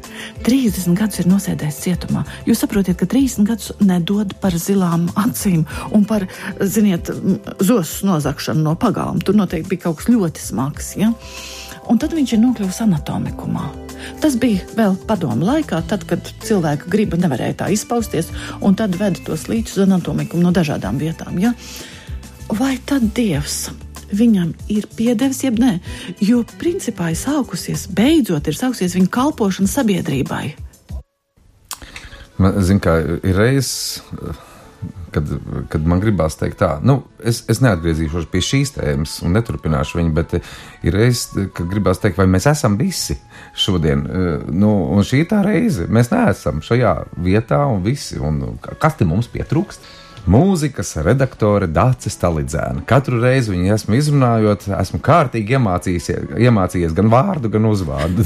30 0.47 0.99
gadus 0.99 1.21
ir 1.23 1.29
nosēdējis 1.31 1.81
cietumā. 1.85 2.25
Jūs 2.49 2.65
saprotat, 2.65 2.99
ka 2.99 3.07
30 3.11 3.47
gadus 3.49 3.71
nedod 3.79 4.35
par 4.43 4.57
zilām 4.59 5.07
acīm 5.21 5.65
un 5.95 6.07
par, 6.09 6.27
ziniet, 6.61 7.13
zosu 7.63 8.09
nozagšanu 8.11 8.67
no 8.67 8.75
pagām. 8.81 9.23
Tur 9.23 9.39
noteikti 9.39 9.75
bija 9.75 9.87
kaut 9.87 10.03
kas 10.03 10.11
ļoti 10.11 10.43
smags. 10.43 10.95
Ja? 10.99 11.13
Un 11.91 12.01
tad 12.01 12.15
viņš 12.17 12.37
ir 12.37 12.41
nokļuvis 12.43 12.81
anatomikumā. 12.85 13.69
Tas 14.21 14.37
bija 14.41 14.65
vēl 14.77 14.97
padomu 15.09 15.47
laikā, 15.47 15.81
tad, 15.89 16.05
kad 16.09 16.29
cilvēka 16.45 16.91
griba 16.93 17.19
nevarēja 17.21 17.59
tā 17.63 17.71
izpausties, 17.75 18.31
un 18.65 18.77
tad 18.79 18.97
veda 19.01 19.21
tos 19.27 19.47
līdzekļus 19.51 19.79
uz 19.79 19.87
anatomikumu 19.87 20.45
no 20.45 20.53
dažādām 20.55 21.01
vietām. 21.01 21.39
Ja? 21.41 21.55
Vai 22.53 22.77
tad 22.87 23.11
Dievs 23.17 23.69
viņam 24.15 24.53
ir 24.73 24.89
piedevis, 24.97 25.43
jeb 25.47 25.59
nē? 25.61 25.79
Jo 26.23 26.43
principā 26.61 27.11
ir 27.13 27.21
sākusies, 27.21 27.87
beidzot 27.93 28.49
ir 28.49 28.59
sākusies 28.59 28.97
viņa 28.99 29.13
kalpošana 29.13 29.71
sabiedrībai. 29.71 30.45
Man, 32.43 32.59
zin, 32.67 32.81
kā, 32.83 32.99
ir 33.23 33.39
reizes, 33.39 34.03
kad, 35.15 35.31
kad 35.73 35.87
man 35.89 36.03
gribās 36.03 36.37
teikt, 36.41 36.59
tā, 36.61 36.75
nu, 36.85 37.01
es, 37.23 37.43
es 37.51 37.63
neatgriezīšos 37.65 38.29
pie 38.33 38.43
šīs 38.45 38.75
tēmas 38.77 39.17
un 39.25 39.37
neturpināšu 39.39 40.01
viņu, 40.01 40.15
bet 40.17 40.37
ir 40.39 40.97
reizes, 40.97 41.31
kad 41.57 41.69
gribās 41.71 42.03
teikt, 42.03 42.19
vai 42.21 42.29
mēs 42.31 42.49
esam 42.51 42.79
visi 42.81 43.19
šodien. 43.55 44.05
Eh, 44.05 44.33
Nu, 44.55 44.71
un 44.95 45.05
šī 45.07 45.25
tā 45.29 45.41
reize. 45.45 45.87
Mēs 45.93 46.11
neesam 46.13 46.61
šajā 46.65 46.95
vietā 47.21 47.61
un 47.71 47.83
visi. 47.85 48.19
Un 48.23 48.59
kas 48.81 48.97
te 48.99 49.07
mums 49.09 49.29
pietrūkst? 49.33 49.83
Mūzikas 50.25 50.95
redaktore 51.05 51.67
Dācis 51.69 52.15
Stalidzēna. 52.17 52.81
Katru 52.89 53.19
reizi 53.21 53.53
viņu 53.53 53.75
esmu 53.75 53.99
izrunājot, 53.99 54.65
esmu 54.73 55.01
kārtīgi 55.05 55.59
iemācījies 55.59 56.95
gan 56.97 57.11
vārdu, 57.13 57.51
gan 57.53 57.69
uzvārdu. 57.69 58.25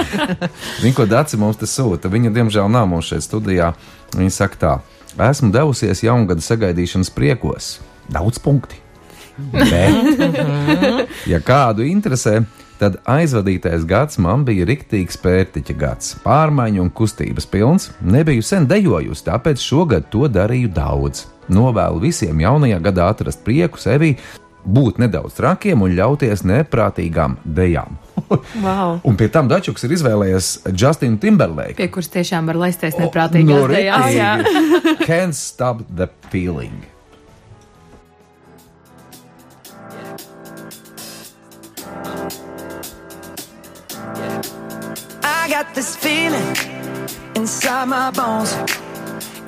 Viņa, 0.82 0.94
ko 0.96 1.04
Dācis 1.10 1.40
mums 1.40 1.60
te 1.60 1.68
sūta, 1.68 2.08
viņa 2.08 2.32
diemžēl 2.38 2.72
nav 2.72 2.88
mums 2.88 3.12
šeit 3.12 3.26
studijā. 3.26 3.74
Viņa 4.16 4.32
saka 4.32 4.62
tā, 4.62 4.72
esmu 5.18 5.50
devusies 5.54 6.04
jaungada 6.04 6.44
sagaidīšanas 6.44 7.10
priekos. 7.14 7.78
Daudz 8.10 8.38
punkti. 8.42 8.78
Bet, 9.52 11.08
ja 11.30 11.38
kādu 11.40 11.86
interesē, 11.86 12.42
tad 12.80 12.98
aizvadītais 13.08 13.86
gads 13.88 14.18
man 14.20 14.44
bija 14.44 14.66
riktīgs 14.68 15.16
pērtiķa 15.20 15.76
gads, 15.80 16.12
pārmaiņu 16.24 16.84
un 16.84 16.92
kustības 16.92 17.48
pilns. 17.48 17.90
Nebiju 18.00 18.44
sen 18.44 18.68
dejojusi, 18.68 19.26
tāpēc 19.30 19.62
šogad 19.64 20.10
to 20.12 20.28
darīju 20.28 20.72
daudz. 20.76 21.26
Novēlu 21.50 22.04
visiem 22.04 22.40
jaunajā 22.44 22.78
gadā 22.84 23.08
atrast 23.14 23.42
prieku 23.46 23.80
sevi, 23.80 24.14
būt 24.64 25.00
nedaudz 25.02 25.38
trakiem 25.40 25.82
un 25.82 25.96
ļauties 25.96 26.44
neprātīgām 26.46 27.40
dejām. 27.44 27.96
Wow. 28.64 29.00
Un 29.06 29.16
pie 29.16 29.28
tam 29.32 29.48
Dačuks 29.48 29.84
ir 29.86 29.94
izvēlējies 29.96 30.48
Justinu 30.76 31.18
Timberlake. 31.22 31.76
Pie 31.78 31.88
kuras 31.92 32.10
tiešām 32.12 32.48
var 32.50 32.58
laisties 32.60 32.98
no 32.98 33.10
dejās. 33.70 34.08
Jā. 34.14 34.32
riktīgi. 34.40 34.96
Can't 35.10 35.34
stop 35.36 35.84
the 35.94 36.08
feeling. 36.30 36.84
I 45.22 45.48
got 45.48 45.74
this 45.74 45.96
feeling 45.96 46.56
inside 47.34 47.88
my 47.88 48.10
bones. 48.10 48.54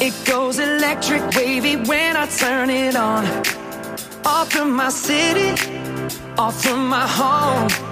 It 0.01 0.15
goes 0.27 0.59
electric 0.59 1.23
wavy 1.37 1.77
when 1.77 2.17
I 2.17 2.27
turn 2.27 2.71
it 2.71 2.97
on. 2.97 3.25
Off 4.25 4.51
from 4.53 4.73
my 4.75 4.89
city, 4.89 5.51
off 6.39 6.63
from 6.63 6.89
my 6.89 7.07
home. 7.07 7.92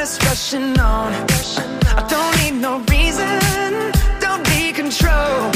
It's 0.00 0.18
rushing 0.24 0.78
on. 0.80 1.12
I 1.94 2.02
don't 2.08 2.32
need 2.40 2.58
no 2.58 2.78
reason, 2.88 3.36
don't 4.18 4.42
be 4.46 4.72
control. 4.72 5.52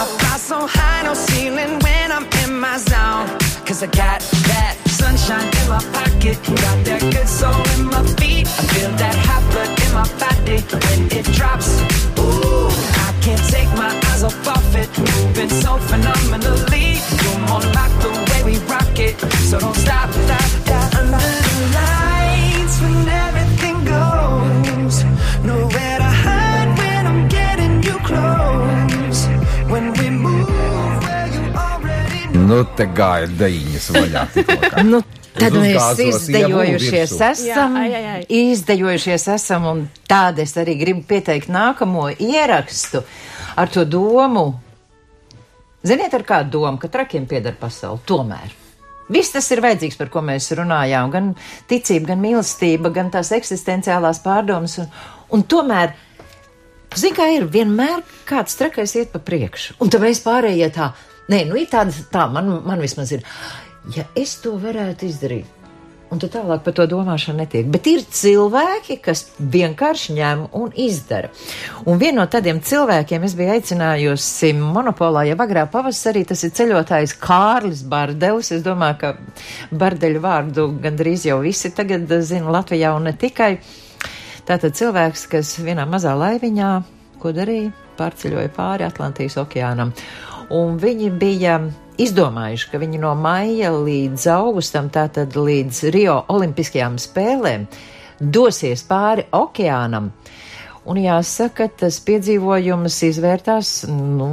I 0.00 0.04
fly 0.18 0.36
so 0.36 0.66
high, 0.66 1.02
no 1.04 1.14
ceiling 1.14 1.78
when 1.78 2.10
I'm 2.10 2.26
in 2.42 2.58
my 2.58 2.76
zone. 2.78 3.28
Cause 3.64 3.82
I 3.82 3.86
got 3.86 4.20
that 4.50 4.76
sunshine 4.88 5.46
in 5.60 5.68
my 5.68 5.82
pocket, 5.94 6.36
got 6.42 6.78
that 6.88 7.02
good 7.14 7.28
soul 7.28 7.62
in 7.78 7.86
my 7.86 8.02
feet. 8.18 8.48
I 8.48 8.62
feel 8.74 8.90
that 9.02 9.14
hot 9.26 9.42
blood 9.52 9.70
in 9.84 9.90
my 9.94 10.08
body 10.18 10.58
when 10.82 11.00
it 11.18 11.26
drops. 11.36 11.70
Ooh, 12.18 12.66
I 13.06 13.14
can't 13.22 13.44
take 13.48 13.70
my 13.78 13.92
eyes 14.10 14.24
off 14.24 14.48
of 14.48 14.74
it, 14.74 14.90
moving 14.98 15.50
so 15.62 15.78
phenomenally. 15.78 16.98
You're 17.22 17.42
more 17.46 17.64
like 17.78 17.94
the 18.02 18.10
way 18.28 18.40
we 18.42 18.58
rock 18.66 18.98
it, 18.98 19.14
so 19.48 19.60
don't 19.60 19.76
stop, 19.76 20.10
stop, 20.10 20.50
Nu, 32.52 32.62
te 32.76 32.84
gāja 32.92 33.28
dejiņas 33.40 33.90
vaļā. 33.96 34.22
Nu, 34.92 34.98
tad 35.32 35.54
mēs 35.56 36.00
izdejojušies 36.04 37.12
esam. 37.24 37.76
Jā, 37.80 37.92
ai, 37.96 38.08
ai. 38.10 38.24
Izdejojušies 38.52 39.24
esam, 39.32 39.68
un 39.70 39.78
tādu 40.10 40.42
es 40.44 40.52
arī 40.60 40.74
gribu 40.80 41.06
pieteikt 41.08 41.48
nākamo 41.52 42.10
ierakstu 42.12 43.00
ar 43.56 43.72
to 43.72 43.86
domu. 43.88 44.50
Ziniet, 45.88 46.12
ar 46.12 46.26
kādu 46.28 46.58
domu, 46.58 46.76
ka 46.82 46.90
trakiem 46.92 47.24
pieder 47.30 47.56
pasauli 47.58 48.04
tomēr. 48.06 48.52
Viss 49.12 49.32
tas 49.32 49.48
ir 49.54 49.62
vajadzīgs, 49.64 49.96
par 49.98 50.10
ko 50.12 50.20
mēs 50.24 50.50
runājām. 50.56 51.08
Gan 51.14 51.32
ticība, 51.70 52.12
gan 52.12 52.20
mīlestība, 52.20 52.92
gan 52.92 53.08
tās 53.14 53.32
eksistenciālās 53.32 54.20
pārdomas. 54.24 54.76
Un, 54.82 54.92
un 55.38 55.46
tomēr, 55.48 55.96
zināmā 56.92 57.16
kā 57.16 57.30
ir, 57.38 57.48
vienmēr 57.56 58.04
kāds 58.28 58.60
trakais 58.60 58.94
iet 59.00 59.10
pa 59.14 59.22
priekšu. 59.24 59.78
Un 59.80 59.92
tad 59.92 60.04
mēs 60.04 60.20
pārējie 60.24 60.68
tā, 60.76 60.92
nē, 61.30 61.44
nu 61.48 61.58
ir 61.60 61.70
tāda, 61.70 61.94
tā 62.12 62.28
man, 62.32 62.50
man 62.66 62.82
vismaz 62.82 63.12
ir. 63.14 63.26
Ja 63.96 64.06
es 64.18 64.36
to 64.38 64.54
varētu 64.62 65.08
izdarīt, 65.08 65.62
un 66.12 66.20
tad 66.22 66.34
tālāk 66.36 66.62
par 66.62 66.74
to 66.76 66.84
domāšanu 66.86 67.42
netiek. 67.42 67.66
Bet 67.72 67.88
ir 67.90 68.04
cilvēki, 68.06 68.98
kas 69.02 69.24
vienkārši 69.40 70.16
ņem 70.18 70.44
un 70.58 70.70
izdara. 70.78 71.32
Un 71.88 71.98
vienu 71.98 72.20
no 72.20 72.26
tādiem 72.30 72.60
cilvēkiem 72.62 73.26
es 73.26 73.34
biju 73.38 73.56
aicinājusi 73.56 74.52
monopolā, 74.60 75.24
ja 75.26 75.38
agrā 75.40 75.64
pavasarī 75.72 76.22
tas 76.28 76.44
ir 76.46 76.54
ceļotājs 76.58 77.16
Kārlis 77.22 77.82
Bardelis. 77.90 78.52
Es 78.54 78.62
domāju, 78.62 79.00
ka 79.00 79.76
Bardeļu 79.82 80.22
vārdu 80.22 80.68
gandrīz 80.84 81.26
jau 81.26 81.40
visi 81.42 81.72
tagad 81.74 82.12
zina 82.22 82.54
Latvijā 82.60 82.94
un 82.94 83.10
ne 83.10 83.16
tikai. 83.18 83.56
Tātad 84.46 84.74
cilvēks, 84.74 85.28
kas 85.30 85.56
vienā 85.62 85.86
mazā 85.86 86.12
laiviņā, 86.18 86.70
ko 87.22 87.30
darīja, 87.34 87.70
pārceļoja 87.98 88.50
pāri 88.56 88.86
Atlantijas 88.86 89.38
okeānam. 89.42 89.92
Un 90.50 90.78
viņi 90.82 91.10
bija 91.20 91.58
izdomājuši, 92.02 92.70
ka 92.72 92.80
viņi 92.82 93.00
no 93.02 93.12
maija 93.18 93.70
līdz 93.74 94.26
augustam, 94.34 94.88
tātad 94.92 95.36
līdz 95.36 95.82
Rio 95.94 96.16
Olimpiskajām 96.32 96.98
spēlēm, 97.00 97.68
dosies 98.18 98.82
pāri 98.88 99.26
okeānam. 99.36 100.10
Un 100.88 100.98
jāsaka, 100.98 101.68
tas 101.78 102.00
piedzīvojums 102.02 102.96
izvērtās, 103.06 103.74
nu, 103.90 104.32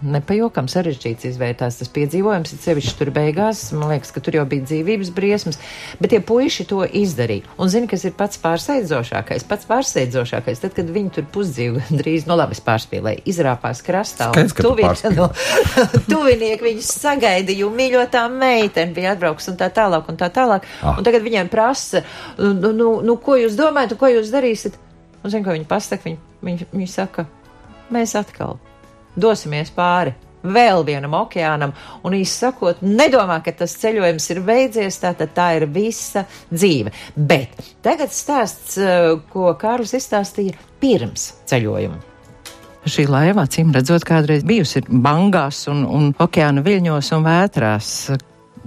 nepajokam 0.00 0.68
sarežģīts 0.70 1.26
izvērtās 1.28 1.76
tas 1.80 1.90
piedzīvojums, 1.92 2.54
ir 2.54 2.60
sevišķi 2.64 2.96
tur 2.98 3.10
beigās, 3.14 3.62
man 3.76 3.92
liekas, 3.92 4.12
ka 4.14 4.22
tur 4.24 4.38
jau 4.38 4.44
bija 4.48 4.64
dzīvības 4.68 5.10
briesmas, 5.16 5.58
bet 6.00 6.14
tie 6.14 6.20
puiši 6.24 6.66
to 6.70 6.80
izdarīja. 6.86 7.44
Un 7.60 7.72
zini, 7.72 7.88
kas 7.90 8.06
ir 8.08 8.14
pats 8.16 8.40
pārsteidzošākais? 8.40 9.44
Pats 9.50 9.68
pārsteidzošākais, 9.68 10.62
tad, 10.62 10.74
kad 10.76 10.88
viņi 10.94 11.12
tur 11.18 11.26
pusdzīvi 11.34 11.84
drīz, 12.00 12.26
no 12.30 12.38
labi, 12.40 12.56
es 12.56 12.64
pārspīlēju, 12.64 13.24
izrāpās 13.30 13.82
krastā. 13.86 14.30
un 14.32 14.48
Skaidrs, 14.52 14.56
ka 14.56 14.64
tu 14.64 14.72
tuvi- 14.72 15.16
no- 15.18 15.30
Tuvinieki 16.10 16.66
viņus 16.70 16.92
sagaidīja, 17.02 17.66
un 17.68 17.76
mīļotā 17.76 18.24
meitene 18.32 18.96
bija 18.96 19.14
atbraukus 19.16 19.50
un 19.52 19.58
tā 19.60 19.68
tālāk, 19.74 20.08
un 20.08 20.20
tā 20.20 20.30
tālāk. 20.32 20.64
Ah. 20.80 20.96
Un 20.96 21.06
tagad 21.06 21.24
viņiem 21.26 21.50
prasa, 21.52 22.04
nu, 22.40 22.72
nu, 22.72 22.94
nu, 23.04 23.18
ko 23.20 23.36
jūs 23.40 23.58
domājat, 23.58 23.94
un 23.96 24.00
ko 24.00 24.10
jūs 24.12 24.32
darīsiet? 24.32 24.80
Un 25.20 25.32
zinu, 25.32 25.44
ko 25.44 25.52
viņi 25.52 25.68
pasaka, 25.68 26.06
viņi, 26.08 26.18
viņi, 26.46 26.70
viņi 26.72 26.88
saka, 26.88 27.26
mēs 27.92 28.16
atkal 28.16 28.56
dosimies 29.16 29.72
pāri 29.74 30.14
vēl 30.42 30.84
vienam 30.86 31.14
okeānam, 31.20 31.72
un 32.04 32.16
īsi 32.16 32.44
sakot, 32.44 32.80
nedomā, 32.84 33.40
ka 33.44 33.52
tas 33.56 33.74
ceļojums 33.80 34.28
ir 34.32 34.42
beidzies, 34.46 35.00
tātad 35.02 35.34
tā 35.36 35.50
ir 35.58 35.66
visa 35.72 36.24
dzīve. 36.52 36.92
Bet 37.16 37.58
tagad 37.84 38.14
stāsts, 38.14 38.78
eh, 38.78 39.16
ko 39.32 39.54
Kārlis 39.60 39.94
izstāstīja 39.98 40.56
pirms 40.80 41.34
ceļojuma. 41.50 42.00
Šī 42.88 43.04
laiva, 43.12 43.44
acīm 43.44 43.74
redzot, 43.76 44.06
kādreiz 44.08 44.44
bijusi 44.46 44.80
bangās 44.88 45.66
un, 45.68 45.84
un 45.84 46.14
okeāna 46.16 46.64
viļņos 46.64 47.12
un 47.12 47.26
vētrās. 47.26 47.90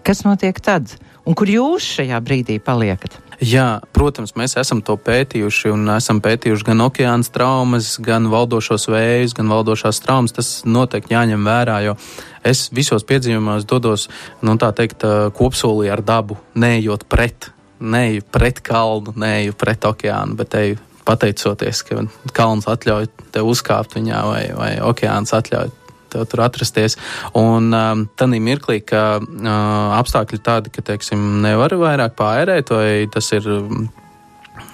Kas 0.05 0.21
notiek 0.27 0.59
tad? 0.61 0.93
Un 1.24 1.38
kur 1.39 1.47
jūs 1.47 1.86
šajā 1.99 2.17
brīdī 2.24 2.57
paliekat? 2.59 3.15
Jā, 3.43 3.80
protams, 3.95 4.36
mēs 4.39 4.57
esam 4.59 4.82
to 4.84 4.97
pētījuši 4.99 5.71
un 5.71 5.88
esam 5.95 6.19
pētījuši 6.24 6.67
gan 6.67 6.84
okeāna 6.86 7.28
traumas, 7.34 7.95
gan 8.03 8.28
valdošos 8.32 8.89
vējus, 8.91 9.36
gan 9.38 9.51
valdošās 9.51 10.01
traumas. 10.03 10.36
Tas 10.36 10.51
noteikti 10.67 11.15
jāņem 11.15 11.47
vērā, 11.47 11.78
jo 11.88 11.95
es 12.43 12.67
visos 12.76 13.07
piedzīvumos 13.07 13.67
dodos, 13.67 14.09
nu 14.43 14.55
tā 14.59 14.74
teikt, 14.76 15.05
kopsolī 15.36 15.91
ar 15.91 16.03
dabu, 16.03 16.38
neejot 16.59 17.07
pret, 17.11 17.51
neeju 17.80 18.26
pret 18.32 18.59
kalnu, 18.63 19.15
neeju 19.19 19.55
pret 19.59 19.88
okeānu, 19.91 20.36
bet 20.39 20.59
eju 20.59 20.82
pateicoties, 21.07 21.84
ka 21.88 22.03
kalns 22.36 22.67
atļauj 22.71 23.09
tev 23.36 23.47
uzkāpt 23.51 23.95
viņā 23.99 24.26
vai, 24.28 24.43
vai 24.55 24.74
okeāns 24.84 25.36
atļauj 25.36 25.71
tev 26.14 26.28
tur 26.30 26.45
atrasties. 26.45 26.97
Un 27.39 27.74
um, 27.74 28.05
tādā 28.20 28.39
mirklī, 28.43 28.80
ka 28.86 29.03
uh, 29.20 29.97
apstākļi 29.99 30.41
tādi, 30.45 30.74
ka, 30.74 30.86
teiksim, 30.86 31.43
nevar 31.43 31.76
vairāk 31.80 32.18
pārēt, 32.20 32.74
vai 32.74 33.09
tas 33.14 33.34
ir. 33.36 33.49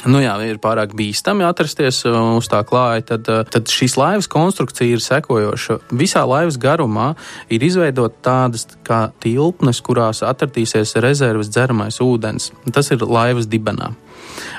Nu 0.08 0.20
jā, 0.20 0.34
ir 0.48 0.60
pārāk 0.60 0.92
bīstami 0.96 1.46
atrasties 1.48 2.02
uz 2.08 2.48
tā 2.52 2.60
klāja, 2.68 3.04
tad, 3.14 3.30
tad 3.52 3.72
šīs 3.72 3.96
laivas 4.00 4.28
konstrukcija 4.32 4.96
ir 4.96 5.04
sekojoša. 5.04 5.80
Visā 5.96 6.26
laivas 6.28 6.60
garumā 6.60 7.14
ir 7.52 7.64
izveidota 7.64 8.16
tādas 8.28 8.68
kā 8.88 9.06
tilpnes, 9.24 9.80
kurās 9.84 10.24
atradīsies 10.28 10.98
rezerves 11.04 11.52
dzeramais 11.52 12.00
ūdens. 12.04 12.52
Tas 12.76 12.92
ir 12.96 13.04
laivas 13.08 13.48
dibenā. 13.52 13.94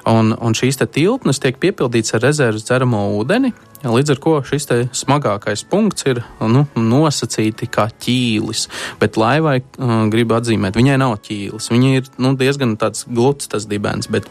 Un, 0.08 0.32
un 0.36 0.56
šīs 0.56 0.80
tilpnes 0.80 1.40
tiek 1.40 1.56
piepildītas 1.60 2.16
ar 2.16 2.24
rezerves 2.28 2.68
dzeramo 2.68 3.10
ūdeni, 3.20 3.52
Līdz 3.80 4.10
ar 4.12 4.18
to 4.20 4.32
šis 4.44 4.66
smagākais 4.92 5.62
punkts 5.64 6.04
ir 6.10 6.18
nu, 6.44 6.66
nosacīti 6.76 7.64
kā 7.72 7.86
ķīlis. 7.88 8.66
Bet 9.00 9.16
laivai 9.16 9.62
uh, 9.62 10.02
gribu 10.12 10.36
atzīmēt, 10.36 10.76
viņai 10.76 10.98
nav 11.00 11.16
ķīlis. 11.24 11.70
Viņa 11.72 11.94
ir 11.96 12.10
nu, 12.20 12.34
diezgan 12.36 12.76
gluds 12.76 13.48
tas 13.48 13.64
dibens, 13.70 14.10
bet 14.12 14.28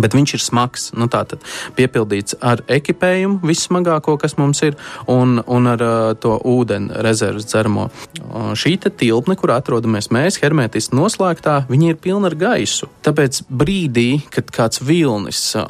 Bet 0.00 0.14
viņš 0.16 0.34
ir 0.36 0.42
smags, 0.42 0.88
nu 0.98 1.06
tā 1.10 1.22
tad 1.28 1.42
piepildīts 1.76 2.38
ar 2.44 2.64
ekipējumu, 2.70 3.40
vissmagāko, 3.46 4.16
kas 4.20 4.36
mums 4.40 4.62
ir, 4.66 4.78
un, 5.10 5.38
un 5.46 5.70
ar 5.70 5.84
uh, 5.84 6.12
to 6.18 6.34
ūdeni 6.38 7.02
rezerves 7.04 7.46
dzeramo. 7.50 7.88
Uh, 8.24 8.52
šī 8.58 8.76
tilpne, 8.84 9.36
kur 9.38 9.54
atrodamies 9.54 10.10
mēs, 10.14 10.40
hermētiski 10.42 10.96
noslēgtā, 10.98 11.60
viņa 11.70 11.92
ir 11.92 12.00
pilna 12.02 12.30
ar 12.32 12.38
gaisu. 12.38 12.90
Tāpēc 13.06 13.44
brīdī, 13.48 14.08
kad 14.34 14.50
kāds 14.54 14.82
vilnis 14.84 15.46
uh, 15.58 15.68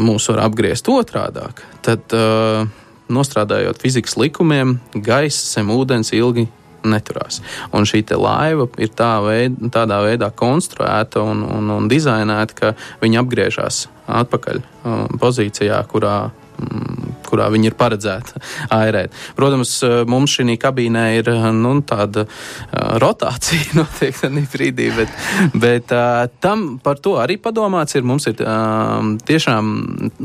mūs 0.00 0.30
var 0.32 0.46
apgriezt 0.48 0.88
otrādāk, 0.92 1.62
tad 1.84 2.16
uh, 2.16 2.64
nostrādājot 3.12 3.80
fizikas 3.82 4.16
likumiem, 4.20 4.78
gaisa 4.94 5.58
zem 5.58 5.72
ūdens 5.74 6.14
ilgi 6.16 6.48
neturās. 6.84 7.40
Un 7.72 7.88
šī 7.88 8.04
laiva 8.18 8.68
ir 8.78 8.92
tā 8.96 9.16
veid, 9.24 9.58
tādā 9.74 10.00
veidā 10.04 10.30
konstruēta 10.30 11.24
un, 11.24 11.42
un, 11.42 11.70
un 11.78 11.90
dizainēta, 11.90 12.54
ka 12.54 12.74
viņi 13.02 13.20
apgriežas 13.22 13.84
atpakaļ 14.04 14.60
um, 14.60 15.06
pozīcijā, 15.20 15.80
kurā 15.88 16.16
mm, 16.28 17.14
kurā 17.34 17.48
viņi 17.52 17.70
ir 17.70 17.76
paredzēti 17.78 18.40
airēt. 18.80 19.14
Protams, 19.38 19.72
mums 20.10 20.36
šī 20.36 20.56
kabīnē 20.60 21.04
ir 21.18 21.30
nu, 21.56 21.74
tāda 21.86 22.26
uh, 22.26 22.96
rotācija 23.02 23.74
noteikti 23.80 24.30
tādā 24.30 24.44
brīdī, 24.52 24.90
bet, 24.96 25.14
bet 25.58 25.94
uh, 25.94 26.24
tam 26.44 26.76
par 26.84 27.00
to 27.02 27.16
arī 27.22 27.38
padomāts 27.42 27.98
ir. 27.98 28.06
Mums 28.06 28.28
ir 28.30 28.42
uh, 28.44 29.00
tiešām 29.26 29.72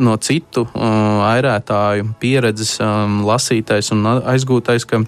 no 0.04 0.18
citu 0.22 0.68
uh, 0.68 1.24
airētāju 1.32 2.14
pieredzes 2.22 2.78
um, 2.84 3.24
lasītais 3.28 3.94
un 3.96 4.06
aizgūtais, 4.20 4.86
ka 4.90 5.04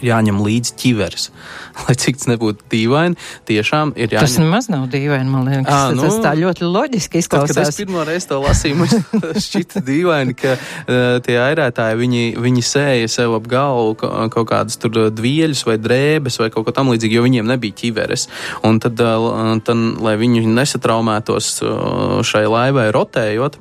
ir 0.00 0.08
jāņem 0.08 0.40
līdzi 0.42 0.74
ķiveres. 0.80 1.28
Lai 1.86 1.94
cik 1.98 2.18
tas 2.20 2.28
nebūtu 2.30 2.66
dīvaini, 2.72 3.16
tiešām 3.48 3.94
ir 3.96 4.12
jāņem. 4.12 4.26
Tas 4.26 4.36
nemaz 4.40 4.68
nav 4.72 4.86
dīvaini, 4.92 5.28
man 5.32 5.48
liekas. 5.48 5.72
À, 5.72 5.94
nu, 5.96 6.04
tas 6.06 6.18
tā 6.24 6.34
ļoti 6.38 6.68
loģiski 6.68 7.22
izklausās. 7.22 7.54
Tad, 7.56 7.68
kad 7.68 7.72
es 7.72 7.80
pirmo 7.80 8.04
reizi 8.08 8.28
to 8.30 8.40
lasīju, 8.42 8.78
man 8.80 8.92
šķita 9.46 9.82
dīvaini, 9.86 10.36
ka 10.38 10.54
uh, 10.56 11.00
tie 11.24 11.38
airētāji, 11.42 12.00
viņi, 12.02 12.24
viņi 12.42 12.66
sēja 12.68 13.10
sev 13.12 13.36
ap 13.38 13.48
galvu 13.50 13.96
kaut 14.02 14.48
kādas 14.50 14.78
tur 14.80 15.10
dvieļus 15.12 15.64
vai 15.68 15.78
drēbes 15.80 16.40
vai 16.42 16.50
kaut 16.54 16.68
ko 16.68 16.76
tam 16.76 16.92
līdzīgi, 16.92 17.18
jo 17.18 17.26
viņiem 17.26 17.48
nebija 17.52 17.80
ķiveres. 17.82 18.28
Un 18.68 18.80
tad, 18.82 19.00
uh, 19.00 19.56
tad 19.64 19.88
lai 20.02 20.16
viņi 20.20 20.46
nesatraumētos 20.52 21.52
uh, 21.64 22.20
šai 22.26 22.46
laivai 22.50 22.90
rotējot, 22.94 23.60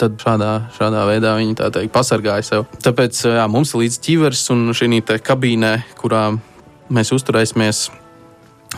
tad 0.00 0.18
šādā, 0.20 0.50
šādā 0.76 1.04
veidā 1.08 1.36
viņi 1.38 1.56
tā 1.60 1.70
teikt 1.74 1.94
pasargāja 1.94 2.46
sev. 2.46 2.66
Tāpēc 2.84 3.22
jā, 3.28 3.46
mums 3.52 3.74
ir 3.74 3.84
līdz 3.84 3.98
ķivers 4.06 4.44
un 4.54 4.70
šī 4.76 5.00
kabīnē, 5.26 5.72
kurā 6.00 6.26
mēs 6.90 7.12
uzturēsimies. 7.16 7.88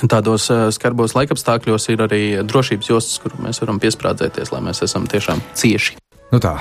Tādos 0.08 0.48
skarbos 0.72 1.12
laikapstākļos 1.18 1.90
ir 1.92 2.06
arī 2.06 2.22
drošības 2.48 2.88
jostas, 2.88 3.18
kur 3.20 3.36
mēs 3.44 3.60
varam 3.60 3.80
piesprādzēties, 3.82 4.54
lai 4.54 4.62
mēs 4.64 4.80
esam 4.86 5.04
tiešām 5.10 5.42
cieši. 5.58 5.98
Nu 6.32 6.40
tā, 6.40 6.54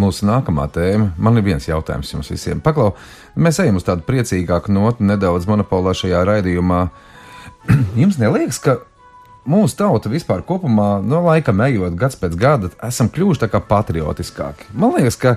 mūsu 0.00 0.28
nākamā 0.28 0.68
tēma. 0.74 1.10
Man 1.18 1.40
ir 1.40 1.46
viens 1.46 1.66
jautājums 1.68 2.12
jums 2.14 2.30
visiem. 2.30 2.62
Paklau, 2.62 2.92
mēs 3.34 3.58
ejam 3.62 3.80
uz 3.80 3.86
tādu 3.86 4.06
priecīgāku 4.06 4.72
notu, 4.74 5.06
nedaudz 5.06 5.48
monopolā 5.50 5.94
šajā 5.98 6.22
raidījumā. 6.30 6.80
jums 8.02 8.20
neliekas, 8.22 8.62
ka 8.62 8.78
mūsu 9.48 9.76
tauta 9.78 10.10
vispār 10.12 10.44
kopumā, 10.46 10.98
no 11.04 11.22
laika 11.24 11.54
ejot, 11.66 11.96
gads 11.98 12.18
pēc 12.20 12.36
gada, 12.38 12.70
esam 12.86 13.10
kļuvuši 13.12 13.44
tā 13.44 13.50
kā 13.52 13.60
patriotiskāki. 13.64 14.70
Man 14.72 14.96
liekas, 14.96 15.18
ka 15.20 15.36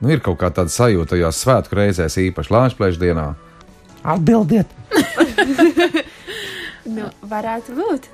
nu, 0.00 0.10
ir 0.10 0.22
kaut 0.24 0.40
kā 0.40 0.52
tāda 0.54 0.72
sajūta 0.72 1.14
tajās 1.14 1.42
svētku 1.44 1.78
reizēs, 1.78 2.18
īpaši 2.30 2.54
Latvijas 2.54 3.00
dienā. 3.00 3.26
Atbildiet! 4.00 4.70
nu, 6.96 7.10
varētu 7.30 7.76
būt. 7.76 8.08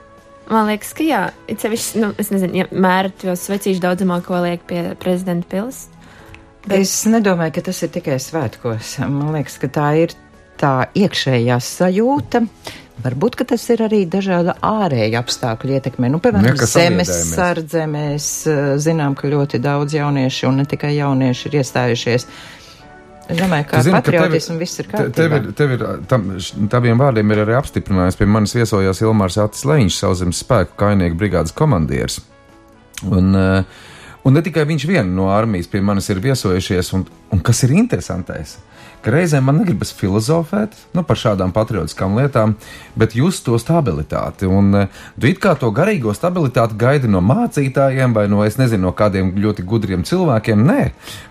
Man 0.51 0.69
liekas, 0.71 0.93
ka 0.95 1.03
jā, 1.03 1.21
it 1.51 1.63
sevišķi, 1.63 2.03
nu, 2.03 2.13
es 2.23 2.31
nezinu, 2.31 2.63
ja 2.63 2.67
mēra 2.71 3.11
to 3.11 3.35
svecīšu 3.35 3.83
daudzumā, 3.83 4.21
ko 4.27 4.39
liek 4.45 4.63
pie 4.69 4.83
prezidenta 5.03 5.49
pils. 5.51 5.87
Bet... 6.67 6.81
Es 6.83 7.01
nedomāju, 7.11 7.57
ka 7.57 7.67
tas 7.69 7.83
ir 7.83 7.91
tikai 7.95 8.19
svētkos. 8.23 8.97
Man 9.03 9.35
liekas, 9.35 9.59
ka 9.63 9.71
tā 9.75 9.91
ir 10.03 10.15
tā 10.59 10.89
iekšējā 10.99 11.59
sajūta, 11.63 12.43
Varbūt 13.05 13.43
tas 13.51 13.63
ir 13.73 13.83
arī 13.85 14.05
dažāda 14.09 14.57
ārēja 14.65 15.21
apstākļu 15.21 15.77
ietekme. 15.77 16.09
Nu, 16.13 16.21
piemēram, 16.25 16.57
zemes 16.71 17.11
sardze 17.29 17.85
mēs 17.91 18.29
uh, 18.49 18.75
zinām, 18.81 19.15
ka 19.19 19.29
ļoti 19.29 19.61
daudz 19.63 19.99
jauniešu 19.99 20.49
un 20.49 20.63
ne 20.63 20.65
tikai 20.69 20.95
jaunieši 20.97 21.51
ir 21.51 21.59
iestājušies. 21.61 22.27
Es 23.27 23.41
domāju, 23.41 23.67
ka 23.69 23.83
ar 23.83 23.91
patriotismu 23.99 24.57
viss 24.61 24.81
ir 24.81 24.89
kārtībā. 24.89 25.17
Tev 25.19 25.35
ir, 25.37 25.51
tev 25.59 25.75
ir 25.75 25.85
tam, 26.09 26.29
taviem 26.73 27.01
vārdiem 27.03 27.35
ir 27.35 27.43
arī 27.43 27.57
apstiprinājums. 27.59 28.17
Pie 28.17 28.29
manis 28.31 28.55
viesojās 28.57 29.03
Ilmārs 29.03 29.37
Atis 29.43 29.67
Leņš, 29.67 29.99
sauszemes 29.99 30.41
spēku 30.45 30.79
kainieku 30.81 31.19
brigādes 31.21 31.55
komandieris. 31.57 32.21
Un, 33.05 33.35
uh, 33.37 33.83
un 34.25 34.39
ne 34.39 34.45
tikai 34.47 34.65
viņš 34.71 34.89
vien 34.89 35.11
no 35.19 35.29
armijas 35.35 35.69
pie 35.69 35.83
manis 35.85 36.09
ir 36.15 36.23
viesojušies, 36.25 36.95
un, 36.97 37.05
un 37.35 37.45
kas 37.45 37.67
ir 37.67 37.75
interesantais? 37.77 38.57
Uh, 38.57 38.76
ka 39.07 39.13
reizēm 39.15 39.45
man 39.47 39.61
negribas 39.61 39.93
filozofēt 39.95 40.75
nu, 40.97 41.05
par 41.07 41.19
šādām 41.21 41.53
patriotiskām 41.55 42.17
lietām, 42.19 42.57
bet 42.99 43.15
just 43.15 43.45
to 43.47 43.55
stabilitāti. 43.63 44.49
Un 44.51 44.75
eh, 44.81 44.99
tu 45.15 45.31
it 45.31 45.39
kā 45.43 45.55
to 45.61 45.71
garīgo 45.75 46.15
stabilitāti 46.17 46.79
gaidi 46.81 47.11
no 47.13 47.23
mācītājiem 47.23 48.17
vai 48.17 48.27
no, 48.33 48.43
es 48.43 48.59
nezinu, 48.59 48.89
no 48.89 48.95
kādiem 48.97 49.31
ļoti 49.39 49.67
gudriem 49.69 50.03
cilvēkiem. 50.07 50.67
Nē, 50.67 50.81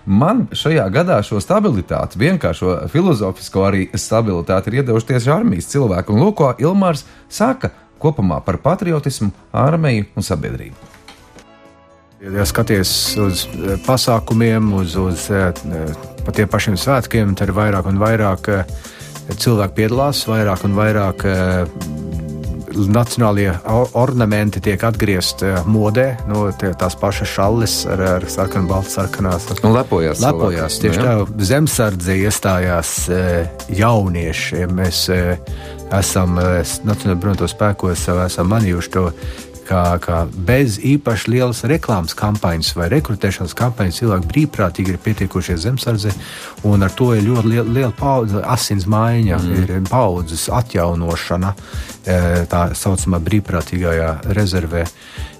man 0.08 0.46
šajā 0.56 0.88
gadā 0.94 1.20
šo 1.26 1.42
stabilitāti, 1.44 2.20
vienkāršo 2.24 2.78
filozofisko 2.92 3.68
arī 3.68 3.86
stabilitāti 3.92 4.72
ir 4.72 4.80
iedevuši 4.80 5.12
tieši 5.12 5.34
armijas 5.36 5.68
cilvēki. 5.74 6.16
Un 6.16 6.24
lūk, 6.24 6.40
ko 6.40 6.52
Ilmārs 6.56 7.04
saka 7.28 7.74
kopumā 8.00 8.40
par 8.44 8.56
patriotismu, 8.64 9.32
armiju 9.52 10.08
un 10.16 10.24
sabiedrību. 10.24 10.92
Ja 12.32 12.48
skaties 12.48 12.90
uz 13.20 13.44
eh, 13.52 13.76
pasākumiem, 13.84 14.72
uz, 14.80 14.96
uz 14.96 15.28
eh, 16.26 16.28
pa 16.28 16.34
tiem 16.34 16.50
pašiem 16.50 16.78
svētkiem, 16.80 17.36
tad 17.38 17.50
ir 17.50 17.56
vairāk 17.56 17.86
un 17.90 18.00
vairāk 18.02 18.50
eh, 18.50 18.64
cilvēku 19.30 19.78
piedalās, 19.78 20.26
vairāk 20.28 20.66
un 20.66 20.74
vairāk 20.76 21.24
nacionālie 22.76 23.54
ornamenti 23.96 24.60
tiek 24.60 24.82
atgriezti 24.84 25.48
modē. 25.64 26.10
Nu, 26.28 26.42
tie, 26.60 26.74
tās 26.76 26.98
pašas 27.00 27.30
šalles 27.32 27.76
ar, 27.88 28.02
ar 28.18 28.26
sarkanu, 28.28 28.68
baltu, 28.68 28.92
sarkanās. 28.92 29.46
Nu, 29.62 29.70
lepojās. 29.72 30.20
Lepojās. 30.20 30.76
Tieši 30.82 31.00
nu, 31.00 31.06
tā, 31.06 31.46
zemesardze 31.48 32.18
iestājās 32.20 32.92
jaunieši. 33.72 34.66
Mēs 34.76 35.06
esam 35.94 36.36
Nacionālajā 36.36 37.20
bruņoto 37.22 37.48
spēkos 37.48 38.08
esam 38.26 38.52
manījuši 38.52 38.92
to 38.92 39.08
Kā, 39.66 39.82
kā 39.98 40.20
bez 40.30 40.76
īpaši 40.78 41.32
lielas 41.32 41.64
reklāmas 41.66 42.14
kampaņas 42.14 42.68
vai 42.78 42.86
rekrutēšanas 42.92 43.54
kampaņas 43.58 43.98
cilvēki 43.98 44.28
brīvprātīgi 44.30 44.92
ir 44.94 44.98
pietiekušies 45.02 45.64
zemesardze, 45.64 46.12
un 46.70 46.86
ar 46.86 46.94
to 46.94 47.10
ir 47.16 47.24
ļoti 47.26 47.50
liela, 47.50 47.66
liela 47.78 47.94
paudze, 47.96 48.38
asins 48.46 48.86
maiņa, 48.86 49.40
mm. 49.42 49.64
ir 49.64 49.88
paudzes 49.90 50.46
atjaunošana 50.54 51.54
eh, 51.56 52.44
tā 52.50 52.68
saucamā 52.78 53.18
brīvprātīgajā 53.26 54.12
rezervē. 54.38 54.84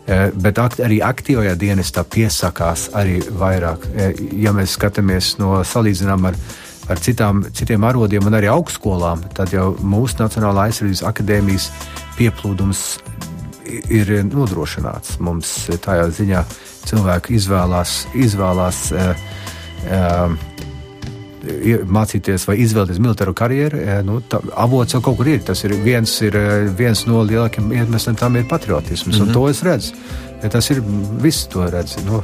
Eh, 0.06 0.30
Bet 0.34 0.58
akt, 0.62 0.82
arī 0.82 1.00
aktīvajā 1.02 1.54
dienestā 1.58 2.02
piesakās 2.06 2.90
arī 2.94 3.20
vairāk. 3.26 3.86
Eh, 3.94 4.24
Ja 4.46 4.52
mēs 4.54 4.76
skatāmies 4.76 5.36
no 5.38 5.62
salīdzinām 5.64 6.28
ar, 6.28 6.36
ar 6.88 6.98
citām, 7.02 7.44
citiem 7.54 7.84
arodiem 7.84 8.26
un 8.26 8.34
arī 8.38 8.50
augstskolām, 8.50 9.22
tad 9.34 9.54
jau 9.54 9.72
mūsu 9.82 10.18
Nacionālā 10.20 10.68
aizsardzības 10.68 11.02
akadēmijas 11.10 11.70
pieplūdums 12.18 12.84
ir 13.90 14.12
nodrošināts. 14.30 15.18
Mums 15.20 15.54
tajā 15.84 16.08
ziņā 16.16 16.42
cilvēki 16.86 17.34
izvēlās, 17.38 17.94
izvēlās 18.14 18.82
uh, 18.94 19.24
uh, 19.90 20.36
mācīties 21.86 22.46
vai 22.48 22.56
izvēlēties 22.64 22.98
militāro 23.02 23.34
karjeru. 23.36 23.78
Uh, 23.82 24.00
nu, 24.06 24.20
tā, 24.20 24.40
avots 24.54 24.96
jau 24.96 25.00
kaut 25.04 25.18
kur 25.20 25.30
ir. 25.30 25.40
Tas 25.46 25.64
ir 25.64 25.76
viens, 25.84 26.16
ir, 26.26 26.36
viens 26.78 27.06
no 27.06 27.22
lielākajiem 27.26 27.72
iemesliem, 27.82 28.16
tam 28.18 28.36
ir 28.36 28.48
patriotisms. 28.50 29.06
Mm 29.06 29.22
Mhm. 29.22 29.22
-hmm. 29.22 29.28
Un 29.28 29.32
to 29.32 29.48
es 29.48 29.62
redzu. 29.62 29.94
Ja 30.42 30.48
tas 30.48 30.70
ir 30.70 30.82
viss, 31.22 31.46
to 31.46 31.70
redzu. 31.70 32.00
Nu, 32.06 32.22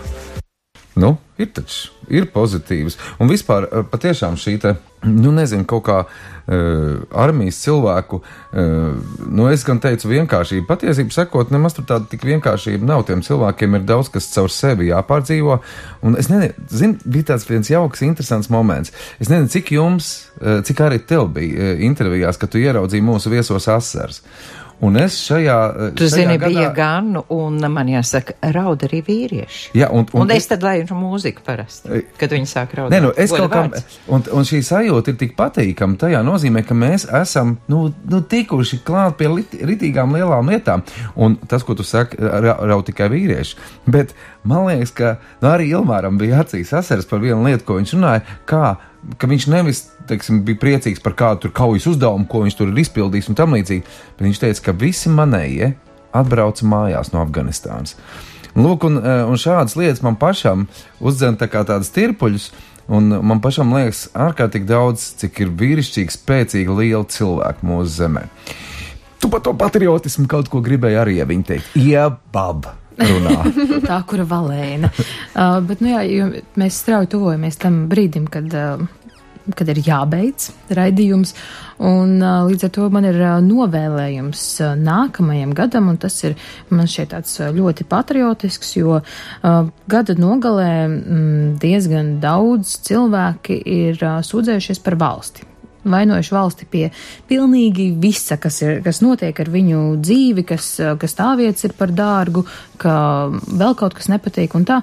Nu, 0.94 1.16
ir 1.42 1.50
taču, 1.54 1.90
ir 2.12 2.28
pozitīvs. 2.32 2.98
Un 3.20 3.30
vispār 3.30 3.68
eh, 3.68 3.84
patiešām 3.90 4.38
šī 4.40 4.56
te, 4.62 4.76
nu 5.02 5.32
nezinu, 5.34 5.64
kaut 5.66 5.82
kā 5.88 5.96
uh, 6.04 7.00
armijas 7.18 7.56
cilvēku, 7.64 8.20
uh, 8.22 9.16
nu 9.34 9.48
es 9.50 9.64
gan 9.66 9.80
teicu 9.82 10.12
vienkāršība. 10.12 10.68
Patiesību 10.68 11.14
sakot, 11.14 11.50
nemaz 11.50 11.74
tur 11.74 11.88
tāda 11.88 12.06
tik 12.10 12.22
vienkāršība 12.28 12.86
nav. 12.86 13.02
Tiem 13.08 13.24
cilvēkiem 13.26 13.74
ir 13.78 13.86
daudz 13.88 14.12
kas 14.14 14.30
caur 14.30 14.52
sevi 14.54 14.92
jāpārdzīvo. 14.92 15.58
Un 16.06 16.18
es 16.22 16.30
nezinu, 16.30 16.68
zin, 16.70 16.96
bija 17.02 17.32
tāds 17.32 17.48
viens 17.50 17.72
jauks, 17.72 18.04
interesants 18.06 18.50
moments. 18.52 18.94
Es 19.18 19.26
nezinu, 19.32 19.50
cik 19.50 19.74
jums, 19.74 20.12
uh, 20.38 20.60
cik 20.62 20.86
arī 20.86 21.02
tev 21.02 21.32
bija 21.34 21.72
uh, 21.72 21.86
intervijās, 21.90 22.38
kad 22.38 22.54
tu 22.54 22.62
ieraudzīji 22.62 23.10
mūsu 23.10 23.34
viesos 23.34 23.66
asars. 23.72 24.22
Un 24.82 24.96
es 24.98 25.14
šajā. 25.28 25.56
uh, 25.70 25.90
Tu 25.94 26.04
šajā 26.08 26.14
zini, 26.16 26.38
gadā- 26.38 26.48
bija 26.50 26.70
gan, 26.74 27.12
un 27.30 27.58
man 27.70 27.86
jāsaka, 27.86 28.32
raud 28.52 28.82
arī 28.82 28.98
vīrieši. 29.06 29.70
Jā, 29.78 29.86
un, 29.94 30.06
Un, 30.12 30.22
un 30.24 30.30
es 30.34 30.48
tad 30.50 30.62
laižu 30.66 30.96
mūziku 30.98 31.44
parasti, 31.46 32.02
kad 32.18 32.30
viņi 32.34 32.48
sāk 32.50 32.74
raudāt. 32.74 32.90
Nē, 32.90 33.00
nu, 33.04 33.12
es 33.16 33.30
Goda 33.30 33.46
kaut 33.48 33.76
vārds. 33.76 33.98
un, 34.08 34.24
un 34.32 34.42
šī 34.42 34.58
sajūta 34.66 35.14
ir 35.14 35.16
tik 35.20 35.36
patīkama. 35.38 35.94
Tajā 36.02 36.24
nozīmē, 36.26 36.64
ka 36.66 36.74
mēs 36.74 37.06
esam 37.22 37.54
nu, 37.68 37.92
nu, 38.10 38.20
tikuši 38.26 38.80
klāt 38.82 39.14
pie 39.22 39.28
lit, 39.30 39.52
ritīgām 39.54 40.16
lielām 40.18 40.50
lietām. 40.50 40.82
Un 41.14 41.36
tas, 41.46 41.62
ko 41.62 41.74
tu 41.78 41.86
saki, 41.86 42.16
ra, 42.18 42.58
rauj 42.60 42.88
tikai 42.90 43.06
vīrieši. 43.14 43.54
Bet 43.86 44.14
man 44.42 44.66
liekas, 44.66 44.90
ka 44.90 45.18
nu, 45.40 45.48
arī 45.54 45.70
Ilmāram 45.76 46.18
bija 46.18 46.42
acīs 46.42 46.74
asars 46.74 47.06
par 47.06 47.22
vienu 47.22 47.44
lietu, 47.46 47.64
ko 47.64 47.78
viņš 47.78 47.94
runāja. 47.94 48.22
Kā, 48.50 48.76
ka 49.18 49.26
viņš 49.30 49.46
nevis 49.46 49.91
teiksim, 50.08 50.42
bija 50.46 50.60
priecīgs 50.62 51.02
par 51.02 51.16
kādu 51.18 51.50
kaujas 51.54 51.86
uzdevumu, 51.92 52.28
ko 52.30 52.42
viņš 52.44 52.58
tur 52.58 52.72
ir 52.72 52.82
izpildījis 52.84 53.30
un 53.32 53.38
tam 53.38 53.56
līdzīgi. 53.56 53.86
Bet 54.16 54.26
viņš 54.26 54.42
teica, 54.42 54.66
ka 54.68 54.76
visi 54.82 55.12
manējie 55.12 55.72
atbrauca 56.16 56.68
mājās 56.68 57.12
no 57.14 57.22
Afganistānas. 57.24 57.96
Lūk, 58.52 58.84
un, 58.84 58.98
eh, 59.00 59.22
un 59.24 59.40
šādas 59.40 59.76
lietas 59.80 60.02
man 60.04 60.18
pašam 60.20 60.66
uzdzen 61.00 61.38
tā 61.40 61.48
kā 61.48 61.64
tādas 61.64 61.92
tirpuļus. 61.94 62.50
Un 62.92 63.08
man 63.24 63.40
pašam 63.40 63.70
liekas, 63.72 64.08
ārkārtīgi 64.12 64.66
daudz, 64.66 65.04
cik 65.20 65.40
ir 65.40 65.52
vīrišķīgi, 65.56 66.12
spēcīgi, 66.12 66.76
lieli 66.76 67.06
cilvēki 67.14 67.64
mūsu 67.64 67.94
zemē. 67.94 68.26
Tu 69.22 69.30
par 69.30 69.40
to 69.40 69.54
patriotismu 69.54 70.26
kaut 70.28 70.50
ko 70.50 70.60
gribēji 70.60 70.98
arī, 70.98 71.16
ja 71.20 71.26
viņi 71.30 71.46
teikt, 71.46 71.76
iebab, 71.78 72.66
runā. 72.98 73.36
tā, 73.88 74.00
kura 74.10 74.26
valēna. 74.28 74.90
Uh, 75.32 75.60
bet, 75.64 75.80
nu 75.80 75.94
jā, 75.94 76.26
mēs 76.58 76.80
strauji 76.82 77.12
tuvojamies 77.14 77.60
tam 77.62 77.84
brīdim, 77.88 78.26
kad, 78.32 78.50
uh, 78.50 78.82
kad 79.56 79.68
ir 79.72 79.80
jābeidz 79.82 80.50
raidījums. 80.76 81.34
Un, 81.82 82.16
uh, 82.22 82.44
līdz 82.46 82.68
ar 82.68 82.72
to 82.76 82.88
man 82.94 83.06
ir 83.08 83.18
uh, 83.18 83.36
novēlējums 83.42 84.42
uh, 84.62 84.74
nākamajam 84.78 85.54
gadam, 85.58 85.90
un 85.90 85.98
tas 86.02 86.18
ir 86.22 86.36
man 86.70 86.90
šķiet 86.90 87.14
tāds 87.14 87.38
uh, 87.40 87.50
ļoti 87.54 87.86
patriotisks, 87.90 88.76
jo 88.78 89.00
uh, 89.00 89.70
gada 89.90 90.18
nogalē 90.18 90.72
mm, 90.86 91.54
diezgan 91.62 92.18
daudz 92.22 92.76
cilvēki 92.86 93.58
ir 93.66 93.98
uh, 94.02 94.20
sūdzējušies 94.26 94.84
par 94.84 95.00
valsti 95.00 95.48
vainojuši 95.82 96.34
valsti 96.34 96.68
pie 96.70 96.84
pilnīgi 97.28 97.88
visa, 97.98 98.38
kas, 98.40 98.60
ir, 98.62 98.78
kas 98.84 99.02
notiek 99.02 99.38
ar 99.42 99.50
viņu 99.50 99.80
dzīvi, 100.02 100.44
kas, 100.46 100.68
kas 101.00 101.18
tā 101.18 101.32
vietas 101.38 101.66
ir 101.66 101.74
par 101.78 101.90
dārgu, 101.94 102.44
ka 102.78 102.94
vēl 103.32 103.74
kaut 103.78 103.96
kas 103.98 104.10
nepatīk 104.12 104.54
un 104.58 104.68
tā. 104.68 104.82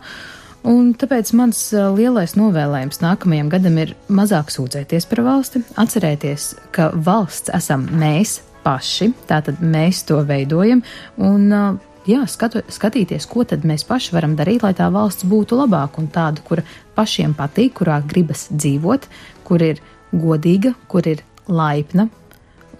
Un 0.68 0.92
tāpēc 1.00 1.32
mans 1.40 1.60
ā, 1.72 1.88
lielais 1.96 2.36
novēlējums 2.36 3.00
nākamajam 3.04 3.52
gadam 3.52 3.78
ir 3.80 3.94
mazāk 4.12 4.52
sūdzēties 4.52 5.08
par 5.10 5.24
valsti, 5.24 5.64
atcerēties, 5.80 6.50
ka 6.76 6.90
valsts 6.94 7.52
esam 7.56 7.86
mēs 8.00 8.40
paši, 8.66 9.14
tātad 9.30 9.62
mēs 9.64 10.04
to 10.10 10.20
veidojam, 10.28 10.84
un 11.24 11.48
ā, 11.56 11.64
jā, 12.10 12.26
skatu, 12.28 12.66
skatīties, 12.68 13.28
ko 13.32 13.46
tad 13.48 13.64
mēs 13.68 13.88
paši 13.88 14.16
varam 14.18 14.36
darīt, 14.40 14.66
lai 14.68 14.74
tā 14.76 14.90
valsts 14.92 15.28
būtu 15.30 15.62
labāka 15.62 16.04
un 16.04 16.10
tāda, 16.12 16.44
kura 16.46 16.66
pašiem 16.98 17.38
patīk, 17.40 17.78
kurā 17.80 18.02
gribas 18.06 18.50
dzīvot, 18.52 19.08
kur 19.48 19.64
ir 19.64 19.80
godīga, 20.12 20.76
kur 20.92 21.08
ir 21.08 21.24
laipna 21.48 22.10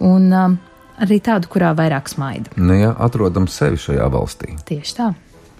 un 0.04 0.28
um, 0.32 0.60
arī 1.00 1.20
tādu, 1.24 1.48
kurā 1.52 1.72
vairāk 1.76 2.12
smaida. 2.12 2.52
Nu, 2.60 2.76
jā, 2.76 2.92
atrodam 3.00 3.48
sevi 3.50 3.80
šajā 3.80 4.06
valstī. 4.12 4.54
Tieši 4.68 4.96
tā. 5.00 5.10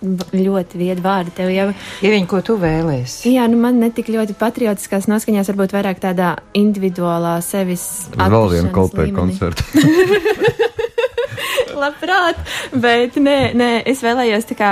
Ļoti 0.00 0.78
viedi 0.80 1.02
vārdi 1.04 1.32
tev 1.36 1.50
jau. 1.52 1.66
Ja 2.00 2.12
viņi 2.12 2.28
ko 2.30 2.40
tu 2.44 2.56
vēlēsi? 2.60 3.34
Jā, 3.34 3.44
nu 3.52 3.60
man 3.60 3.76
netik 3.82 4.08
ļoti 4.08 4.32
patriotiskās 4.40 5.08
noskaņās, 5.10 5.50
varbūt 5.52 5.74
vairāk 5.76 6.00
tādā 6.00 6.32
individuālā 6.56 7.36
sevis. 7.44 7.84
Vēl 8.16 8.48
vienu 8.54 8.72
kolpēju 8.72 9.16
koncertu. 9.16 9.66
Labprāt, 11.80 12.40
bet 12.76 13.16
nē, 13.20 13.52
nē, 13.56 13.68
es 13.88 14.02
vēlējos 14.04 14.48
tā 14.50 14.56
kā 14.56 14.70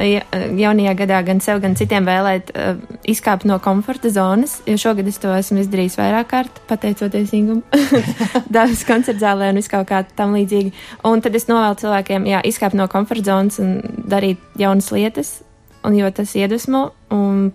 jaunajā 0.00 0.94
gadā 0.98 1.20
gan 1.26 1.40
sev, 1.44 1.60
gan 1.62 1.76
citiem 1.78 2.06
vēlēt 2.08 2.52
uh, 2.54 2.80
izkāpt 3.08 3.46
no 3.48 3.58
komforta 3.62 4.10
zonas, 4.12 4.58
jo 4.68 4.76
šogad 4.80 5.08
es 5.10 5.20
to 5.22 5.32
esmu 5.34 5.60
izdarījis 5.64 5.98
vairāk 6.00 6.30
kārt, 6.32 6.60
pateicoties 6.70 7.34
Ingam, 7.36 7.62
daudz 8.56 8.84
koncertzālē 8.88 9.50
un 9.52 9.60
viskaut 9.60 9.88
kā 9.90 10.02
tam 10.16 10.34
līdzīgi. 10.38 10.74
Un 11.10 11.24
tad 11.24 11.36
es 11.38 11.48
novēlu 11.50 11.78
cilvēkiem, 11.82 12.28
jā, 12.30 12.42
izkāpt 12.50 12.78
no 12.78 12.88
komforta 12.90 13.32
zonas 13.32 13.60
un 13.62 13.78
darīt 14.10 14.42
jaunas 14.60 14.90
lietas, 14.94 15.38
un 15.86 15.96
jo 15.98 16.10
tas 16.14 16.34
iedvesmo 16.36 16.90
un 17.14 17.48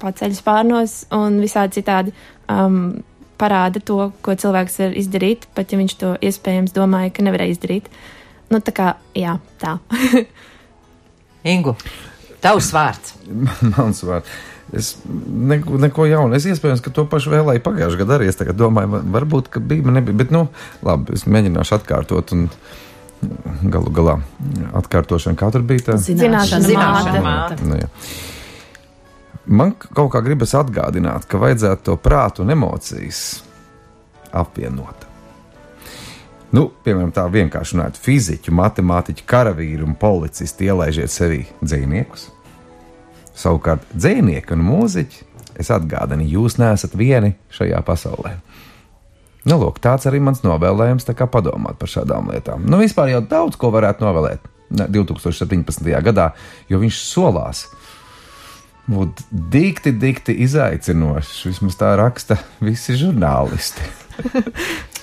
paceļ 0.00 0.34
spārnos 0.36 1.04
un 1.16 1.40
visādi 1.42 1.80
citādi. 1.80 2.16
Um, 2.52 2.98
parāda 3.36 3.82
to, 3.84 3.98
ko 4.24 4.34
cilvēks 4.38 4.78
var 4.80 4.94
izdarīt, 4.96 5.46
pat 5.56 5.72
ja 5.72 5.80
viņš 5.80 5.94
to 6.00 6.12
iespējams 6.24 6.72
domāja, 6.76 7.12
ka 7.12 7.24
nevarēja 7.26 7.56
izdarīt. 7.56 7.90
Nu, 8.52 8.62
tā 8.64 8.72
kā, 8.72 8.92
jā, 9.18 9.36
tā. 9.60 9.76
Ingu, 11.46 11.76
tavs 12.44 12.72
vārds. 12.74 13.14
Mans 13.76 14.02
vārds. 14.06 14.36
Es 14.74 14.96
neko, 15.06 15.76
neko 15.78 16.08
jaunu. 16.10 16.34
Es 16.34 16.46
iespējams, 16.50 16.80
ka 16.82 16.90
to 16.90 17.04
pašu 17.06 17.30
vēlēju 17.30 17.62
pagājušajā 17.62 18.00
gadā 18.02 18.16
arī. 18.18 18.26
Es 18.32 18.38
tagad 18.40 18.58
domāju, 18.58 18.90
va- 18.96 19.02
varbūt, 19.20 19.50
ka 19.54 19.62
bija, 19.62 19.84
man 19.86 20.00
nebija. 20.00 20.18
Bet, 20.24 20.32
nu, 20.34 20.48
labi, 20.86 21.14
es 21.14 21.22
mēģināšu 21.30 21.78
atkārtot. 21.78 22.34
Un, 22.34 22.48
Galu 23.72 23.88
galā 23.96 24.18
atkārtošana, 24.76 25.38
kā 25.40 25.46
tur 25.54 25.62
bija 25.66 25.86
tā 25.86 25.94
Zināšana 26.04 26.66
Zināšana 26.66 27.22
māte. 27.24 27.56
Nu, 27.64 27.78
jā. 27.80 27.88
Man 29.46 29.72
kaut 29.78 30.10
kā 30.12 30.20
gribas 30.26 30.52
atgādināt, 30.58 31.24
ka 31.30 31.40
vajadzētu 31.40 31.86
to 31.88 31.94
prātu 32.02 32.44
un 32.44 32.52
emocijas 32.52 33.22
apvienot. 34.36 35.05
Nu, 36.56 36.70
piemēram, 36.86 37.10
tā 37.12 37.26
vienkārši 37.28 37.74
runājot, 37.74 37.98
fiziķu, 38.00 38.52
matemātiķu, 38.56 39.26
karavīru 39.28 39.84
un 39.90 39.96
policistu 40.00 40.64
ielaižiet 40.70 41.12
sevī 41.12 41.42
dzīvniekus. 41.60 42.30
Savukārt, 43.36 43.84
dzīvnieki 43.92 44.56
un 44.56 44.62
mūziķi, 44.64 45.26
es 45.60 45.68
atgādinu, 45.74 46.24
jūs 46.24 46.56
neesat 46.56 46.96
vieni 46.96 47.34
šajā 47.52 47.82
pasaulē. 47.84 48.38
Nu, 49.46 49.58
lūk, 49.60 49.82
tāds 49.84 50.08
arī 50.08 50.22
mans 50.24 50.40
novēlējums, 50.46 51.04
tā 51.06 51.12
kā 51.18 51.28
padomāt 51.28 51.76
par 51.78 51.92
šādām 51.92 52.32
lietām. 52.32 52.64
Nu, 52.64 52.80
vispār 52.80 53.12
jau 53.12 53.20
daudz 53.28 53.60
ko 53.60 53.68
varētu 53.74 54.06
novēlēt 54.06 54.48
ne, 54.80 54.88
2017. 54.96 55.92
gadā, 56.08 56.30
jo 56.72 56.80
viņš 56.80 57.04
solās 57.04 57.66
būt 58.88 59.26
dikti, 59.52 59.92
dikti 59.92 60.40
izaicinošs. 60.46 61.36
Vismaz 61.50 61.76
tā 61.76 61.92
raksta 62.00 62.40
visi 62.64 62.96
žurnālisti. 62.96 63.92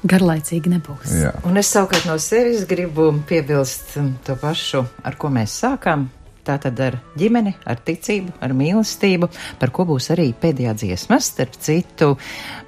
Garlaicīgi 0.00 0.72
nebūs. 0.72 1.12
Jā. 1.20 1.34
Un 1.48 1.60
es 1.60 1.68
savukārt 1.74 2.06
no 2.08 2.16
sevis 2.22 2.64
gribu 2.68 3.10
piebilst 3.28 3.98
um, 4.00 4.14
to 4.24 4.36
pašu, 4.40 4.84
ar 5.04 5.18
ko 5.20 5.28
mēs 5.32 5.58
sākām. 5.60 6.08
Tā 6.40 6.56
tad 6.56 6.78
ar 6.80 6.96
ģimeni, 7.20 7.52
ar 7.68 7.82
ticību, 7.84 8.32
ar 8.40 8.54
mīlestību, 8.56 9.28
par 9.60 9.72
ko 9.76 9.84
būs 9.90 10.08
arī 10.14 10.30
pēdējā 10.40 10.72
dziesma. 10.82 11.20
Starp 11.20 11.58
citu, 11.60 12.14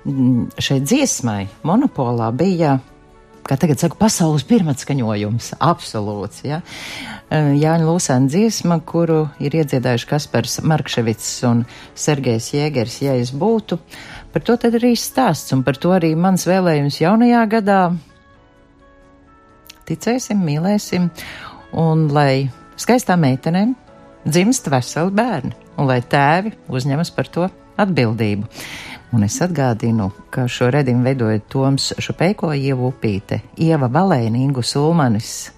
mm, 0.04 0.60
šai 0.60 0.82
dziesmai 0.84 1.46
monopolā 1.64 2.28
bija 2.36 2.76
kā 3.46 3.56
tagad 3.58 3.80
saka, 3.82 3.98
pasaules 3.98 4.44
pirmatskaņojums, 4.48 5.52
absolūts. 5.62 6.44
Ja? 6.46 6.60
Eh, 7.28 7.52
Jāņa 7.58 7.86
Lūsēna 7.88 8.30
dziesma, 8.30 8.78
kuru 8.86 9.26
ir 9.42 9.56
iedziedājuši 9.58 10.08
Kaspars 10.10 10.60
Markševits 10.66 11.28
un 11.48 11.64
Sergejs 11.98 12.52
Jēgers, 12.54 13.00
ja 13.04 13.16
es 13.18 13.34
būtu. 13.34 13.80
Par 14.32 14.46
to 14.46 14.56
tad 14.56 14.78
arī 14.78 14.94
stāsts, 14.96 15.52
un 15.52 15.64
par 15.66 15.76
to 15.76 15.92
arī 15.92 16.14
mans 16.16 16.46
vēlējums 16.48 17.02
jaunajā 17.02 17.44
gadā. 17.58 17.80
Ticēsim, 19.88 20.40
mīlēsim, 20.46 21.10
un 21.76 22.06
lai 22.14 22.48
skaistām 22.80 23.26
meitenēm 23.26 23.74
dzimst 24.24 24.70
veseli 24.70 25.12
bērni, 25.18 25.56
un 25.76 25.90
lai 25.90 26.00
tēvi 26.00 26.54
uzņemas 26.70 27.10
par 27.16 27.28
to 27.32 27.50
atbildību. 27.82 28.46
Un 29.12 29.26
es 29.26 29.34
atgādinu, 29.44 30.06
ka 30.32 30.46
šo 30.48 30.70
redzējumu 30.72 31.04
veidoja 31.04 31.42
Toms 31.52 31.90
Šupeiko, 32.00 32.54
Ieva 32.56 32.88
Upīte, 32.88 33.42
Ieva 33.60 33.90
Valēna, 33.92 34.40
Ingu 34.40 34.64
Sulmanis 34.64 35.50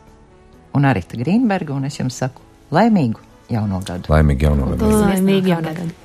un 0.75 0.89
Arita 0.91 1.19
Grīnberga, 1.21 1.77
un 1.77 1.87
es 1.87 2.01
jums 2.01 2.19
saku 2.19 2.43
laimīgu 2.75 3.23
jauno 3.55 3.79
gadu! 3.87 4.11
Laimīgi 4.11 4.49
jauno 4.49 4.73
gadu! 4.73 4.91
Laimīgi 5.05 5.55
jauno 5.55 5.77
gadu! 5.77 6.04